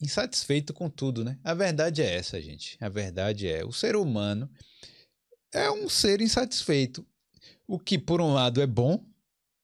[0.00, 1.38] insatisfeito com tudo, né?
[1.42, 2.76] A verdade é essa, gente.
[2.80, 4.50] A verdade é, o ser humano
[5.52, 7.06] é um ser insatisfeito.
[7.66, 9.04] O que, por um lado, é bom,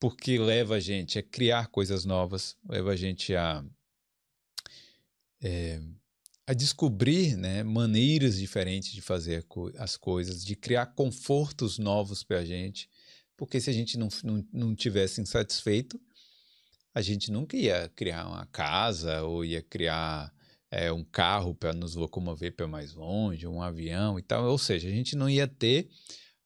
[0.01, 3.65] porque leva a gente a criar coisas novas, leva a gente a,
[5.43, 5.81] é,
[6.47, 9.47] a descobrir né, maneiras diferentes de fazer
[9.79, 12.89] as coisas, de criar confortos novos para a gente.
[13.37, 16.01] Porque se a gente não, não, não tivesse insatisfeito,
[16.95, 20.33] a gente nunca ia criar uma casa ou ia criar
[20.71, 24.45] é, um carro para nos locomover para mais longe, um avião e tal.
[24.45, 25.91] Ou seja, a gente não ia ter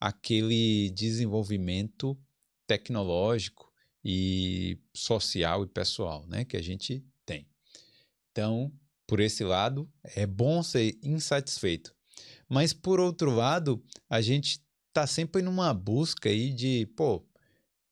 [0.00, 2.18] aquele desenvolvimento
[2.66, 3.70] tecnológico
[4.02, 7.46] e social e pessoal né, que a gente tem.
[8.30, 8.72] Então,
[9.06, 11.94] por esse lado, é bom ser insatisfeito.
[12.48, 17.26] Mas, por outro lado, a gente está sempre numa busca aí de, pô,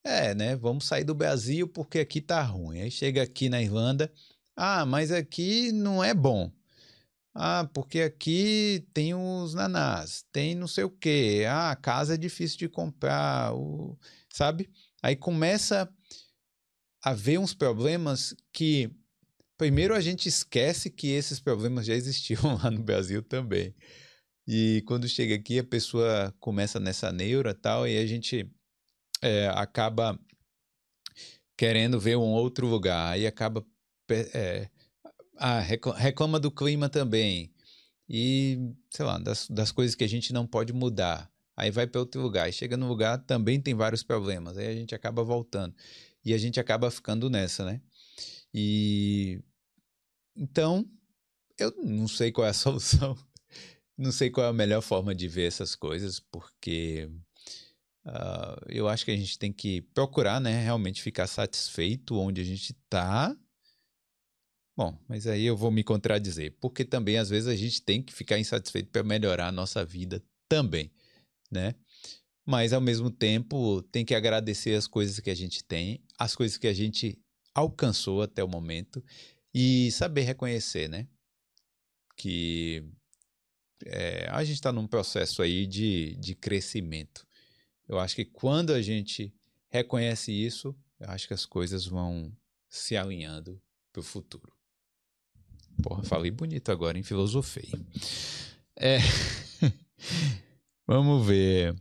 [0.07, 0.57] é, né?
[0.57, 2.81] Vamos sair do Brasil porque aqui tá ruim.
[2.81, 4.13] Aí chega aqui na Irlanda,
[4.57, 6.51] ah, mas aqui não é bom.
[7.35, 11.45] Ah, porque aqui tem os nanás, tem não sei o quê.
[11.49, 13.99] Ah, a casa é difícil de comprar, o...
[14.33, 14.71] sabe?
[15.03, 15.89] Aí começa
[17.03, 18.91] a ver uns problemas que
[19.59, 23.75] primeiro a gente esquece que esses problemas já existiam lá no Brasil também.
[24.49, 28.51] E quando chega aqui a pessoa começa nessa neura tal e a gente
[29.23, 30.19] é, acaba
[31.57, 33.65] querendo ver um outro lugar, aí acaba
[34.11, 34.69] é,
[35.37, 37.53] ah, reclama do clima também
[38.09, 38.59] e
[38.91, 41.31] sei lá das, das coisas que a gente não pode mudar.
[41.57, 44.95] Aí vai para outro lugar, chega no lugar também tem vários problemas, aí a gente
[44.95, 45.75] acaba voltando
[46.25, 47.81] e a gente acaba ficando nessa, né?
[48.53, 49.41] E
[50.37, 50.87] então
[51.59, 53.17] eu não sei qual é a solução,
[53.97, 57.11] não sei qual é a melhor forma de ver essas coisas, porque
[58.07, 62.45] Uh, eu acho que a gente tem que procurar, né, realmente ficar satisfeito onde a
[62.45, 63.37] gente está.
[64.77, 68.13] Bom, mas aí eu vou me contradizer, porque também às vezes a gente tem que
[68.13, 70.93] ficar insatisfeito para melhorar a nossa vida também,
[71.51, 71.75] né?
[72.47, 76.57] Mas ao mesmo tempo tem que agradecer as coisas que a gente tem, as coisas
[76.57, 77.19] que a gente
[77.53, 79.03] alcançou até o momento
[79.53, 81.09] e saber reconhecer, né?
[82.17, 82.85] Que
[83.85, 87.26] é, a gente está num processo aí de, de crescimento.
[87.89, 89.33] Eu acho que quando a gente
[89.69, 92.33] reconhece isso, eu acho que as coisas vão
[92.69, 93.61] se alinhando
[93.93, 94.53] para o futuro.
[95.83, 97.71] Porra, falei bonito agora, em filosofei.
[98.75, 98.99] É.
[100.87, 101.77] Vamos ver.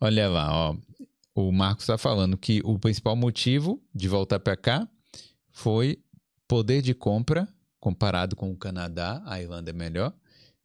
[0.00, 0.76] Olha lá, ó.
[1.34, 4.88] O Marcos está falando que o principal motivo de voltar para cá
[5.50, 6.02] foi
[6.48, 7.46] poder de compra
[7.78, 10.14] comparado com o Canadá, a Irlanda é melhor,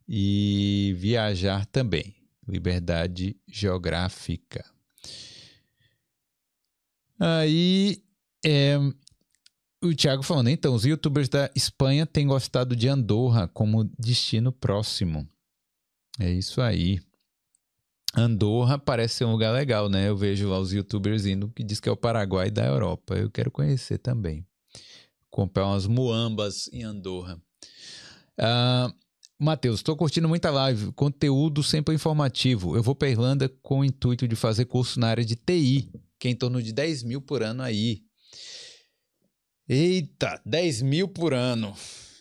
[0.08, 4.66] e viajar também liberdade geográfica.
[7.20, 8.04] Aí,
[8.44, 8.78] é,
[9.84, 15.28] o Thiago falando, então, os youtubers da Espanha têm gostado de Andorra como destino próximo.
[16.20, 17.00] É isso aí.
[18.16, 20.10] Andorra parece ser um lugar legal, né?
[20.10, 23.16] Eu vejo lá os youtubers indo que diz que é o Paraguai da Europa.
[23.16, 24.46] Eu quero conhecer também.
[25.30, 27.42] Comprar umas muambas em Andorra.
[28.38, 28.94] Uh,
[29.42, 32.76] Matheus, estou curtindo muita live, conteúdo sempre informativo.
[32.76, 36.28] Eu vou para Irlanda com o intuito de fazer curso na área de TI, que
[36.28, 38.04] é em torno de 10 mil por ano aí.
[39.68, 41.76] Eita, 10 mil por ano.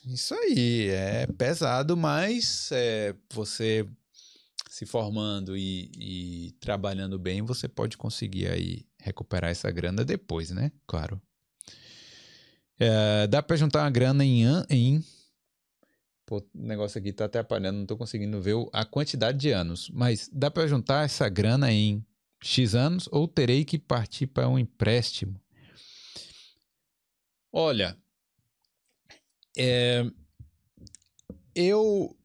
[0.07, 3.87] Isso aí, é pesado, mas é, você
[4.71, 10.73] se formando e, e, trabalhando bem, você pode conseguir aí recuperar essa grana depois, né?
[10.87, 11.21] Claro.
[12.79, 15.05] É, dá para juntar uma grana em, em
[16.31, 19.91] Pô, o negócio aqui tá atrapalhando, não tô conseguindo ver a quantidade de anos.
[19.93, 22.07] Mas dá para juntar essa grana em
[22.41, 25.41] X anos ou terei que partir para um empréstimo?
[27.53, 27.99] Olha,
[29.59, 30.09] é,
[31.53, 32.17] eu,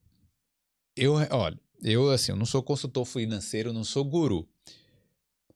[0.95, 4.47] eu, olha, eu assim, eu não sou consultor financeiro, não sou guru.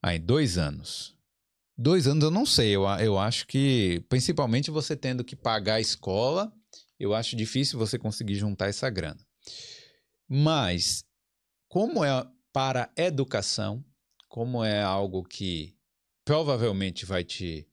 [0.01, 1.15] Aí, dois anos.
[1.77, 5.79] Dois anos eu não sei, eu, eu acho que, principalmente você tendo que pagar a
[5.79, 6.51] escola
[6.99, 9.19] eu acho difícil você conseguir juntar essa grana.
[10.27, 11.03] Mas,
[11.67, 13.83] como é para educação,
[14.27, 15.75] como é algo que
[16.25, 17.67] provavelmente vai te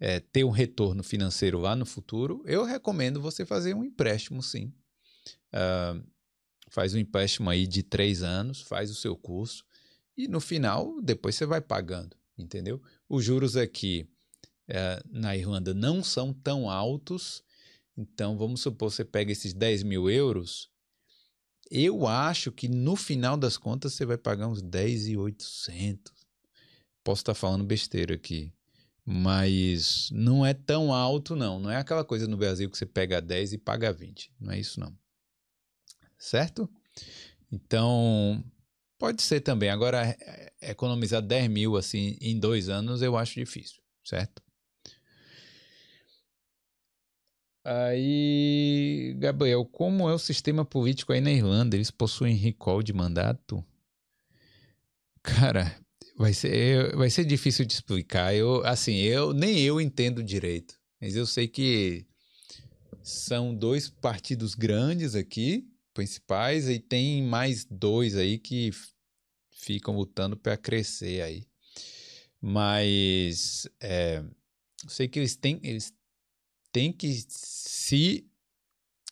[0.00, 4.72] é, ter um retorno financeiro lá no futuro, eu recomendo você fazer um empréstimo, sim.
[5.52, 6.02] Uh,
[6.70, 9.64] faz um empréstimo aí de três anos, faz o seu curso
[10.16, 12.82] e no final, depois você vai pagando, entendeu?
[13.08, 14.08] Os juros aqui
[14.68, 17.42] é, na Irlanda não são tão altos,
[17.96, 20.70] então vamos supor você pega esses 10 mil euros,
[21.70, 26.12] eu acho que no final das contas você vai pagar uns 10,800.
[27.04, 28.52] Posso estar falando besteira aqui,
[29.04, 33.20] mas não é tão alto não, não é aquela coisa no Brasil que você pega
[33.20, 34.96] 10 e paga 20, não é isso não
[36.20, 36.70] certo?
[37.50, 38.44] Então,
[38.98, 39.70] pode ser também.
[39.70, 44.42] Agora, é, é, economizar 10 mil assim em dois anos eu acho difícil, certo?
[47.62, 51.76] Aí, Gabriel, como é o sistema político aí na Irlanda?
[51.76, 53.64] Eles possuem recall de mandato?
[55.22, 55.78] Cara,
[56.16, 58.34] vai ser, vai ser difícil de explicar.
[58.34, 62.06] Eu, assim, eu nem eu entendo direito, mas eu sei que
[63.02, 68.70] são dois partidos grandes aqui principais e tem mais dois aí que
[69.50, 71.46] ficam lutando para crescer aí.
[72.40, 74.24] Mas é,
[74.88, 75.92] sei que eles têm, eles
[76.72, 78.28] têm que se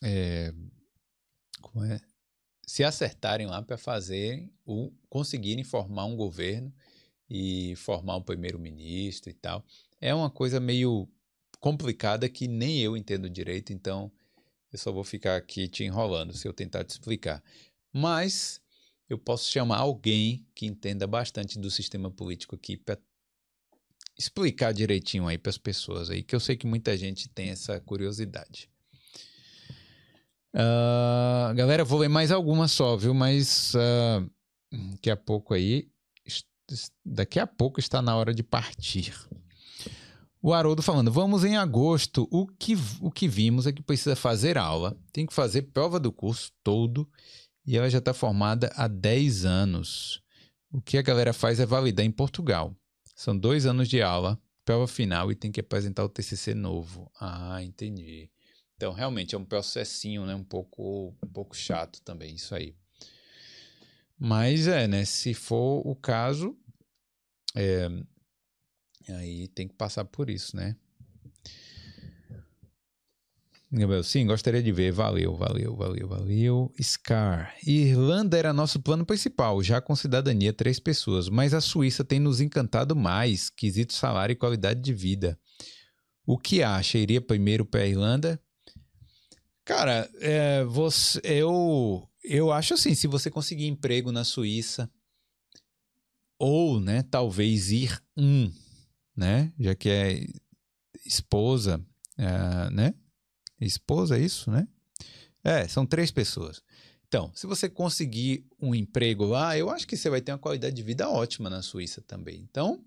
[0.03, 0.53] é,
[1.61, 2.01] como é,
[2.67, 6.73] se acertarem lá para fazer o conseguirem formar um governo
[7.29, 9.65] e formar um primeiro-ministro e tal.
[10.01, 11.09] É uma coisa meio
[11.61, 14.13] complicada que nem eu entendo direito, então
[14.73, 17.43] eu só vou ficar aqui te enrolando se eu tentar te explicar.
[17.93, 18.61] Mas
[19.09, 22.99] eu posso chamar alguém que entenda bastante do sistema político aqui para
[24.19, 27.81] explicar direitinho aí para as pessoas aí, que eu sei que muita gente tem essa
[27.81, 28.69] curiosidade.
[30.55, 33.15] Uh, galera, vou ler mais algumas só, viu?
[33.15, 34.29] Mas uh,
[34.93, 35.89] daqui a pouco aí,
[37.05, 39.15] daqui a pouco está na hora de partir.
[40.41, 42.29] O Haroldo falando, vamos em agosto.
[42.31, 46.13] O que, o que vimos é que precisa fazer aula, tem que fazer prova do
[46.13, 47.09] curso todo
[47.67, 50.23] e ela já está formada há 10 anos.
[50.73, 52.75] O que a galera faz é validar em Portugal.
[53.19, 57.11] São dois anos de aula, prova final e tem que apresentar o TCC novo.
[57.21, 58.31] Ah, entendi.
[58.77, 60.37] Então, realmente é um processinho, né?
[60.37, 62.77] Um pouco, um pouco chato também isso aí.
[64.17, 65.05] Mas é, né?
[65.05, 66.57] Se for o caso,
[67.57, 67.89] é,
[69.15, 70.77] Aí tem que passar por isso, né?
[73.71, 74.93] Gabriel, sim, gostaria de ver.
[74.93, 76.73] Valeu, valeu, valeu, valeu.
[76.81, 77.55] Scar.
[77.67, 82.41] Irlanda era nosso plano principal, já com cidadania três pessoas, mas a Suíça tem nos
[82.41, 85.39] encantado mais, quesito salário e qualidade de vida.
[86.27, 86.99] O que acha?
[86.99, 88.41] Iria primeiro para a Irlanda?
[89.65, 94.91] Cara, é, você, eu, eu acho assim, se você conseguir emprego na Suíça,
[96.39, 98.51] ou, né, talvez ir um
[99.19, 99.53] né?
[99.59, 100.27] Já que é
[101.05, 101.85] esposa,
[102.17, 102.95] é, né?
[103.61, 104.67] Esposa, é isso, né?
[105.43, 106.63] É, são três pessoas.
[107.07, 110.77] Então, se você conseguir um emprego lá, eu acho que você vai ter uma qualidade
[110.77, 112.41] de vida ótima na Suíça também.
[112.41, 112.85] Então,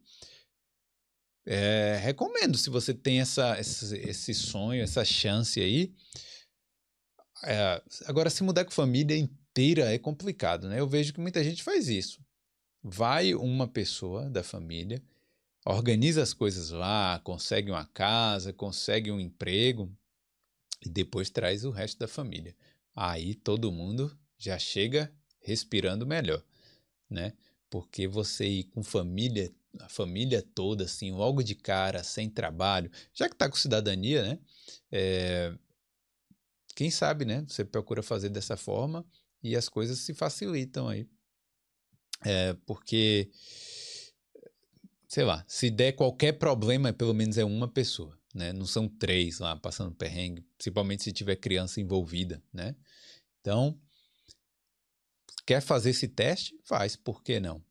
[1.45, 5.91] é, recomendo, se você tem essa, esse, esse sonho, essa chance aí.
[7.43, 10.79] É, agora, se mudar com família inteira é complicado, né?
[10.79, 12.23] Eu vejo que muita gente faz isso.
[12.83, 15.01] Vai uma pessoa da família,
[15.65, 19.91] organiza as coisas lá, consegue uma casa, consegue um emprego
[20.81, 22.55] e depois traz o resto da família.
[22.95, 26.43] Aí todo mundo já chega respirando melhor,
[27.09, 27.33] né?
[27.69, 33.27] Porque você ir com família, a família toda, assim, logo de cara, sem trabalho, já
[33.27, 34.39] que está com cidadania, né?
[34.91, 35.53] É,
[36.75, 37.45] quem sabe, né?
[37.47, 39.05] Você procura fazer dessa forma
[39.41, 41.07] e as coisas se facilitam aí.
[42.23, 43.31] É, porque
[45.11, 48.53] sei lá, se der qualquer problema, pelo menos é uma pessoa, né?
[48.53, 52.75] Não são três lá passando perrengue, principalmente se tiver criança envolvida, né?
[53.39, 53.79] Então,
[55.45, 56.53] quer fazer esse teste?
[56.63, 57.63] Faz, por que não?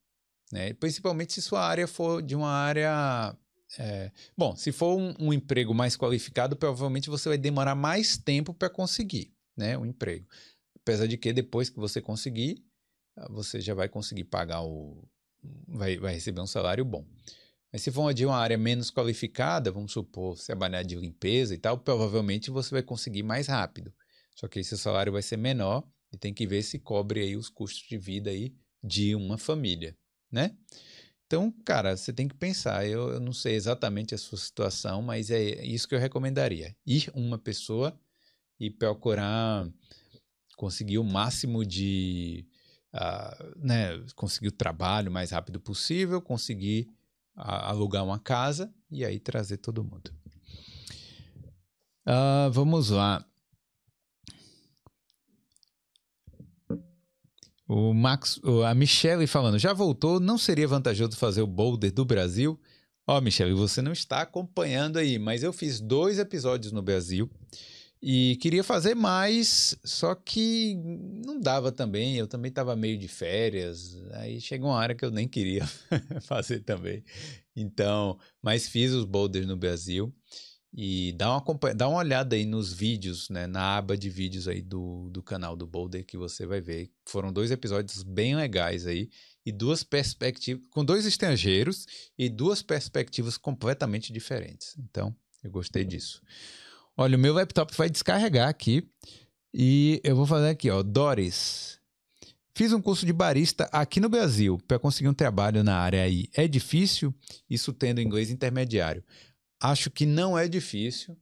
[0.53, 0.73] Né?
[0.74, 3.37] Principalmente se sua área for de uma área.
[3.78, 4.11] É...
[4.37, 8.69] Bom, se for um, um, emprego mais qualificado, provavelmente você vai demorar mais tempo para
[8.69, 10.27] conseguir né, um emprego.
[10.77, 12.65] Apesar de que depois que você conseguir,
[13.28, 15.09] você já vai conseguir pagar o,
[15.69, 17.07] vai, vai receber um salário bom.
[17.73, 21.59] Mas se for de uma área menos qualificada, vamos supor, se trabalhar de limpeza e
[21.59, 23.93] tal, provavelmente você vai conseguir mais rápido.
[24.35, 27.49] Só que esse salário vai ser menor e tem que ver se cobre aí os
[27.49, 29.97] custos de vida aí de uma família,
[30.33, 30.57] né?
[31.27, 32.85] Então, cara, você tem que pensar.
[32.89, 36.75] Eu, eu não sei exatamente a sua situação, mas é isso que eu recomendaria.
[36.85, 37.97] Ir uma pessoa
[38.59, 39.71] e procurar
[40.57, 42.45] conseguir o máximo de
[42.93, 46.89] uh, né, conseguir o trabalho mais rápido possível, conseguir
[47.36, 50.12] alugar uma casa e aí trazer todo mundo.
[52.07, 53.24] Uh, vamos lá.
[57.69, 62.61] O Max, a Michelle falando, já voltou, não seria vantajoso fazer o boulder do Brasil?
[63.07, 67.31] Ó, oh, Michelle, você não está acompanhando aí, mas eu fiz dois episódios no Brasil
[68.03, 70.75] e queria fazer mais, só que
[71.25, 72.17] não dava também.
[72.17, 75.67] Eu também estava meio de férias, aí chegou uma hora que eu nem queria
[76.23, 77.05] fazer também.
[77.55, 80.15] Então, mas fiz os boulders no Brasil
[80.73, 84.63] e dá uma, dá uma olhada aí nos vídeos, né, na aba de vídeos aí
[84.63, 86.91] do, do canal do Boulder que você vai ver.
[87.07, 89.11] Foram dois episódios bem legais aí
[89.45, 91.87] e duas perspectivas, com dois estrangeiros
[92.17, 94.75] e duas perspectivas completamente diferentes.
[94.79, 96.23] Então, eu gostei disso.
[96.97, 98.87] Olha, o meu laptop vai descarregar aqui
[99.53, 101.81] e eu vou fazer aqui, ó, Doris.
[102.55, 106.29] Fiz um curso de barista aqui no Brasil para conseguir um trabalho na área aí.
[106.35, 107.15] É difícil,
[107.49, 109.03] isso tendo inglês intermediário.
[109.59, 111.17] Acho que não é difícil.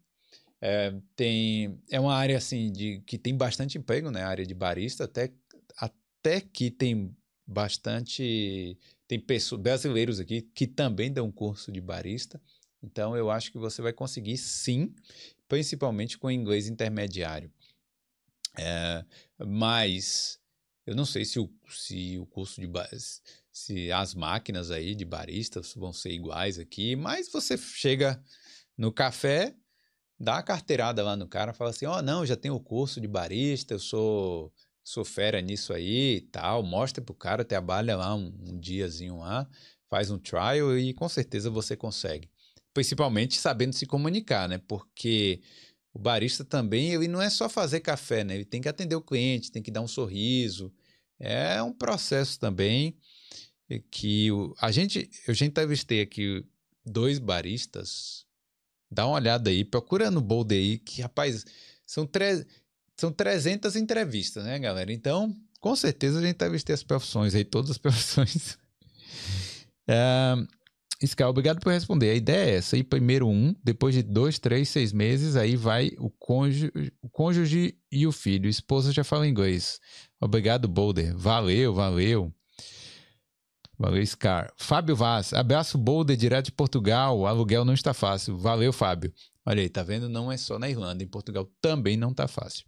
[0.60, 4.22] É, tem, é uma área assim de que tem bastante emprego, né?
[4.22, 5.32] A área de barista, até,
[5.76, 7.14] até que tem
[7.46, 8.76] bastante.
[9.06, 12.40] Tem pessoas, brasileiros aqui que também dão curso de barista.
[12.82, 14.94] Então eu acho que você vai conseguir sim,
[15.48, 17.52] principalmente com inglês intermediário.
[18.58, 19.04] É,
[19.46, 20.38] mas
[20.86, 22.68] eu não sei se o, se o curso de
[23.52, 28.22] se as máquinas aí de baristas vão ser iguais aqui, mas você chega
[28.76, 29.54] no café,
[30.18, 33.00] dá a carteirada lá no cara, fala assim: "Ó, oh, não, já tenho o curso
[33.00, 34.52] de barista, eu sou
[34.84, 39.48] sou fera nisso aí e tal", mostra pro cara, trabalha lá um, um diazinho lá,
[39.88, 42.30] faz um trial e com certeza você consegue.
[42.78, 44.58] Principalmente sabendo se comunicar, né?
[44.68, 45.40] Porque
[45.92, 48.36] o barista também, ele não é só fazer café, né?
[48.36, 50.72] Ele tem que atender o cliente, tem que dar um sorriso.
[51.18, 52.96] É um processo também
[53.90, 56.46] que o, a gente, eu já entrevistei aqui
[56.86, 58.24] dois baristas.
[58.88, 61.44] Dá uma olhada aí, procura no Boulder aí, que rapaz,
[61.84, 62.46] são, tre
[62.96, 64.92] são 300 entrevistas, né, galera?
[64.92, 68.56] Então, com certeza a gente entrevistei as profissões aí, todas as profissões.
[69.88, 70.34] é,
[71.06, 72.10] Scar, obrigado por responder.
[72.10, 75.92] A ideia é essa, aí primeiro um, depois de dois, três, seis meses, aí vai
[75.98, 78.46] o cônjuge, o cônjuge e o filho.
[78.46, 79.78] A esposa já fala inglês.
[80.20, 81.16] Obrigado, Boulder.
[81.16, 82.32] Valeu, valeu.
[83.78, 84.52] Valeu, Scar.
[84.56, 87.16] Fábio Vaz, abraço Boulder, direto de Portugal.
[87.16, 88.36] O aluguel não está fácil.
[88.36, 89.12] Valeu, Fábio.
[89.46, 90.08] Olha aí, tá vendo?
[90.08, 92.66] Não é só na Irlanda, em Portugal também não está fácil.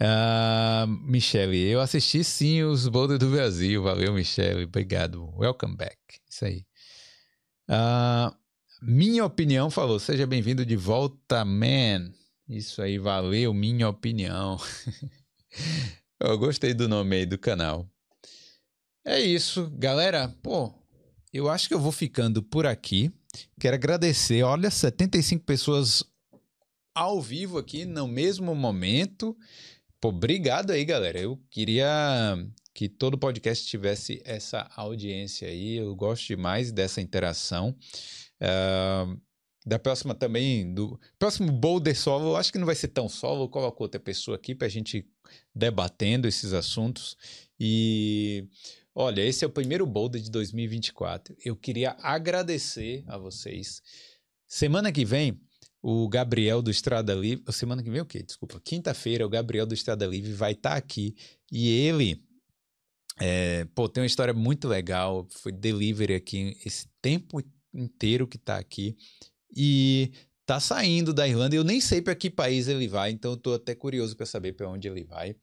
[0.00, 3.82] Uh, Michele, eu assisti sim os Boulder do Brasil.
[3.82, 4.64] Valeu, Michele.
[4.64, 5.28] Obrigado.
[5.36, 5.98] Welcome back.
[6.28, 6.64] Isso aí.
[7.68, 8.34] Uh,
[8.80, 12.12] minha opinião falou: seja bem-vindo de volta, man.
[12.48, 14.58] Isso aí, valeu, minha opinião.
[16.20, 17.90] eu gostei do nome aí do canal.
[19.04, 20.28] É isso, galera.
[20.42, 20.72] Pô,
[21.32, 23.12] eu acho que eu vou ficando por aqui.
[23.60, 24.42] Quero agradecer.
[24.44, 26.04] Olha, 75 pessoas
[26.94, 29.36] ao vivo aqui no mesmo momento.
[30.00, 31.18] Pô, obrigado aí, galera.
[31.18, 31.86] Eu queria
[32.72, 35.76] que todo podcast tivesse essa audiência aí.
[35.76, 37.76] Eu gosto demais dessa interação.
[38.40, 39.20] Uh,
[39.66, 43.44] da próxima também, do próximo Boulder Solo, eu acho que não vai ser tão solo.
[43.44, 45.06] Eu coloco outra pessoa aqui para a gente
[45.54, 47.16] debatendo esses assuntos.
[47.58, 48.48] E
[49.00, 51.36] Olha, esse é o primeiro Boulder de 2024.
[51.44, 53.80] Eu queria agradecer a vocês.
[54.44, 55.40] Semana que vem,
[55.82, 57.44] o Gabriel do Estrada Livre.
[57.52, 58.22] Semana que vem o quê?
[58.22, 58.60] Desculpa.
[58.60, 61.14] Quinta-feira, o Gabriel do Estrada Livre vai estar tá aqui
[61.50, 62.22] e ele.
[63.20, 65.26] É, pô, tem uma história muito legal.
[65.30, 67.42] Foi delivery aqui esse tempo
[67.72, 68.96] inteiro que está aqui.
[69.56, 70.12] E
[70.46, 71.54] tá saindo da Irlanda.
[71.56, 74.52] Eu nem sei para que país ele vai, então eu tô até curioso para saber
[74.54, 75.36] para onde ele vai.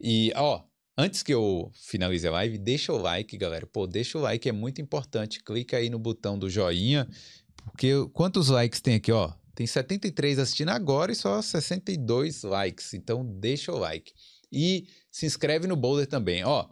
[0.00, 0.64] E, ó,
[1.00, 3.66] Antes que eu finalize a live, deixa o like, galera.
[3.66, 5.42] Pô, deixa o like, é muito importante.
[5.42, 7.08] Clica aí no botão do joinha,
[7.64, 9.32] porque quantos likes tem aqui, ó?
[9.54, 12.94] Tem 73 assistindo agora e só 62 likes.
[12.94, 14.12] Então, deixa o like.
[14.50, 16.68] E se inscreve no Boulder também, ó.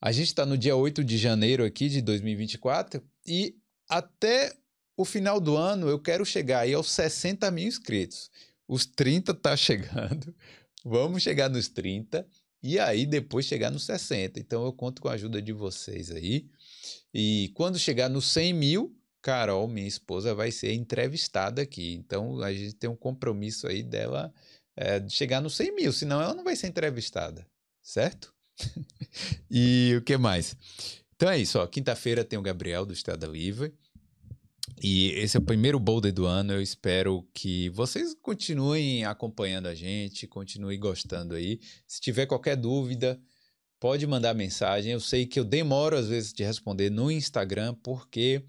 [0.00, 3.56] A gente está no dia 8 de janeiro aqui de 2024 e
[3.88, 4.54] até
[4.96, 8.30] o final do ano eu quero chegar aí aos 60 mil inscritos.
[8.68, 10.34] Os 30 tá chegando.
[10.84, 12.26] Vamos chegar nos 30
[12.62, 14.38] e aí depois chegar nos 60.
[14.38, 16.46] Então eu conto com a ajuda de vocês aí.
[17.12, 21.94] E quando chegar nos 100 mil, Carol, minha esposa, vai ser entrevistada aqui.
[21.94, 24.30] Então a gente tem um compromisso aí dela
[24.76, 27.46] é, de chegar nos 100 mil, senão ela não vai ser entrevistada,
[27.82, 28.34] certo?
[29.50, 30.54] e o que mais?
[31.16, 31.66] Então é isso.
[31.68, 33.72] Quinta-feira tem o Gabriel do Estrada Livre.
[34.82, 36.52] E esse é o primeiro Boulder do ano.
[36.52, 41.60] Eu espero que vocês continuem acompanhando a gente, continuem gostando aí.
[41.86, 43.18] Se tiver qualquer dúvida,
[43.80, 44.92] pode mandar mensagem.
[44.92, 48.44] Eu sei que eu demoro às vezes de responder no Instagram, porque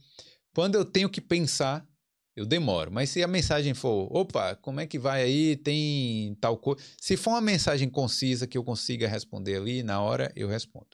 [0.56, 1.86] quando eu tenho que pensar,
[2.34, 2.90] eu demoro.
[2.90, 5.57] Mas se a mensagem for, opa, como é que vai aí?
[5.57, 6.82] Tem tal coisa.
[6.99, 10.88] Se for uma mensagem concisa que eu consiga responder ali na hora, eu respondo.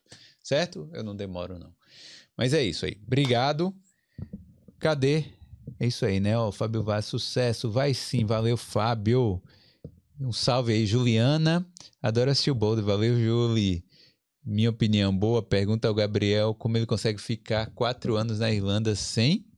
[0.44, 0.90] Certo?
[0.92, 1.72] Eu não demoro, não.
[2.36, 2.98] Mas é isso aí.
[3.06, 3.72] Obrigado.
[4.80, 5.26] Cadê?
[5.80, 6.36] É isso aí, né?
[6.40, 7.70] O Fábio Vaz, sucesso.
[7.70, 8.26] Vai sim.
[8.26, 9.40] Valeu, Fábio.
[10.20, 11.64] Um salve aí, Juliana.
[12.02, 12.84] Adoro assistir o Boulder.
[12.84, 13.86] Valeu, Julie.
[14.44, 16.56] Minha opinião, boa pergunta ao Gabriel.
[16.56, 19.51] Como ele consegue ficar quatro anos na Irlanda sem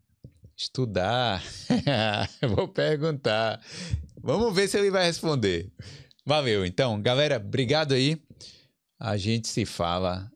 [0.64, 1.44] estudar?
[2.56, 3.62] Vou perguntar.
[4.22, 5.72] Vamos ver se ele vai responder.
[6.26, 7.02] Valeu, então.
[7.02, 8.22] Galera, obrigado aí.
[9.00, 10.32] A gente se fala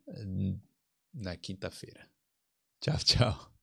[1.13, 2.05] na quinta-feira.
[2.81, 3.56] Tchau, tchau.